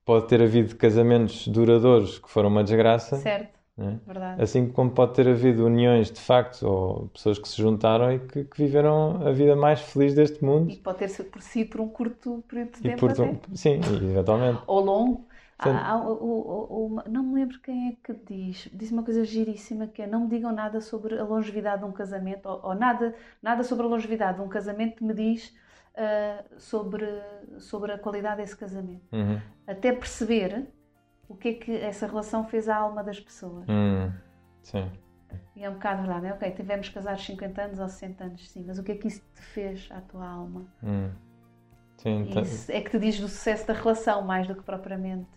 pode 0.06 0.28
ter 0.28 0.42
havido 0.42 0.76
casamentos 0.76 1.48
duradouros 1.48 2.20
que 2.20 2.30
foram 2.30 2.50
uma 2.50 2.64
desgraça. 2.64 3.18
Certo. 3.18 3.58
Né? 3.78 4.00
Verdade. 4.08 4.42
Assim 4.42 4.70
como 4.70 4.90
pode 4.90 5.14
ter 5.14 5.28
havido 5.28 5.66
uniões 5.66 6.12
de 6.12 6.20
facto 6.20 6.64
ou 6.64 7.08
pessoas 7.10 7.38
que 7.38 7.48
se 7.48 7.62
juntaram 7.62 8.12
e 8.12 8.20
que, 8.20 8.44
que 8.46 8.58
viveram 8.58 9.28
a 9.28 9.32
vida 9.32 9.56
mais 9.56 9.80
feliz 9.80 10.16
deste 10.16 10.44
mundo. 10.44 10.72
E 10.72 10.78
pode 10.78 10.98
ter 10.98 11.10
sido 11.10 11.30
por 11.30 11.42
si 11.44 11.64
por 11.64 11.80
um 11.80 11.88
curto 11.88 12.44
período 12.48 12.72
de 12.72 12.82
tempo. 12.82 13.06
Um, 13.06 13.56
sim, 13.56 13.76
eventualmente. 13.76 14.62
ou 14.66 14.80
longo. 14.80 15.28
Há, 15.60 15.92
há, 15.92 15.98
o, 15.98 16.14
o, 16.14 16.98
o, 16.98 17.10
não 17.10 17.24
me 17.24 17.36
lembro 17.36 17.60
quem 17.60 17.90
é 17.90 17.96
que 18.04 18.14
diz, 18.14 18.70
diz 18.72 18.92
uma 18.92 19.02
coisa 19.02 19.26
giríssima 19.26 19.88
que 19.88 20.04
é 20.04 20.08
não 20.08 20.22
me 20.22 20.30
digam 20.30 20.52
nada 20.52 20.80
sobre 20.80 21.18
a 21.18 21.24
longevidade 21.24 21.82
de 21.82 21.88
um 21.88 21.92
casamento, 21.92 22.48
ou, 22.48 22.60
ou 22.64 22.76
nada, 22.76 23.16
nada 23.42 23.64
sobre 23.64 23.88
a 23.88 23.90
longevidade 23.90 24.38
de 24.38 24.44
um 24.44 24.48
casamento 24.48 25.04
me 25.04 25.16
diz 25.16 25.52
uh, 25.98 26.60
sobre, 26.60 27.06
sobre 27.60 27.92
a 27.92 27.98
qualidade 27.98 28.38
desse 28.38 28.56
casamento. 28.56 29.06
Uhum. 29.12 29.42
Até 29.66 29.92
perceber 29.92 30.68
o 31.28 31.36
que 31.36 31.50
é 31.50 31.54
que 31.54 31.76
essa 31.78 32.08
relação 32.08 32.46
fez 32.46 32.70
à 32.70 32.78
alma 32.78 33.04
das 33.04 33.20
pessoas. 33.20 33.66
Hum, 33.68 34.12
sim. 34.62 34.90
E 35.56 35.64
é 35.64 35.70
um 35.70 35.74
bocado 35.74 36.04
verdade, 36.04 36.28
é 36.28 36.34
ok, 36.34 36.52
tivemos 36.52 36.90
casados 36.90 37.26
50 37.26 37.62
anos 37.62 37.80
ou 37.80 37.90
60 37.90 38.24
anos, 38.24 38.50
sim, 38.50 38.64
mas 38.66 38.80
o 38.80 38.84
que 38.84 38.94
é 38.94 38.96
que 38.96 39.08
isso 39.08 39.22
te 39.34 39.42
fez 39.42 39.90
à 39.92 40.00
tua 40.00 40.26
alma? 40.26 40.66
Hum. 40.84 41.10
Sim, 41.98 42.30
isso 42.44 42.72
é 42.72 42.80
que 42.80 42.92
te 42.92 43.00
diz 43.00 43.20
do 43.20 43.28
sucesso 43.28 43.66
da 43.68 43.74
relação, 43.74 44.22
mais 44.22 44.48
do 44.48 44.56
que 44.56 44.62
propriamente. 44.62 45.28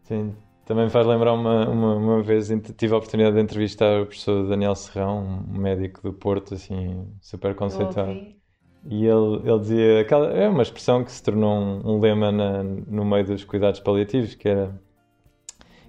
Sim, 0.00 0.34
também 0.64 0.84
me 0.84 0.90
faz 0.90 1.06
lembrar 1.06 1.34
uma, 1.34 1.68
uma, 1.68 1.94
uma 1.96 2.22
vez 2.22 2.48
tive 2.76 2.94
a 2.94 2.96
oportunidade 2.96 3.36
de 3.36 3.42
entrevistar 3.42 4.00
o 4.00 4.06
professor 4.06 4.48
Daniel 4.48 4.74
Serrão, 4.74 5.44
um 5.48 5.58
médico 5.58 6.02
do 6.02 6.14
Porto, 6.14 6.54
assim, 6.54 7.06
super 7.20 7.54
conceituado. 7.54 8.41
E 8.84 9.06
ele, 9.06 9.36
ele 9.44 9.58
dizia, 9.60 10.00
aquela, 10.00 10.26
é 10.32 10.48
uma 10.48 10.62
expressão 10.62 11.04
que 11.04 11.12
se 11.12 11.22
tornou 11.22 11.56
um, 11.56 11.94
um 11.94 12.00
lema 12.00 12.32
na, 12.32 12.62
no 12.62 13.04
meio 13.04 13.24
dos 13.24 13.44
cuidados 13.44 13.80
paliativos, 13.80 14.34
que 14.34 14.48
era 14.48 14.74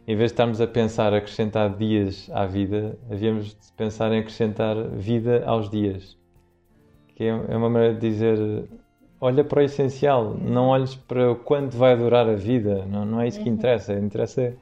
em 0.05 0.15
vez 0.15 0.31
de 0.31 0.33
estarmos 0.33 0.59
a 0.59 0.67
pensar 0.67 1.13
acrescentar 1.13 1.75
dias 1.77 2.29
à 2.33 2.45
vida, 2.45 2.97
havíamos 3.09 3.49
de 3.49 3.71
pensar 3.77 4.11
em 4.11 4.19
acrescentar 4.19 4.75
vida 4.89 5.43
aos 5.45 5.69
dias. 5.69 6.17
Que 7.15 7.23
é, 7.23 7.27
é 7.29 7.57
uma 7.57 7.69
maneira 7.69 7.93
de 7.95 8.01
dizer, 8.01 8.69
olha 9.21 9.43
para 9.43 9.61
o 9.61 9.63
essencial, 9.63 10.35
não 10.35 10.67
olhes 10.67 10.95
para 10.95 11.31
o 11.31 11.35
quanto 11.35 11.77
vai 11.77 11.95
durar 11.95 12.27
a 12.27 12.35
vida, 12.35 12.85
não, 12.85 13.05
não 13.05 13.21
é 13.21 13.27
isso 13.27 13.41
que 13.41 13.47
uhum. 13.47 13.55
interessa. 13.55 13.93
Interessa 13.93 14.53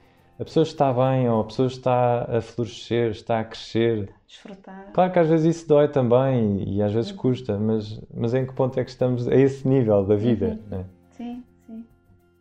a 0.42 0.44
pessoa 0.44 0.64
está 0.64 0.92
bem 0.92 1.30
ou 1.30 1.42
a 1.42 1.44
pessoa 1.44 1.68
está 1.68 2.24
a 2.24 2.42
florescer, 2.42 3.12
está 3.12 3.42
a 3.42 3.44
crescer. 3.44 4.12
Desfrutar. 4.28 4.92
Claro 4.92 5.14
que 5.14 5.20
às 5.20 5.30
vezes 5.30 5.56
isso 5.58 5.68
dói 5.68 5.88
também 5.88 6.68
e 6.68 6.82
às 6.82 6.92
vezes 6.92 7.12
uhum. 7.12 7.18
custa, 7.18 7.60
mas, 7.60 8.02
mas 8.12 8.34
em 8.34 8.48
que 8.48 8.54
ponto 8.54 8.80
é 8.80 8.84
que 8.84 8.90
estamos 8.90 9.28
a 9.28 9.36
esse 9.36 9.68
nível 9.68 10.04
da 10.04 10.16
vida? 10.16 10.48
Uhum. 10.48 10.78
Né? 10.78 10.86
Sim, 11.12 11.44
sim. 11.68 11.86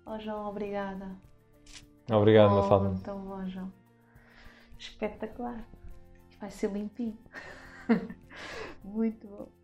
Oh, 0.07 0.19
João, 0.19 0.49
obrigada. 0.49 1.11
Obrigado, 2.11 2.53
oh, 2.53 2.63
Mafalda. 2.63 2.97
Então, 2.99 3.19
bom, 3.19 3.47
João. 3.47 3.71
Espetacular. 4.79 5.63
Vai 6.41 6.51
ser 6.51 6.73
limpinho. 6.73 7.19
Muito 8.83 9.29
bom. 9.29 9.60